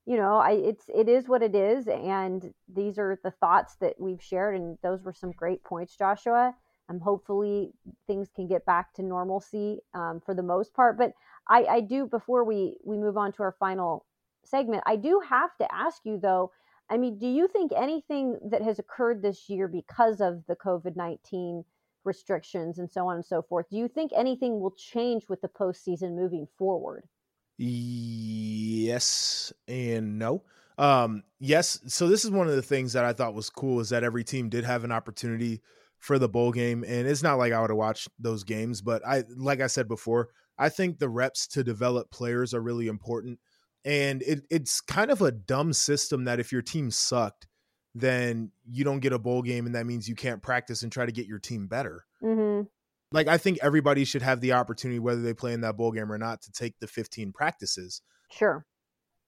you 0.07 0.17
know, 0.17 0.37
I 0.37 0.53
it's 0.53 0.85
it 0.95 1.09
is 1.09 1.29
what 1.29 1.43
it 1.43 1.55
is, 1.55 1.89
and 1.89 2.55
these 2.73 2.99
are 2.99 3.19
the 3.25 3.33
thoughts 3.33 3.75
that 3.81 3.95
we've 3.99 4.23
shared, 4.23 4.55
and 4.55 4.79
those 4.83 5.03
were 5.03 5.12
some 5.12 5.33
great 5.33 5.65
points, 5.65 5.97
Joshua. 5.97 6.55
Um, 6.88 7.01
hopefully 7.01 7.72
things 8.07 8.29
can 8.35 8.46
get 8.46 8.64
back 8.64 8.94
to 8.94 9.03
normalcy 9.03 9.81
um, 9.94 10.20
for 10.25 10.35
the 10.35 10.42
most 10.42 10.72
part. 10.72 10.96
But 10.96 11.12
I, 11.49 11.64
I 11.64 11.81
do 11.81 12.07
before 12.07 12.44
we 12.44 12.77
we 12.85 12.96
move 12.96 13.16
on 13.16 13.33
to 13.33 13.42
our 13.42 13.57
final 13.59 14.07
segment, 14.44 14.83
I 14.87 14.96
do 14.96 15.20
have 15.29 15.57
to 15.59 15.75
ask 15.75 16.03
you 16.05 16.18
though 16.18 16.53
I 16.88 16.99
mean, 16.99 17.18
do 17.18 17.27
you 17.27 17.49
think 17.49 17.72
anything 17.77 18.38
that 18.51 18.62
has 18.62 18.79
occurred 18.79 19.20
this 19.20 19.49
year 19.49 19.66
because 19.66 20.20
of 20.20 20.44
the 20.46 20.55
COVID 20.55 20.96
19 20.96 21.64
restrictions 22.05 22.79
and 22.79 22.90
so 22.90 23.09
on 23.09 23.16
and 23.16 23.25
so 23.25 23.42
forth, 23.42 23.66
do 23.70 23.77
you 23.77 23.88
think 23.88 24.12
anything 24.14 24.61
will 24.61 24.70
change 24.70 25.29
with 25.29 25.40
the 25.40 25.49
postseason 25.49 26.14
moving 26.14 26.46
forward? 26.57 27.03
Yes 27.59 29.53
and 29.66 30.18
no. 30.18 30.42
Um, 30.79 31.25
yes. 31.40 31.81
So 31.87 32.07
this 32.07 32.25
is 32.25 32.31
one 32.31 32.49
of 32.49 32.55
the 32.55 32.62
things 32.62 32.92
that 32.92 33.05
I 33.05 33.12
thought 33.12 33.35
was 33.35 33.51
cool 33.51 33.81
is 33.81 33.88
that 33.88 34.05
every 34.05 34.22
team 34.22 34.49
did 34.49 34.64
have 34.64 34.85
an 34.85 34.92
opportunity 34.92 35.62
for 35.99 36.19
the 36.19 36.29
bowl 36.29 36.53
game. 36.53 36.85
And 36.87 37.07
it's 37.07 37.23
not 37.23 37.39
like 37.39 37.53
I 37.53 37.61
would 37.61 37.71
have 37.71 37.77
watched 37.77 38.09
those 38.19 38.45
games, 38.45 38.83
but 38.83 39.07
I, 39.07 39.25
like 39.37 39.61
I 39.61 39.67
said 39.67 39.89
before, 39.89 40.29
I 40.59 40.69
think 40.69 40.99
the 40.99 41.09
reps 41.09 41.47
to 41.49 41.65
develop 41.65 42.11
players 42.11 42.55
are 42.55 42.61
really 42.61 42.87
important 42.87 43.39
and 43.87 44.21
it, 44.23 44.45
it's 44.51 44.81
kind 44.81 45.13
of 45.13 45.23
a 45.23 45.31
dumb 45.31 45.73
system 45.73 46.25
that 46.25 46.41
if 46.41 46.53
your 46.53 46.61
team 46.61 46.91
sucked 46.91 47.47
then 47.95 48.51
you 48.71 48.85
don't 48.85 49.01
get 49.01 49.15
a 49.15 49.19
bowl 49.19 49.41
game 49.41 49.65
and 49.65 49.75
that 49.75 49.87
means 49.87 50.07
you 50.07 50.15
can't 50.15 50.43
practice 50.43 50.83
and 50.83 50.93
try 50.93 51.07
to 51.07 51.13
get 51.13 51.27
your 51.27 51.39
team 51.39 51.67
better 51.67 52.05
mm-hmm. 52.23 52.67
like 53.13 53.29
i 53.29 53.39
think 53.39 53.59
everybody 53.63 54.05
should 54.05 54.23
have 54.23 54.41
the 54.41 54.53
opportunity 54.53 54.99
whether 54.99 55.23
they 55.23 55.33
play 55.33 55.55
in 55.55 55.63
that 55.63 55.77
bowl 55.77 55.93
game 55.93 56.13
or 56.13 56.19
not 56.19 56.43
to 56.43 56.53
take 56.53 56.79
the 56.81 56.87
15 56.87 57.33
practices 57.33 58.03
sure 58.31 58.67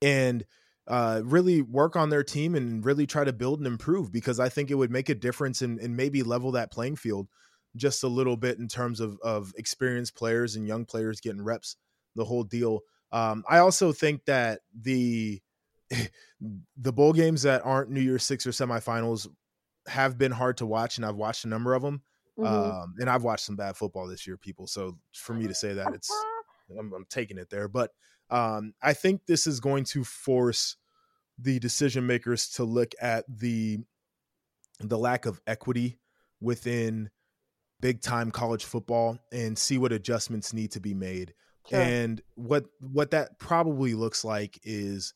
and 0.02 0.44
uh, 0.88 1.20
really 1.24 1.60
work 1.60 1.96
on 1.96 2.08
their 2.08 2.24
team 2.24 2.54
and 2.54 2.84
really 2.84 3.06
try 3.06 3.22
to 3.22 3.32
build 3.32 3.60
and 3.60 3.66
improve 3.66 4.10
because 4.10 4.40
I 4.40 4.48
think 4.48 4.70
it 4.70 4.74
would 4.74 4.90
make 4.90 5.10
a 5.10 5.14
difference 5.14 5.60
and, 5.60 5.78
and 5.78 5.96
maybe 5.96 6.22
level 6.22 6.52
that 6.52 6.72
playing 6.72 6.96
field 6.96 7.28
just 7.76 8.02
a 8.02 8.08
little 8.08 8.36
bit 8.36 8.58
in 8.58 8.68
terms 8.68 8.98
of 8.98 9.18
of 9.22 9.52
experienced 9.56 10.16
players 10.16 10.56
and 10.56 10.66
young 10.66 10.86
players 10.86 11.20
getting 11.20 11.42
reps, 11.42 11.76
the 12.16 12.24
whole 12.24 12.42
deal. 12.42 12.80
Um, 13.12 13.44
I 13.48 13.58
also 13.58 13.92
think 13.92 14.24
that 14.24 14.60
the 14.74 15.40
the 16.76 16.92
bowl 16.92 17.12
games 17.12 17.42
that 17.42 17.64
aren't 17.64 17.90
New 17.90 18.00
Year's 18.00 18.24
Six 18.24 18.46
or 18.46 18.50
semifinals 18.50 19.28
have 19.86 20.16
been 20.16 20.32
hard 20.32 20.56
to 20.58 20.66
watch, 20.66 20.96
and 20.96 21.04
I've 21.04 21.16
watched 21.16 21.44
a 21.44 21.48
number 21.48 21.74
of 21.74 21.82
them. 21.82 22.02
Mm-hmm. 22.38 22.46
Um, 22.46 22.94
and 22.98 23.10
I've 23.10 23.24
watched 23.24 23.44
some 23.44 23.56
bad 23.56 23.76
football 23.76 24.06
this 24.06 24.26
year, 24.26 24.36
people. 24.36 24.66
So 24.66 24.96
for 25.12 25.34
me 25.34 25.48
to 25.48 25.54
say 25.54 25.74
that, 25.74 25.92
it's 25.92 26.10
I'm, 26.78 26.92
I'm 26.94 27.06
taking 27.10 27.36
it 27.36 27.50
there. 27.50 27.68
But 27.68 27.90
um, 28.30 28.74
I 28.82 28.92
think 28.92 29.26
this 29.26 29.46
is 29.46 29.60
going 29.60 29.84
to 29.84 30.04
force 30.04 30.76
the 31.38 31.58
decision 31.58 32.06
makers 32.06 32.48
to 32.50 32.64
look 32.64 32.94
at 33.00 33.24
the 33.28 33.78
the 34.80 34.98
lack 34.98 35.26
of 35.26 35.40
equity 35.46 35.98
within 36.40 37.10
big 37.80 38.00
time 38.00 38.30
college 38.30 38.64
football 38.64 39.18
and 39.32 39.58
see 39.58 39.78
what 39.78 39.92
adjustments 39.92 40.52
need 40.52 40.72
to 40.72 40.80
be 40.80 40.94
made. 40.94 41.34
Sure. 41.68 41.80
And 41.80 42.20
what 42.34 42.66
what 42.80 43.10
that 43.12 43.38
probably 43.38 43.94
looks 43.94 44.24
like 44.24 44.58
is 44.62 45.14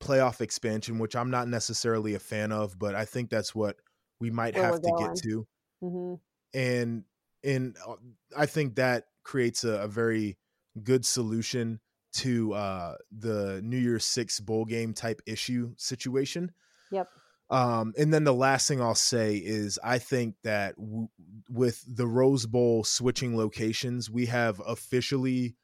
playoff 0.00 0.40
expansion, 0.40 0.98
which 0.98 1.14
I'm 1.14 1.30
not 1.30 1.48
necessarily 1.48 2.14
a 2.14 2.18
fan 2.18 2.52
of, 2.52 2.78
but 2.78 2.94
I 2.94 3.04
think 3.04 3.30
that's 3.30 3.54
what 3.54 3.76
we 4.18 4.30
might 4.30 4.54
Where 4.54 4.64
have 4.64 4.80
to 4.80 4.88
going. 4.88 5.06
get 5.06 5.16
to. 5.22 5.46
Mm-hmm. 5.82 6.14
And 6.58 7.04
and 7.44 7.76
uh, 7.86 7.94
I 8.36 8.46
think 8.46 8.76
that 8.76 9.04
creates 9.22 9.64
a, 9.64 9.82
a 9.82 9.88
very 9.88 10.38
good 10.82 11.04
solution 11.04 11.80
to 12.12 12.52
uh, 12.54 12.94
the 13.10 13.60
New 13.62 13.78
Year's 13.78 14.04
Six 14.04 14.40
bowl 14.40 14.64
game 14.64 14.92
type 14.92 15.20
issue 15.26 15.74
situation. 15.76 16.52
Yep. 16.90 17.08
Um, 17.50 17.92
and 17.98 18.14
then 18.14 18.24
the 18.24 18.34
last 18.34 18.68
thing 18.68 18.80
I'll 18.80 18.94
say 18.94 19.36
is 19.36 19.78
I 19.82 19.98
think 19.98 20.36
that 20.44 20.76
w- 20.76 21.08
with 21.48 21.82
the 21.86 22.06
Rose 22.06 22.46
Bowl 22.46 22.84
switching 22.84 23.36
locations, 23.36 24.08
we 24.08 24.26
have 24.26 24.60
officially 24.64 25.56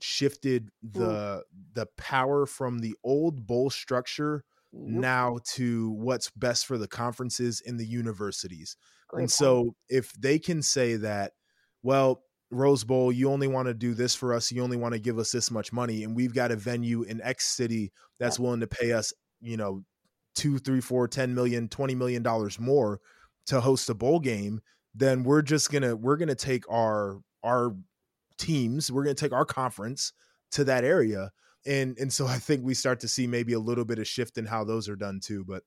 shifted 0.00 0.70
the 0.82 1.00
mm. 1.00 1.42
the 1.74 1.86
power 1.96 2.46
from 2.46 2.78
the 2.78 2.94
old 3.04 3.46
bowl 3.46 3.70
structure 3.70 4.44
now 4.72 5.38
to 5.44 5.90
what's 5.90 6.30
best 6.30 6.66
for 6.66 6.78
the 6.78 6.88
conferences 6.88 7.60
in 7.60 7.76
the 7.76 7.86
universities. 7.86 8.76
Great 9.08 9.22
and 9.22 9.24
point. 9.24 9.32
so 9.32 9.74
if 9.88 10.12
they 10.12 10.38
can 10.38 10.62
say 10.62 10.96
that, 10.96 11.32
well, 11.82 12.22
Rose 12.50 12.84
Bowl, 12.84 13.12
you 13.12 13.30
only 13.30 13.48
want 13.48 13.68
to 13.68 13.74
do 13.74 13.94
this 13.94 14.14
for 14.14 14.34
us, 14.34 14.50
you 14.50 14.62
only 14.62 14.76
want 14.76 14.94
to 14.94 15.00
give 15.00 15.18
us 15.18 15.32
this 15.32 15.50
much 15.50 15.72
money, 15.72 16.02
and 16.04 16.16
we've 16.16 16.34
got 16.34 16.50
a 16.50 16.56
venue 16.56 17.02
in 17.02 17.20
X 17.20 17.46
city 17.46 17.92
that's 18.18 18.38
yep. 18.38 18.42
willing 18.42 18.60
to 18.60 18.66
pay 18.66 18.92
us, 18.92 19.12
you 19.40 19.56
know, 19.56 19.82
two, 20.34 20.58
three, 20.58 20.80
four, 20.80 21.06
ten 21.08 21.34
million, 21.34 21.68
twenty 21.68 21.94
million 21.94 22.22
dollars 22.22 22.58
more 22.58 23.00
to 23.46 23.60
host 23.60 23.88
a 23.88 23.94
bowl 23.94 24.20
game, 24.20 24.60
then 24.94 25.22
we're 25.22 25.42
just 25.42 25.70
gonna 25.70 25.94
we're 25.94 26.16
gonna 26.16 26.34
take 26.34 26.64
our 26.70 27.20
our 27.42 27.74
teams. 28.40 28.90
We're 28.90 29.04
going 29.04 29.14
to 29.14 29.24
take 29.24 29.32
our 29.32 29.44
conference 29.44 30.12
to 30.52 30.64
that 30.64 30.82
area. 30.82 31.30
And 31.66 31.96
and 31.98 32.12
so 32.12 32.26
I 32.26 32.38
think 32.38 32.64
we 32.64 32.74
start 32.74 33.00
to 33.00 33.08
see 33.08 33.26
maybe 33.26 33.52
a 33.52 33.60
little 33.60 33.84
bit 33.84 33.98
of 33.98 34.08
shift 34.08 34.38
in 34.38 34.46
how 34.46 34.64
those 34.64 34.88
are 34.88 34.96
done 34.96 35.20
too. 35.22 35.44
But 35.46 35.62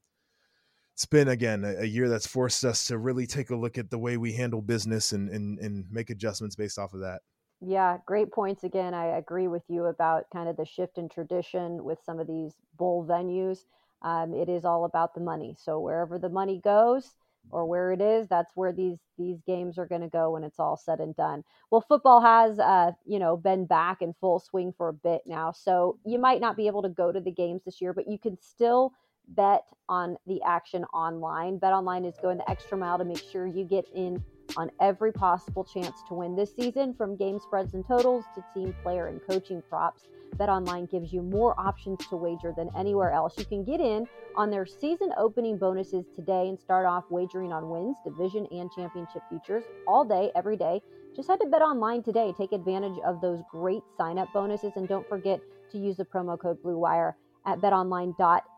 it's 0.93 1.05
been 1.05 1.27
again 1.27 1.63
a, 1.63 1.81
a 1.81 1.85
year 1.85 2.09
that's 2.09 2.27
forced 2.27 2.63
us 2.63 2.85
to 2.87 2.97
really 2.97 3.25
take 3.25 3.49
a 3.49 3.55
look 3.55 3.77
at 3.77 3.89
the 3.89 3.97
way 3.97 4.17
we 4.17 4.33
handle 4.33 4.61
business 4.61 5.11
and 5.11 5.29
and, 5.29 5.59
and 5.59 5.85
make 5.91 6.09
adjustments 6.09 6.55
based 6.55 6.77
off 6.77 6.93
of 6.93 7.01
that. 7.01 7.21
Yeah, 7.65 7.97
great 8.05 8.31
points. 8.31 8.63
Again, 8.63 8.93
I 8.93 9.17
agree 9.17 9.47
with 9.47 9.63
you 9.69 9.85
about 9.85 10.25
kind 10.33 10.49
of 10.49 10.57
the 10.57 10.65
shift 10.65 10.97
in 10.97 11.07
tradition 11.07 11.83
with 11.83 11.99
some 12.05 12.19
of 12.19 12.27
these 12.27 12.53
bowl 12.77 13.05
venues. 13.07 13.59
Um, 14.01 14.33
it 14.33 14.49
is 14.49 14.65
all 14.65 14.83
about 14.83 15.13
the 15.13 15.21
money. 15.21 15.55
So 15.57 15.79
wherever 15.79 16.19
the 16.19 16.27
money 16.27 16.59
goes, 16.61 17.13
or 17.51 17.65
where 17.65 17.91
it 17.91 18.01
is 18.01 18.27
that's 18.27 18.51
where 18.55 18.71
these 18.71 18.97
these 19.17 19.41
games 19.45 19.77
are 19.77 19.85
going 19.85 20.01
to 20.01 20.07
go 20.07 20.31
when 20.31 20.43
it's 20.43 20.59
all 20.59 20.77
said 20.77 20.99
and 20.99 21.15
done 21.15 21.43
well 21.71 21.83
football 21.87 22.21
has 22.21 22.59
uh 22.59 22.91
you 23.05 23.19
know 23.19 23.35
been 23.35 23.65
back 23.65 24.01
in 24.01 24.13
full 24.19 24.39
swing 24.39 24.73
for 24.75 24.89
a 24.89 24.93
bit 24.93 25.21
now 25.25 25.51
so 25.51 25.97
you 26.05 26.17
might 26.17 26.41
not 26.41 26.57
be 26.57 26.67
able 26.67 26.81
to 26.81 26.89
go 26.89 27.11
to 27.11 27.19
the 27.19 27.31
games 27.31 27.61
this 27.65 27.81
year 27.81 27.93
but 27.93 28.09
you 28.09 28.17
can 28.17 28.37
still 28.41 28.93
bet 29.29 29.63
on 29.89 30.17
the 30.27 30.41
action 30.43 30.83
online. 30.85 31.57
Bet 31.57 31.73
online 31.73 32.05
is 32.05 32.15
going 32.21 32.37
the 32.37 32.49
extra 32.49 32.77
mile 32.77 32.97
to 32.97 33.05
make 33.05 33.23
sure 33.31 33.47
you 33.47 33.65
get 33.65 33.85
in 33.93 34.23
on 34.57 34.69
every 34.79 35.11
possible 35.11 35.63
chance 35.63 36.03
to 36.07 36.13
win 36.13 36.35
this 36.35 36.55
season 36.55 36.93
from 36.93 37.15
game 37.15 37.39
spreads 37.39 37.73
and 37.73 37.85
totals 37.87 38.25
to 38.35 38.43
team 38.53 38.75
player 38.83 39.07
and 39.07 39.21
coaching 39.27 39.61
props. 39.69 40.03
Bet 40.37 40.49
online 40.49 40.85
gives 40.85 41.13
you 41.13 41.21
more 41.21 41.59
options 41.59 42.05
to 42.07 42.15
wager 42.15 42.53
than 42.55 42.69
anywhere 42.75 43.11
else. 43.11 43.37
You 43.37 43.45
can 43.45 43.63
get 43.63 43.79
in 43.79 44.07
on 44.35 44.49
their 44.49 44.65
season 44.65 45.13
opening 45.17 45.57
bonuses 45.57 46.05
today 46.15 46.49
and 46.49 46.59
start 46.59 46.85
off 46.85 47.03
wagering 47.09 47.53
on 47.53 47.69
wins, 47.69 47.97
division, 48.03 48.47
and 48.51 48.71
championship 48.71 49.21
futures 49.29 49.63
all 49.87 50.03
day, 50.03 50.31
every 50.35 50.57
day. 50.57 50.81
Just 51.15 51.29
head 51.29 51.39
to 51.41 51.47
Bet 51.47 51.61
Online 51.61 52.01
today. 52.01 52.33
Take 52.35 52.51
advantage 52.51 52.97
of 53.05 53.21
those 53.21 53.41
great 53.51 53.83
sign 53.95 54.17
up 54.17 54.27
bonuses 54.33 54.73
and 54.75 54.87
don't 54.87 55.07
forget 55.07 55.39
to 55.71 55.77
use 55.77 55.97
the 55.97 56.05
promo 56.05 56.39
code 56.39 56.61
BLUEWIRE 56.63 57.13
at 57.45 57.61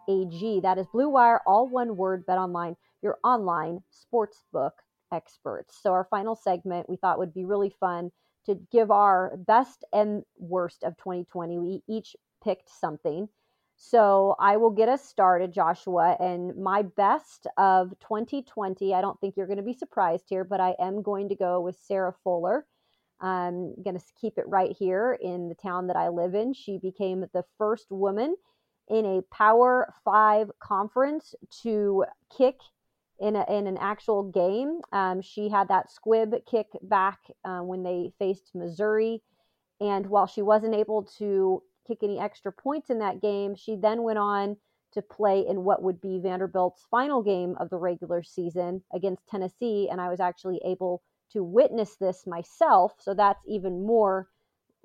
betonline.ag. 0.08 0.62
That 0.62 0.78
is 0.78 0.88
Blue 0.88 1.10
Wire, 1.10 1.42
all 1.46 1.68
one 1.68 1.98
word, 1.98 2.26
BetOnline, 2.26 2.76
your 3.02 3.18
online 3.24 3.82
sportsbook 3.92 4.72
experts. 5.12 5.78
So, 5.82 5.92
our 5.92 6.08
final 6.10 6.36
segment 6.36 6.90
we 6.90 6.98
thought 6.98 7.20
would 7.20 7.34
be 7.34 7.46
really 7.46 7.74
fun 7.80 8.12
to 8.46 8.56
give 8.72 8.92
our 8.92 9.38
best 9.38 9.84
and 9.94 10.24
worst 10.38 10.84
of 10.84 10.98
2020. 10.98 11.58
We 11.60 11.84
each 11.88 12.16
picked 12.44 12.70
something. 12.70 13.28
So 13.78 14.36
I 14.40 14.58
will 14.58 14.70
get 14.70 14.88
us 14.88 15.04
started, 15.04 15.52
Joshua. 15.52 16.16
And 16.20 16.56
my 16.56 16.84
best 16.84 17.48
of 17.58 17.90
2020, 18.02 18.94
I 18.94 19.02
don't 19.02 19.20
think 19.20 19.36
you're 19.36 19.48
going 19.48 19.58
to 19.58 19.64
be 19.64 19.74
surprised 19.74 20.26
here, 20.30 20.46
but 20.46 20.62
I 20.62 20.76
am 20.80 21.02
going 21.02 21.30
to 21.30 21.36
go 21.36 21.60
with 21.60 21.78
Sarah 21.86 22.14
Fuller. 22.24 22.66
I'm 23.20 23.74
going 23.84 23.98
to 23.98 24.06
keep 24.20 24.38
it 24.38 24.48
right 24.48 24.76
here 24.78 25.18
in 25.22 25.50
the 25.50 25.56
town 25.56 25.88
that 25.88 25.96
I 25.96 26.10
live 26.10 26.36
in. 26.36 26.54
She 26.54 26.78
became 26.78 27.26
the 27.34 27.44
first 27.58 27.88
woman 27.90 28.36
in 28.90 29.06
a 29.06 29.22
Power 29.34 29.94
Five 30.04 30.52
conference 30.60 31.36
to 31.64 32.06
kick 32.36 32.60
in, 33.20 33.36
a, 33.36 33.46
in 33.50 33.68
an 33.68 33.78
actual 33.78 34.24
game. 34.24 34.82
Um, 34.92 35.22
she 35.22 35.50
had 35.50 35.70
that 35.70 35.92
squib 35.92 36.34
kick 36.50 36.68
back 36.82 37.20
uh, 37.44 37.60
when 37.60 37.84
they 37.84 38.12
faced 38.20 38.52
Missouri. 38.54 39.22
And 39.80 40.06
while 40.08 40.28
she 40.28 40.42
wasn't 40.42 40.76
able 40.76 41.04
to 41.18 41.62
kick 41.88 42.00
any 42.04 42.20
extra 42.20 42.52
points 42.52 42.90
in 42.90 43.00
that 43.00 43.22
game, 43.22 43.56
she 43.56 43.76
then 43.76 44.04
went 44.04 44.20
on 44.20 44.58
to 44.94 45.02
play 45.02 45.46
in 45.48 45.64
what 45.64 45.84
would 45.84 46.00
be 46.00 46.20
Vanderbilt's 46.20 46.86
final 46.90 47.22
game 47.22 47.56
of 47.60 47.70
the 47.70 47.78
regular 47.78 48.24
season 48.24 48.82
against 48.94 49.28
Tennessee. 49.28 49.90
And 49.92 50.00
I 50.00 50.10
was 50.10 50.20
actually 50.20 50.62
able 50.64 51.02
to 51.34 51.44
witness 51.44 51.96
this 51.98 52.26
myself. 52.26 52.94
So 53.00 53.14
that's 53.14 53.44
even 53.48 53.86
more 53.86 54.30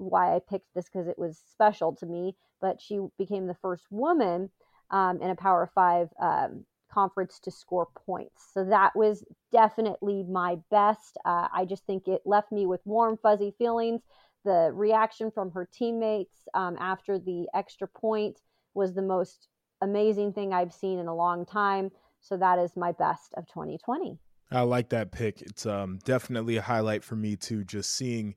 why 0.00 0.34
I 0.34 0.40
picked 0.40 0.74
this 0.74 0.86
because 0.86 1.08
it 1.08 1.18
was 1.18 1.40
special 1.50 1.94
to 1.96 2.06
me. 2.06 2.36
But 2.60 2.80
she 2.80 3.00
became 3.18 3.46
the 3.46 3.56
first 3.62 3.84
woman 3.90 4.50
um, 4.90 5.20
in 5.22 5.30
a 5.30 5.36
Power 5.36 5.70
Five 5.74 6.08
um, 6.20 6.64
conference 6.92 7.38
to 7.40 7.50
score 7.50 7.88
points. 8.06 8.50
So 8.52 8.64
that 8.64 8.94
was 8.96 9.24
definitely 9.52 10.24
my 10.24 10.58
best. 10.70 11.16
Uh, 11.24 11.48
I 11.54 11.64
just 11.64 11.86
think 11.86 12.08
it 12.08 12.22
left 12.24 12.52
me 12.52 12.66
with 12.66 12.80
warm, 12.84 13.16
fuzzy 13.16 13.54
feelings. 13.58 14.02
The 14.44 14.70
reaction 14.72 15.30
from 15.30 15.50
her 15.52 15.68
teammates 15.72 16.48
um, 16.54 16.76
after 16.80 17.18
the 17.18 17.46
extra 17.54 17.86
point 17.86 18.40
was 18.74 18.94
the 18.94 19.02
most 19.02 19.48
amazing 19.82 20.32
thing 20.32 20.52
I've 20.52 20.72
seen 20.72 20.98
in 20.98 21.06
a 21.06 21.14
long 21.14 21.46
time. 21.46 21.90
So 22.20 22.36
that 22.36 22.58
is 22.58 22.76
my 22.76 22.92
best 22.92 23.32
of 23.36 23.46
2020. 23.48 24.18
I 24.50 24.62
like 24.62 24.88
that 24.90 25.12
pick. 25.12 25.42
It's 25.42 25.64
um, 25.64 25.98
definitely 26.04 26.56
a 26.56 26.62
highlight 26.62 27.04
for 27.04 27.16
me 27.16 27.36
too. 27.36 27.64
Just 27.64 27.94
seeing 27.94 28.34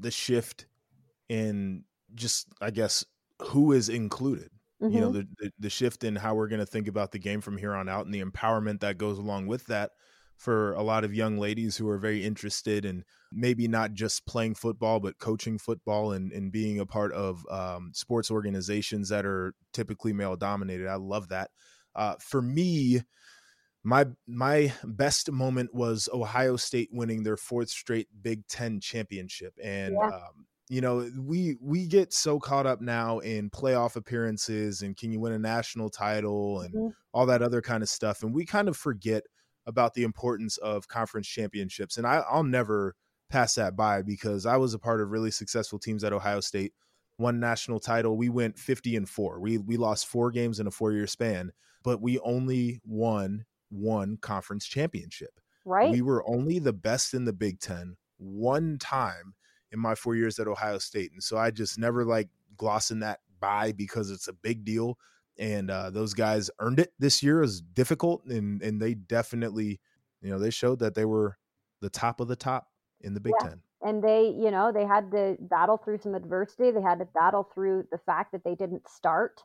the 0.00 0.10
shift 0.10 0.66
in 1.28 1.84
just, 2.14 2.48
I 2.60 2.70
guess, 2.70 3.04
who 3.40 3.72
is 3.72 3.88
included. 3.88 4.50
Mm-hmm. 4.82 4.94
You 4.94 5.00
know, 5.00 5.08
mm-hmm. 5.08 5.18
the, 5.18 5.28
the, 5.38 5.52
the 5.60 5.70
shift 5.70 6.04
in 6.04 6.16
how 6.16 6.34
we're 6.34 6.48
going 6.48 6.60
to 6.60 6.66
think 6.66 6.88
about 6.88 7.12
the 7.12 7.18
game 7.18 7.40
from 7.40 7.56
here 7.56 7.74
on 7.74 7.88
out, 7.88 8.04
and 8.04 8.14
the 8.14 8.22
empowerment 8.22 8.80
that 8.80 8.98
goes 8.98 9.18
along 9.18 9.46
with 9.46 9.66
that 9.66 9.90
for 10.36 10.72
a 10.72 10.82
lot 10.82 11.04
of 11.04 11.14
young 11.14 11.38
ladies 11.38 11.76
who 11.76 11.88
are 11.88 11.98
very 11.98 12.24
interested 12.24 12.84
in 12.84 13.04
maybe 13.30 13.68
not 13.68 13.92
just 13.92 14.26
playing 14.26 14.56
football, 14.56 14.98
but 14.98 15.18
coaching 15.18 15.56
football 15.56 16.10
and, 16.12 16.32
and 16.32 16.50
being 16.50 16.80
a 16.80 16.86
part 16.86 17.12
of 17.12 17.46
um, 17.48 17.92
sports 17.94 18.28
organizations 18.28 19.08
that 19.08 19.24
are 19.24 19.54
typically 19.72 20.12
male 20.12 20.34
dominated. 20.34 20.88
I 20.88 20.96
love 20.96 21.28
that. 21.28 21.50
Uh, 21.94 22.16
for 22.18 22.42
me, 22.42 23.02
my 23.84 24.06
my 24.26 24.72
best 24.84 25.30
moment 25.30 25.74
was 25.74 26.08
Ohio 26.12 26.56
State 26.56 26.88
winning 26.92 27.22
their 27.22 27.36
fourth 27.36 27.68
straight 27.68 28.08
Big 28.20 28.46
Ten 28.48 28.80
championship, 28.80 29.54
and 29.62 29.94
yeah. 29.94 30.08
um, 30.08 30.46
you 30.72 30.80
know 30.80 31.06
we 31.18 31.58
we 31.60 31.86
get 31.86 32.14
so 32.14 32.40
caught 32.40 32.66
up 32.66 32.80
now 32.80 33.18
in 33.18 33.50
playoff 33.50 33.94
appearances 33.94 34.80
and 34.80 34.96
can 34.96 35.12
you 35.12 35.20
win 35.20 35.34
a 35.34 35.38
national 35.38 35.90
title 35.90 36.62
and 36.62 36.72
mm-hmm. 36.72 36.88
all 37.12 37.26
that 37.26 37.42
other 37.42 37.60
kind 37.60 37.82
of 37.82 37.90
stuff, 37.90 38.22
and 38.22 38.34
we 38.34 38.46
kind 38.46 38.68
of 38.68 38.76
forget 38.76 39.22
about 39.66 39.92
the 39.92 40.02
importance 40.02 40.56
of 40.56 40.88
conference 40.88 41.28
championships. 41.28 41.98
And 41.98 42.06
I, 42.06 42.22
I'll 42.26 42.42
never 42.42 42.94
pass 43.28 43.54
that 43.56 43.76
by 43.76 44.00
because 44.00 44.46
I 44.46 44.56
was 44.56 44.72
a 44.72 44.78
part 44.78 45.02
of 45.02 45.10
really 45.10 45.30
successful 45.30 45.78
teams 45.78 46.04
at 46.04 46.14
Ohio 46.14 46.40
State. 46.40 46.72
One 47.18 47.38
national 47.38 47.78
title. 47.78 48.16
We 48.16 48.30
went 48.30 48.58
50 48.58 48.96
and 48.96 49.06
four. 49.06 49.40
We 49.40 49.58
we 49.58 49.76
lost 49.76 50.06
four 50.06 50.30
games 50.30 50.58
in 50.58 50.66
a 50.66 50.70
four 50.70 50.92
year 50.92 51.06
span, 51.06 51.52
but 51.82 52.00
we 52.00 52.18
only 52.20 52.80
won 52.86 53.44
one 53.68 54.16
conference 54.22 54.64
championship. 54.64 55.38
Right. 55.66 55.90
We 55.90 56.00
were 56.00 56.26
only 56.26 56.60
the 56.60 56.72
best 56.72 57.12
in 57.12 57.26
the 57.26 57.34
Big 57.34 57.60
Ten 57.60 57.96
one 58.16 58.78
time 58.78 59.34
in 59.72 59.80
my 59.80 59.94
four 59.94 60.14
years 60.14 60.38
at 60.38 60.46
Ohio 60.46 60.78
State. 60.78 61.12
And 61.12 61.22
so 61.22 61.36
I 61.36 61.50
just 61.50 61.78
never 61.78 62.04
like 62.04 62.28
glossing 62.56 63.00
that 63.00 63.20
by 63.40 63.72
because 63.72 64.10
it's 64.10 64.28
a 64.28 64.32
big 64.32 64.64
deal. 64.64 64.98
And 65.38 65.70
uh, 65.70 65.90
those 65.90 66.14
guys 66.14 66.50
earned 66.60 66.78
it 66.78 66.92
this 66.98 67.22
year 67.22 67.42
is 67.42 67.60
difficult 67.60 68.24
and 68.26 68.62
and 68.62 68.80
they 68.80 68.94
definitely, 68.94 69.80
you 70.20 70.30
know, 70.30 70.38
they 70.38 70.50
showed 70.50 70.78
that 70.80 70.94
they 70.94 71.06
were 71.06 71.38
the 71.80 71.90
top 71.90 72.20
of 72.20 72.28
the 72.28 72.36
top 72.36 72.68
in 73.00 73.14
the 73.14 73.20
Big 73.20 73.32
yeah. 73.40 73.48
Ten. 73.48 73.60
And 73.84 74.04
they, 74.04 74.26
you 74.26 74.50
know, 74.50 74.70
they 74.72 74.84
had 74.84 75.10
to 75.10 75.36
battle 75.40 75.76
through 75.76 75.98
some 75.98 76.14
adversity. 76.14 76.70
They 76.70 76.82
had 76.82 77.00
to 77.00 77.04
battle 77.06 77.48
through 77.52 77.84
the 77.90 77.98
fact 77.98 78.30
that 78.30 78.44
they 78.44 78.54
didn't 78.54 78.88
start 78.88 79.42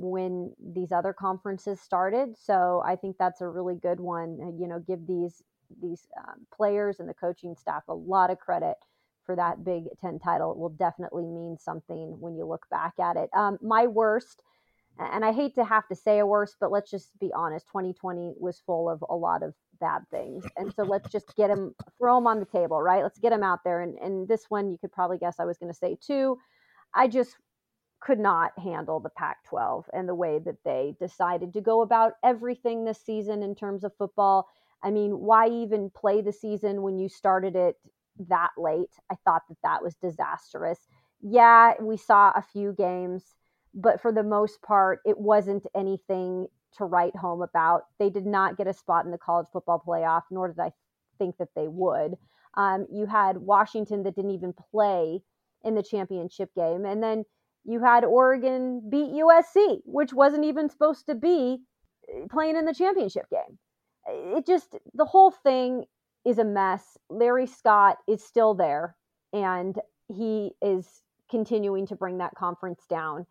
when 0.00 0.52
these 0.74 0.92
other 0.92 1.14
conferences 1.14 1.80
started. 1.80 2.36
So 2.36 2.82
I 2.84 2.96
think 2.96 3.16
that's 3.18 3.40
a 3.40 3.48
really 3.48 3.76
good 3.76 3.98
one. 3.98 4.56
You 4.60 4.68
know, 4.68 4.80
give 4.86 5.06
these 5.06 5.42
these 5.82 6.06
um, 6.18 6.46
players 6.54 7.00
and 7.00 7.08
the 7.08 7.14
coaching 7.14 7.54
staff 7.58 7.84
a 7.88 7.94
lot 7.94 8.30
of 8.30 8.38
credit 8.38 8.76
for 9.28 9.36
that 9.36 9.62
Big 9.62 9.84
Ten 10.00 10.18
title. 10.18 10.52
It 10.52 10.56
will 10.56 10.70
definitely 10.70 11.26
mean 11.26 11.58
something 11.60 12.18
when 12.18 12.34
you 12.34 12.46
look 12.46 12.66
back 12.70 12.98
at 12.98 13.18
it. 13.18 13.28
Um, 13.36 13.58
my 13.60 13.86
worst, 13.86 14.42
and 14.98 15.22
I 15.22 15.32
hate 15.32 15.54
to 15.56 15.64
have 15.64 15.86
to 15.88 15.94
say 15.94 16.18
a 16.18 16.26
worst, 16.26 16.56
but 16.58 16.72
let's 16.72 16.90
just 16.90 17.10
be 17.20 17.30
honest. 17.36 17.66
2020 17.66 18.36
was 18.40 18.62
full 18.64 18.88
of 18.88 19.04
a 19.06 19.14
lot 19.14 19.42
of 19.42 19.52
bad 19.80 20.00
things, 20.10 20.46
and 20.56 20.72
so 20.74 20.82
let's 20.82 21.12
just 21.12 21.36
get 21.36 21.48
them, 21.48 21.74
throw 21.98 22.16
them 22.16 22.26
on 22.26 22.40
the 22.40 22.46
table, 22.46 22.80
right? 22.80 23.02
Let's 23.02 23.18
get 23.18 23.28
them 23.28 23.42
out 23.42 23.58
there. 23.64 23.82
And 23.82 23.98
and 23.98 24.26
this 24.26 24.46
one, 24.48 24.70
you 24.70 24.78
could 24.78 24.92
probably 24.92 25.18
guess 25.18 25.38
I 25.38 25.44
was 25.44 25.58
going 25.58 25.70
to 25.70 25.78
say 25.78 25.98
too. 26.00 26.38
I 26.94 27.06
just 27.06 27.36
could 28.00 28.18
not 28.18 28.58
handle 28.58 28.98
the 28.98 29.10
Pac 29.10 29.44
12 29.44 29.90
and 29.92 30.08
the 30.08 30.14
way 30.14 30.38
that 30.38 30.64
they 30.64 30.94
decided 30.98 31.52
to 31.52 31.60
go 31.60 31.82
about 31.82 32.14
everything 32.24 32.84
this 32.86 33.04
season 33.04 33.42
in 33.42 33.54
terms 33.54 33.84
of 33.84 33.92
football. 33.98 34.48
I 34.82 34.90
mean, 34.90 35.18
why 35.18 35.48
even 35.48 35.90
play 35.90 36.22
the 36.22 36.32
season 36.32 36.80
when 36.80 36.98
you 36.98 37.10
started 37.10 37.56
it 37.56 37.76
that 38.28 38.50
late? 38.56 38.90
I 39.10 39.16
thought 39.24 39.42
that 39.48 39.58
that 39.62 39.82
was 39.82 39.94
disastrous. 39.96 40.78
Yeah, 41.20 41.74
we 41.80 41.96
saw 41.96 42.32
a 42.34 42.42
few 42.52 42.72
games, 42.72 43.24
but 43.74 44.00
for 44.00 44.12
the 44.12 44.22
most 44.22 44.62
part, 44.62 45.00
it 45.04 45.18
wasn't 45.18 45.66
anything 45.74 46.46
to 46.76 46.84
write 46.84 47.16
home 47.16 47.42
about. 47.42 47.82
They 47.98 48.10
did 48.10 48.26
not 48.26 48.56
get 48.56 48.66
a 48.66 48.72
spot 48.72 49.04
in 49.04 49.10
the 49.10 49.18
college 49.18 49.48
football 49.52 49.82
playoff, 49.84 50.22
nor 50.30 50.48
did 50.48 50.60
I 50.60 50.72
think 51.18 51.36
that 51.38 51.48
they 51.54 51.68
would. 51.68 52.16
Um, 52.54 52.86
you 52.92 53.06
had 53.06 53.38
Washington 53.38 54.02
that 54.02 54.16
didn't 54.16 54.32
even 54.32 54.54
play 54.72 55.20
in 55.64 55.74
the 55.74 55.82
championship 55.82 56.50
game. 56.54 56.84
And 56.84 57.02
then 57.02 57.24
you 57.64 57.80
had 57.80 58.04
Oregon 58.04 58.82
beat 58.88 59.10
USC, 59.10 59.80
which 59.84 60.12
wasn't 60.12 60.44
even 60.44 60.70
supposed 60.70 61.06
to 61.06 61.14
be 61.14 61.58
eh, 62.08 62.26
playing 62.30 62.56
in 62.56 62.64
the 62.64 62.74
championship 62.74 63.26
game. 63.30 63.58
It 64.06 64.46
just, 64.46 64.76
the 64.94 65.04
whole 65.04 65.30
thing 65.30 65.84
is 66.24 66.38
a 66.38 66.44
mess. 66.44 66.96
Larry 67.08 67.46
Scott 67.46 67.98
is 68.06 68.24
still 68.24 68.54
there 68.54 68.96
and 69.32 69.78
he 70.08 70.52
is 70.62 71.02
continuing 71.30 71.86
to 71.86 71.96
bring 71.96 72.18
that 72.18 72.34
conference 72.34 72.84
down. 72.88 73.26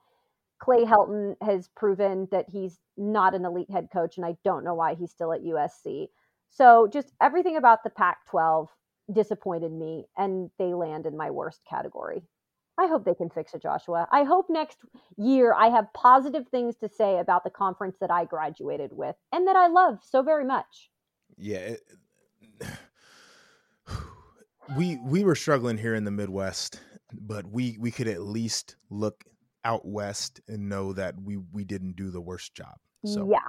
Clay 0.59 0.85
Helton 0.85 1.35
has 1.41 1.67
proven 1.75 2.27
that 2.31 2.45
he's 2.49 2.79
not 2.97 3.35
an 3.35 3.45
elite 3.45 3.69
head 3.69 3.89
coach, 3.93 4.17
and 4.17 4.25
I 4.25 4.35
don't 4.43 4.63
know 4.63 4.73
why 4.73 4.95
he's 4.95 5.11
still 5.11 5.31
at 5.31 5.43
USC. 5.43 6.07
So, 6.49 6.87
just 6.91 7.11
everything 7.21 7.57
about 7.57 7.83
the 7.83 7.91
Pac 7.91 8.25
12 8.27 8.69
disappointed 9.13 9.71
me, 9.71 10.05
and 10.17 10.49
they 10.57 10.73
land 10.73 11.05
in 11.05 11.15
my 11.15 11.29
worst 11.29 11.61
category. 11.69 12.23
I 12.79 12.87
hope 12.87 13.05
they 13.05 13.15
can 13.15 13.29
fix 13.29 13.53
it, 13.53 13.61
Joshua. 13.61 14.07
I 14.11 14.23
hope 14.23 14.47
next 14.49 14.77
year 15.17 15.53
I 15.53 15.69
have 15.69 15.91
positive 15.93 16.47
things 16.47 16.75
to 16.77 16.89
say 16.89 17.17
about 17.17 17.43
the 17.43 17.49
conference 17.49 17.97
that 17.99 18.11
I 18.11 18.25
graduated 18.25 18.91
with 18.93 19.15
and 19.31 19.47
that 19.47 19.55
I 19.55 19.67
love 19.67 19.99
so 20.03 20.21
very 20.21 20.45
much. 20.45 20.91
Yeah. 21.37 21.75
We 24.75 24.97
we 24.97 25.23
were 25.23 25.35
struggling 25.35 25.77
here 25.77 25.95
in 25.95 26.03
the 26.03 26.11
Midwest, 26.11 26.81
but 27.13 27.45
we 27.47 27.77
we 27.79 27.91
could 27.91 28.07
at 28.07 28.21
least 28.21 28.75
look 28.89 29.23
out 29.63 29.85
west 29.85 30.41
and 30.47 30.69
know 30.69 30.93
that 30.93 31.15
we 31.21 31.37
we 31.37 31.63
didn't 31.63 31.95
do 31.95 32.09
the 32.09 32.21
worst 32.21 32.55
job. 32.55 32.75
So 33.05 33.29
yeah, 33.31 33.39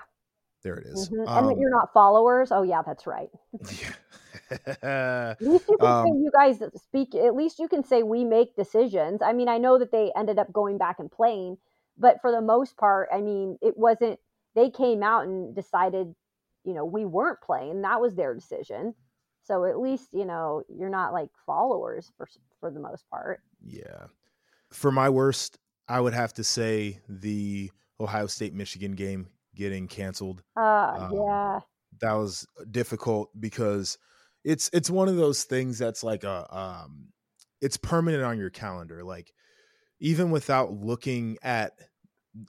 there 0.62 0.76
it 0.76 0.86
is. 0.86 1.08
Mm-hmm. 1.08 1.28
Um, 1.28 1.38
and 1.38 1.48
that 1.48 1.60
you're 1.60 1.70
not 1.70 1.92
followers. 1.92 2.50
Oh 2.52 2.62
yeah, 2.62 2.82
that's 2.84 3.06
right. 3.06 3.28
at 4.82 5.36
least 5.40 5.68
you 5.68 5.76
can 5.78 5.88
um, 5.88 6.06
say 6.06 6.10
you 6.10 6.30
guys 6.32 6.62
speak. 6.76 7.14
At 7.14 7.34
least 7.34 7.58
you 7.58 7.68
can 7.68 7.84
say 7.84 8.02
we 8.02 8.24
make 8.24 8.56
decisions. 8.56 9.22
I 9.22 9.32
mean, 9.32 9.48
I 9.48 9.58
know 9.58 9.78
that 9.78 9.92
they 9.92 10.12
ended 10.16 10.38
up 10.38 10.52
going 10.52 10.78
back 10.78 10.98
and 10.98 11.10
playing, 11.10 11.58
but 11.96 12.20
for 12.20 12.30
the 12.30 12.40
most 12.40 12.76
part, 12.76 13.08
I 13.12 13.20
mean, 13.20 13.58
it 13.62 13.76
wasn't. 13.76 14.18
They 14.54 14.70
came 14.70 15.02
out 15.02 15.24
and 15.26 15.54
decided, 15.54 16.14
you 16.64 16.74
know, 16.74 16.84
we 16.84 17.04
weren't 17.04 17.40
playing. 17.40 17.82
That 17.82 18.00
was 18.00 18.14
their 18.14 18.34
decision. 18.34 18.94
So 19.48 19.64
at 19.64 19.80
least 19.80 20.10
you 20.12 20.26
know 20.26 20.62
you're 20.68 20.90
not 20.90 21.14
like 21.14 21.30
followers 21.46 22.12
for 22.16 22.28
for 22.60 22.70
the 22.70 22.80
most 22.80 23.08
part. 23.10 23.40
Yeah. 23.64 24.04
For 24.70 24.92
my 24.92 25.08
worst, 25.08 25.58
I 25.88 26.00
would 26.00 26.12
have 26.12 26.34
to 26.34 26.44
say 26.44 27.00
the 27.08 27.70
Ohio 27.98 28.26
State 28.26 28.52
Michigan 28.52 28.92
game 28.92 29.28
getting 29.54 29.88
canceled. 29.88 30.42
Uh, 30.54 30.96
um, 30.98 31.12
yeah. 31.14 31.60
That 32.02 32.12
was 32.12 32.46
difficult 32.70 33.30
because 33.40 33.96
it's 34.44 34.68
it's 34.74 34.90
one 34.90 35.08
of 35.08 35.16
those 35.16 35.44
things 35.44 35.78
that's 35.78 36.04
like 36.04 36.24
a 36.24 36.46
um 36.54 37.08
it's 37.62 37.78
permanent 37.78 38.22
on 38.22 38.38
your 38.38 38.50
calendar 38.50 39.02
like 39.02 39.32
even 39.98 40.30
without 40.30 40.72
looking 40.72 41.36
at 41.42 41.72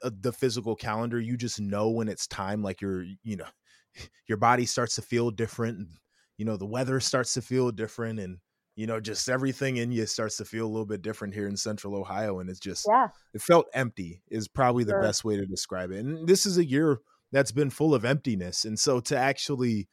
uh, 0.03 0.11
the 0.21 0.31
physical 0.31 0.75
calendar 0.75 1.19
you 1.19 1.35
just 1.35 1.59
know 1.59 1.89
when 1.89 2.07
it's 2.07 2.27
time 2.27 2.61
like 2.61 2.79
your 2.79 3.03
you 3.23 3.37
know 3.37 3.47
your 4.27 4.37
body 4.37 4.67
starts 4.67 4.95
to 4.95 5.01
feel 5.01 5.31
different 5.31 5.87
you 6.39 6.45
know 6.45 6.57
the 6.57 6.65
weather 6.65 6.99
starts 6.99 7.33
to 7.33 7.41
feel 7.41 7.69
different 7.69 8.19
and 8.19 8.37
you 8.75 8.87
know 8.87 8.99
just 8.99 9.29
everything 9.29 9.77
in 9.77 9.91
you 9.91 10.05
starts 10.05 10.37
to 10.37 10.45
feel 10.45 10.65
a 10.65 10.69
little 10.71 10.85
bit 10.85 11.01
different 11.01 11.33
here 11.33 11.47
in 11.47 11.57
central 11.57 11.95
ohio 11.95 12.39
and 12.39 12.49
it's 12.49 12.61
just 12.61 12.87
yeah 12.89 13.09
it 13.33 13.41
felt 13.41 13.67
empty 13.73 14.23
is 14.31 14.47
probably 14.47 14.85
the 14.85 14.93
sure. 14.93 15.01
best 15.01 15.23
way 15.23 15.35
to 15.35 15.45
describe 15.45 15.91
it 15.91 15.99
and 15.99 16.27
this 16.27 16.45
is 16.45 16.57
a 16.57 16.65
year 16.65 16.99
that's 17.31 17.51
been 17.51 17.69
full 17.69 17.93
of 17.93 18.05
emptiness 18.05 18.65
and 18.65 18.79
so 18.79 19.01
to 19.01 19.15
actually 19.15 19.87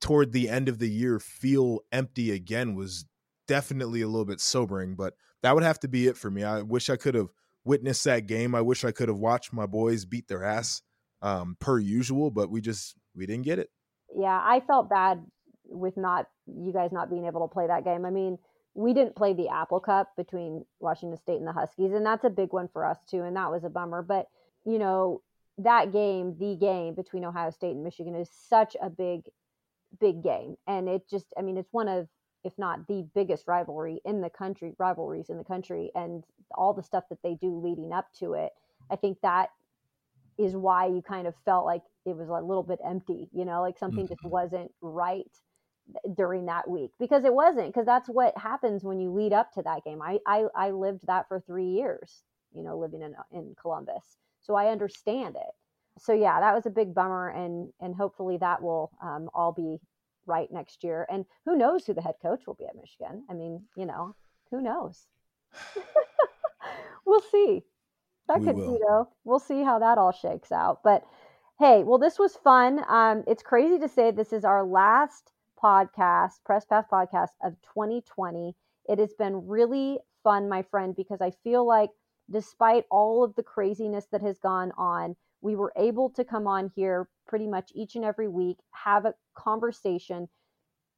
toward 0.00 0.32
the 0.32 0.48
end 0.48 0.68
of 0.68 0.78
the 0.78 0.88
year 0.88 1.18
feel 1.18 1.80
empty 1.90 2.30
again 2.30 2.76
was 2.76 3.04
definitely 3.48 4.00
a 4.00 4.06
little 4.06 4.24
bit 4.24 4.40
sobering 4.40 4.94
but 4.94 5.14
that 5.42 5.52
would 5.52 5.64
have 5.64 5.80
to 5.80 5.88
be 5.88 6.06
it 6.06 6.16
for 6.16 6.30
me 6.30 6.44
i 6.44 6.62
wish 6.62 6.88
i 6.88 6.96
could 6.96 7.16
have 7.16 7.28
witnessed 7.64 8.04
that 8.04 8.26
game 8.26 8.54
i 8.54 8.60
wish 8.60 8.84
i 8.84 8.92
could 8.92 9.08
have 9.08 9.18
watched 9.18 9.52
my 9.52 9.66
boys 9.66 10.04
beat 10.04 10.28
their 10.28 10.44
ass 10.44 10.80
um, 11.20 11.56
per 11.58 11.80
usual 11.80 12.30
but 12.30 12.48
we 12.48 12.60
just 12.60 12.94
we 13.16 13.26
didn't 13.26 13.44
get 13.44 13.58
it 13.58 13.68
yeah 14.14 14.40
i 14.44 14.60
felt 14.60 14.88
bad 14.88 15.24
with 15.68 15.96
not 15.96 16.26
you 16.46 16.72
guys 16.72 16.92
not 16.92 17.10
being 17.10 17.26
able 17.26 17.46
to 17.46 17.52
play 17.52 17.66
that 17.66 17.84
game. 17.84 18.04
I 18.04 18.10
mean, 18.10 18.38
we 18.74 18.94
didn't 18.94 19.16
play 19.16 19.34
the 19.34 19.48
Apple 19.48 19.80
Cup 19.80 20.14
between 20.16 20.64
Washington 20.80 21.18
State 21.18 21.38
and 21.38 21.46
the 21.46 21.52
Huskies, 21.52 21.92
and 21.92 22.04
that's 22.04 22.24
a 22.24 22.30
big 22.30 22.52
one 22.52 22.68
for 22.72 22.84
us 22.84 22.98
too, 23.10 23.22
and 23.22 23.36
that 23.36 23.50
was 23.50 23.64
a 23.64 23.70
bummer. 23.70 24.02
But 24.02 24.28
you 24.64 24.78
know, 24.78 25.22
that 25.58 25.92
game, 25.92 26.36
the 26.38 26.56
game 26.56 26.94
between 26.94 27.24
Ohio 27.24 27.50
State 27.50 27.74
and 27.74 27.84
Michigan, 27.84 28.14
is 28.14 28.30
such 28.48 28.76
a 28.80 28.90
big, 28.90 29.22
big 30.00 30.22
game, 30.22 30.56
and 30.66 30.88
it 30.88 31.08
just, 31.08 31.26
I 31.36 31.42
mean, 31.42 31.56
it's 31.56 31.72
one 31.72 31.88
of 31.88 32.08
if 32.44 32.56
not 32.56 32.86
the 32.86 33.06
biggest 33.14 33.48
rivalry 33.48 34.00
in 34.04 34.20
the 34.20 34.30
country, 34.30 34.72
rivalries 34.78 35.28
in 35.28 35.38
the 35.38 35.44
country, 35.44 35.90
and 35.94 36.24
all 36.54 36.72
the 36.72 36.82
stuff 36.82 37.04
that 37.10 37.18
they 37.22 37.34
do 37.34 37.60
leading 37.60 37.92
up 37.92 38.06
to 38.20 38.34
it. 38.34 38.52
I 38.90 38.96
think 38.96 39.18
that 39.22 39.50
is 40.38 40.54
why 40.54 40.86
you 40.86 41.02
kind 41.02 41.26
of 41.26 41.34
felt 41.44 41.66
like 41.66 41.82
it 42.06 42.16
was 42.16 42.28
a 42.28 42.32
little 42.32 42.62
bit 42.62 42.78
empty, 42.84 43.28
you 43.32 43.44
know, 43.44 43.60
like 43.60 43.76
something 43.76 44.04
mm-hmm. 44.04 44.14
just 44.14 44.24
wasn't 44.24 44.70
right 44.80 45.30
during 46.14 46.46
that 46.46 46.68
week 46.68 46.90
because 46.98 47.24
it 47.24 47.32
wasn't 47.32 47.66
because 47.66 47.86
that's 47.86 48.08
what 48.08 48.36
happens 48.36 48.84
when 48.84 49.00
you 49.00 49.12
lead 49.12 49.32
up 49.32 49.52
to 49.52 49.62
that 49.62 49.84
game. 49.84 50.02
I, 50.02 50.18
I 50.26 50.44
I 50.54 50.70
lived 50.70 51.06
that 51.06 51.28
for 51.28 51.40
three 51.40 51.68
years, 51.68 52.22
you 52.52 52.62
know, 52.62 52.78
living 52.78 53.02
in 53.02 53.14
in 53.32 53.54
Columbus, 53.60 54.16
so 54.40 54.54
I 54.54 54.68
understand 54.68 55.36
it. 55.36 55.54
So 55.98 56.12
yeah, 56.12 56.40
that 56.40 56.54
was 56.54 56.66
a 56.66 56.70
big 56.70 56.94
bummer, 56.94 57.28
and 57.28 57.72
and 57.80 57.94
hopefully 57.94 58.36
that 58.38 58.62
will 58.62 58.90
um, 59.02 59.30
all 59.34 59.52
be 59.52 59.78
right 60.26 60.50
next 60.52 60.84
year. 60.84 61.06
And 61.10 61.24
who 61.44 61.56
knows 61.56 61.86
who 61.86 61.94
the 61.94 62.02
head 62.02 62.16
coach 62.22 62.46
will 62.46 62.54
be 62.54 62.66
at 62.66 62.76
Michigan? 62.76 63.24
I 63.28 63.34
mean, 63.34 63.64
you 63.76 63.86
know, 63.86 64.14
who 64.50 64.60
knows? 64.60 65.06
we'll 67.06 67.22
see. 67.32 67.64
That 68.28 68.40
we 68.40 68.46
could, 68.46 68.56
will. 68.56 68.72
you 68.74 68.80
know, 68.86 69.08
we'll 69.24 69.38
see 69.38 69.62
how 69.62 69.78
that 69.78 69.96
all 69.96 70.12
shakes 70.12 70.52
out. 70.52 70.80
But 70.84 71.02
hey, 71.58 71.82
well, 71.82 71.98
this 71.98 72.18
was 72.18 72.36
fun. 72.36 72.84
Um, 72.86 73.24
it's 73.26 73.42
crazy 73.42 73.78
to 73.78 73.88
say 73.88 74.10
this 74.10 74.32
is 74.32 74.44
our 74.44 74.62
last 74.62 75.32
podcast, 75.62 76.42
Press 76.44 76.64
Pass 76.64 76.84
podcast 76.90 77.30
of 77.42 77.54
2020. 77.74 78.54
It 78.88 78.98
has 78.98 79.12
been 79.14 79.46
really 79.46 79.98
fun, 80.22 80.48
my 80.48 80.62
friend, 80.62 80.94
because 80.96 81.20
I 81.20 81.32
feel 81.44 81.66
like 81.66 81.90
despite 82.30 82.84
all 82.90 83.24
of 83.24 83.34
the 83.34 83.42
craziness 83.42 84.06
that 84.12 84.22
has 84.22 84.38
gone 84.38 84.72
on, 84.76 85.16
we 85.40 85.56
were 85.56 85.72
able 85.76 86.10
to 86.10 86.24
come 86.24 86.46
on 86.46 86.70
here 86.74 87.08
pretty 87.26 87.46
much 87.46 87.70
each 87.74 87.94
and 87.94 88.04
every 88.04 88.28
week, 88.28 88.58
have 88.72 89.04
a 89.04 89.14
conversation, 89.34 90.28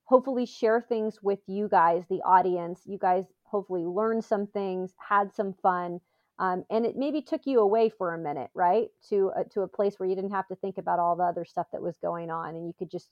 hopefully 0.05 0.47
share 0.47 0.81
things 0.81 1.23
with 1.23 1.41
you 1.47 1.69
guys, 1.69 2.05
the 2.09 2.23
audience. 2.23 2.83
You 2.87 2.99
guys 2.99 3.25
hopefully 3.45 3.85
learned 3.85 4.25
some 4.25 4.47
things, 4.47 4.93
had 4.99 5.35
some 5.35 5.55
fun. 5.63 6.01
Um, 6.39 6.65
and 6.71 6.87
it 6.87 6.97
maybe 6.97 7.21
took 7.21 7.43
you 7.45 7.61
away 7.61 7.91
for 7.91 8.15
a 8.15 8.19
minute, 8.19 8.51
right, 8.55 8.89
to 9.11 9.31
uh, 9.39 9.45
to 9.53 9.61
a 9.61 9.69
place 9.69 9.99
where 9.99 10.09
you 10.09 10.15
didn't 10.15 10.31
have 10.31 10.49
to 10.49 10.57
think 10.57 10.79
about 10.79 10.99
all 10.99 11.15
the 11.15 11.23
other 11.23 11.45
stuff 11.45 11.67
that 11.73 11.83
was 11.83 11.99
going 11.99 12.31
on, 12.31 12.57
and 12.57 12.67
you 12.67 12.73
could 12.79 12.91
just 12.91 13.11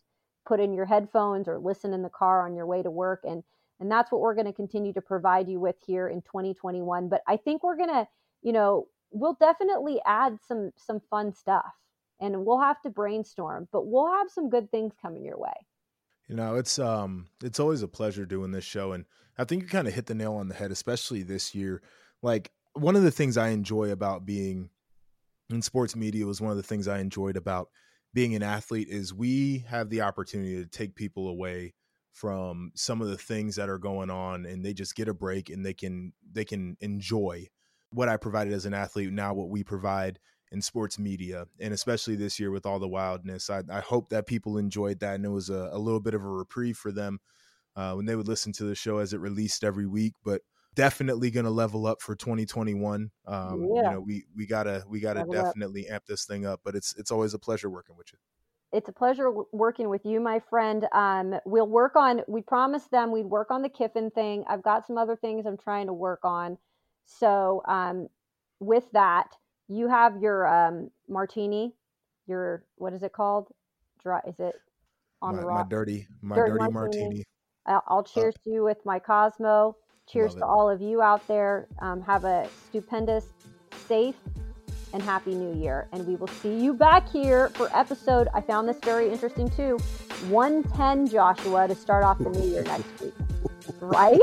put 0.48 0.58
in 0.58 0.72
your 0.72 0.86
headphones 0.86 1.46
or 1.46 1.58
listen 1.58 1.92
in 1.92 2.02
the 2.02 2.08
car 2.08 2.46
on 2.46 2.56
your 2.56 2.66
way 2.66 2.82
to 2.82 2.90
work 2.90 3.20
and 3.24 3.44
and 3.80 3.92
that's 3.92 4.10
what 4.10 4.20
we're 4.20 4.34
going 4.34 4.46
to 4.46 4.52
continue 4.52 4.92
to 4.92 5.00
provide 5.00 5.48
you 5.48 5.60
with 5.60 5.76
here 5.86 6.08
in 6.08 6.22
2021 6.22 7.08
but 7.08 7.22
i 7.28 7.36
think 7.36 7.62
we're 7.62 7.76
going 7.76 7.88
to 7.88 8.08
you 8.42 8.52
know 8.52 8.86
we'll 9.10 9.36
definitely 9.40 10.00
add 10.06 10.38
some 10.46 10.72
some 10.76 11.00
fun 11.10 11.32
stuff 11.32 11.72
and 12.20 12.44
we'll 12.44 12.60
have 12.60 12.80
to 12.82 12.90
brainstorm 12.90 13.68
but 13.72 13.86
we'll 13.86 14.10
have 14.10 14.30
some 14.30 14.48
good 14.48 14.70
things 14.70 14.92
coming 15.00 15.24
your 15.24 15.38
way. 15.38 15.52
You 16.28 16.36
know 16.36 16.56
it's 16.56 16.78
um 16.78 17.26
it's 17.42 17.60
always 17.60 17.82
a 17.82 17.88
pleasure 17.88 18.26
doing 18.26 18.50
this 18.50 18.64
show 18.64 18.92
and 18.92 19.06
i 19.38 19.44
think 19.44 19.62
you 19.62 19.68
kind 19.68 19.88
of 19.88 19.94
hit 19.94 20.06
the 20.06 20.14
nail 20.14 20.34
on 20.34 20.48
the 20.48 20.54
head 20.54 20.70
especially 20.70 21.22
this 21.22 21.54
year. 21.54 21.82
Like 22.22 22.50
one 22.74 22.96
of 22.96 23.02
the 23.02 23.10
things 23.10 23.36
i 23.36 23.48
enjoy 23.48 23.90
about 23.92 24.26
being 24.26 24.70
in 25.50 25.62
sports 25.62 25.96
media 25.96 26.26
was 26.26 26.40
one 26.40 26.50
of 26.50 26.56
the 26.56 26.62
things 26.62 26.86
i 26.86 26.98
enjoyed 26.98 27.36
about 27.36 27.70
being 28.14 28.34
an 28.34 28.42
athlete 28.42 28.88
is 28.88 29.12
we 29.12 29.64
have 29.68 29.90
the 29.90 30.00
opportunity 30.00 30.56
to 30.56 30.66
take 30.66 30.94
people 30.94 31.28
away 31.28 31.74
from 32.12 32.72
some 32.74 33.00
of 33.00 33.08
the 33.08 33.16
things 33.16 33.56
that 33.56 33.68
are 33.68 33.78
going 33.78 34.10
on 34.10 34.44
and 34.44 34.64
they 34.64 34.72
just 34.72 34.96
get 34.96 35.08
a 35.08 35.14
break 35.14 35.50
and 35.50 35.64
they 35.64 35.74
can 35.74 36.12
they 36.32 36.44
can 36.44 36.76
enjoy 36.80 37.46
what 37.92 38.08
I 38.08 38.16
provided 38.16 38.52
as 38.52 38.66
an 38.66 38.74
athlete 38.74 39.12
now 39.12 39.34
what 39.34 39.50
we 39.50 39.62
provide 39.62 40.18
in 40.50 40.60
sports 40.60 40.98
media 40.98 41.46
and 41.60 41.72
especially 41.72 42.16
this 42.16 42.40
year 42.40 42.50
with 42.50 42.66
all 42.66 42.78
the 42.78 42.88
wildness. 42.88 43.50
I, 43.50 43.62
I 43.70 43.80
hope 43.80 44.08
that 44.08 44.26
people 44.26 44.58
enjoyed 44.58 45.00
that 45.00 45.14
and 45.14 45.24
it 45.24 45.30
was 45.30 45.50
a, 45.50 45.68
a 45.72 45.78
little 45.78 46.00
bit 46.00 46.14
of 46.14 46.24
a 46.24 46.28
reprieve 46.28 46.76
for 46.76 46.90
them 46.90 47.20
uh, 47.76 47.92
when 47.92 48.06
they 48.06 48.16
would 48.16 48.28
listen 48.28 48.52
to 48.54 48.64
the 48.64 48.74
show 48.74 48.98
as 48.98 49.12
it 49.12 49.20
released 49.20 49.62
every 49.62 49.86
week 49.86 50.14
but 50.24 50.40
definitely 50.74 51.30
going 51.30 51.44
to 51.44 51.50
level 51.50 51.86
up 51.86 52.00
for 52.00 52.14
2021. 52.14 53.10
Um, 53.26 53.68
yeah. 53.74 53.76
You 53.76 53.82
know, 53.82 54.00
we 54.00 54.24
we 54.36 54.46
gotta 54.46 54.84
we 54.88 55.00
gotta 55.00 55.20
level 55.20 55.34
definitely 55.34 55.88
up. 55.88 55.94
amp 55.94 56.06
this 56.06 56.24
thing 56.24 56.46
up. 56.46 56.60
But 56.64 56.74
it's 56.74 56.94
it's 56.96 57.10
always 57.10 57.34
a 57.34 57.38
pleasure 57.38 57.70
working 57.70 57.96
with 57.96 58.08
you. 58.12 58.18
It's 58.70 58.88
a 58.88 58.92
pleasure 58.92 59.32
working 59.52 59.88
with 59.88 60.04
you, 60.04 60.20
my 60.20 60.40
friend. 60.50 60.86
Um, 60.92 61.34
we'll 61.46 61.66
work 61.66 61.96
on. 61.96 62.20
We 62.28 62.42
promised 62.42 62.90
them 62.90 63.10
we'd 63.10 63.24
work 63.24 63.50
on 63.50 63.62
the 63.62 63.68
Kiffin 63.68 64.10
thing. 64.10 64.44
I've 64.48 64.62
got 64.62 64.86
some 64.86 64.98
other 64.98 65.16
things 65.16 65.46
I'm 65.46 65.56
trying 65.56 65.86
to 65.86 65.94
work 65.94 66.20
on. 66.22 66.58
So 67.06 67.62
um, 67.66 68.08
with 68.60 68.84
that, 68.92 69.28
you 69.68 69.88
have 69.88 70.20
your 70.20 70.46
um, 70.46 70.90
martini. 71.08 71.74
Your 72.26 72.64
what 72.76 72.92
is 72.92 73.02
it 73.02 73.12
called? 73.12 73.48
Dry? 74.02 74.20
Is 74.28 74.38
it 74.38 74.54
on 75.22 75.34
my, 75.34 75.40
the 75.40 75.46
rock? 75.46 75.66
My 75.66 75.68
dirty, 75.68 76.06
my 76.20 76.36
dirty, 76.36 76.50
dirty 76.52 76.72
martini. 76.72 77.02
martini. 77.04 77.24
I'll, 77.66 77.82
I'll 77.88 78.04
cheers 78.04 78.34
uh, 78.36 78.44
to 78.44 78.50
you 78.50 78.64
with 78.64 78.78
my 78.84 78.98
Cosmo. 78.98 79.76
Cheers 80.10 80.34
to 80.36 80.44
all 80.46 80.70
of 80.70 80.80
you 80.80 81.02
out 81.02 81.26
there. 81.28 81.66
Um, 81.80 82.00
have 82.02 82.24
a 82.24 82.48
stupendous, 82.68 83.26
safe, 83.86 84.16
and 84.94 85.02
happy 85.02 85.34
new 85.34 85.60
year. 85.60 85.86
And 85.92 86.06
we 86.06 86.16
will 86.16 86.28
see 86.28 86.54
you 86.54 86.72
back 86.72 87.08
here 87.10 87.50
for 87.50 87.68
episode. 87.76 88.28
I 88.34 88.40
found 88.40 88.68
this 88.68 88.78
very 88.82 89.10
interesting 89.10 89.50
too 89.50 89.78
110 90.30 91.08
Joshua 91.08 91.68
to 91.68 91.74
start 91.74 92.04
off 92.04 92.18
the 92.18 92.30
new 92.30 92.48
year 92.48 92.62
next 92.64 93.00
week. 93.00 93.14
Right? 93.80 94.20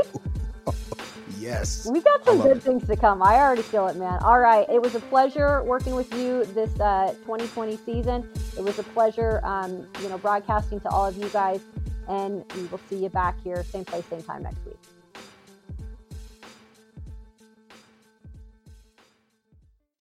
Yes. 1.38 1.86
We 1.88 2.00
got 2.00 2.24
some 2.24 2.40
good 2.40 2.56
it. 2.56 2.62
things 2.62 2.86
to 2.88 2.96
come. 2.96 3.22
I 3.22 3.36
already 3.36 3.62
feel 3.62 3.86
it, 3.86 3.96
man. 3.96 4.18
All 4.22 4.40
right. 4.40 4.68
It 4.68 4.82
was 4.82 4.96
a 4.96 5.00
pleasure 5.00 5.62
working 5.62 5.94
with 5.94 6.12
you 6.14 6.44
this 6.46 6.80
uh, 6.80 7.14
2020 7.20 7.76
season. 7.76 8.28
It 8.56 8.64
was 8.64 8.78
a 8.80 8.82
pleasure, 8.82 9.40
um, 9.44 9.86
you 10.02 10.08
know, 10.08 10.18
broadcasting 10.18 10.80
to 10.80 10.88
all 10.88 11.06
of 11.06 11.16
you 11.16 11.28
guys. 11.28 11.60
And 12.08 12.44
we 12.56 12.64
will 12.64 12.80
see 12.88 12.96
you 12.96 13.08
back 13.08 13.40
here, 13.42 13.62
same 13.64 13.84
place, 13.84 14.04
same 14.06 14.22
time 14.22 14.42
next 14.42 14.64
week. 14.64 14.78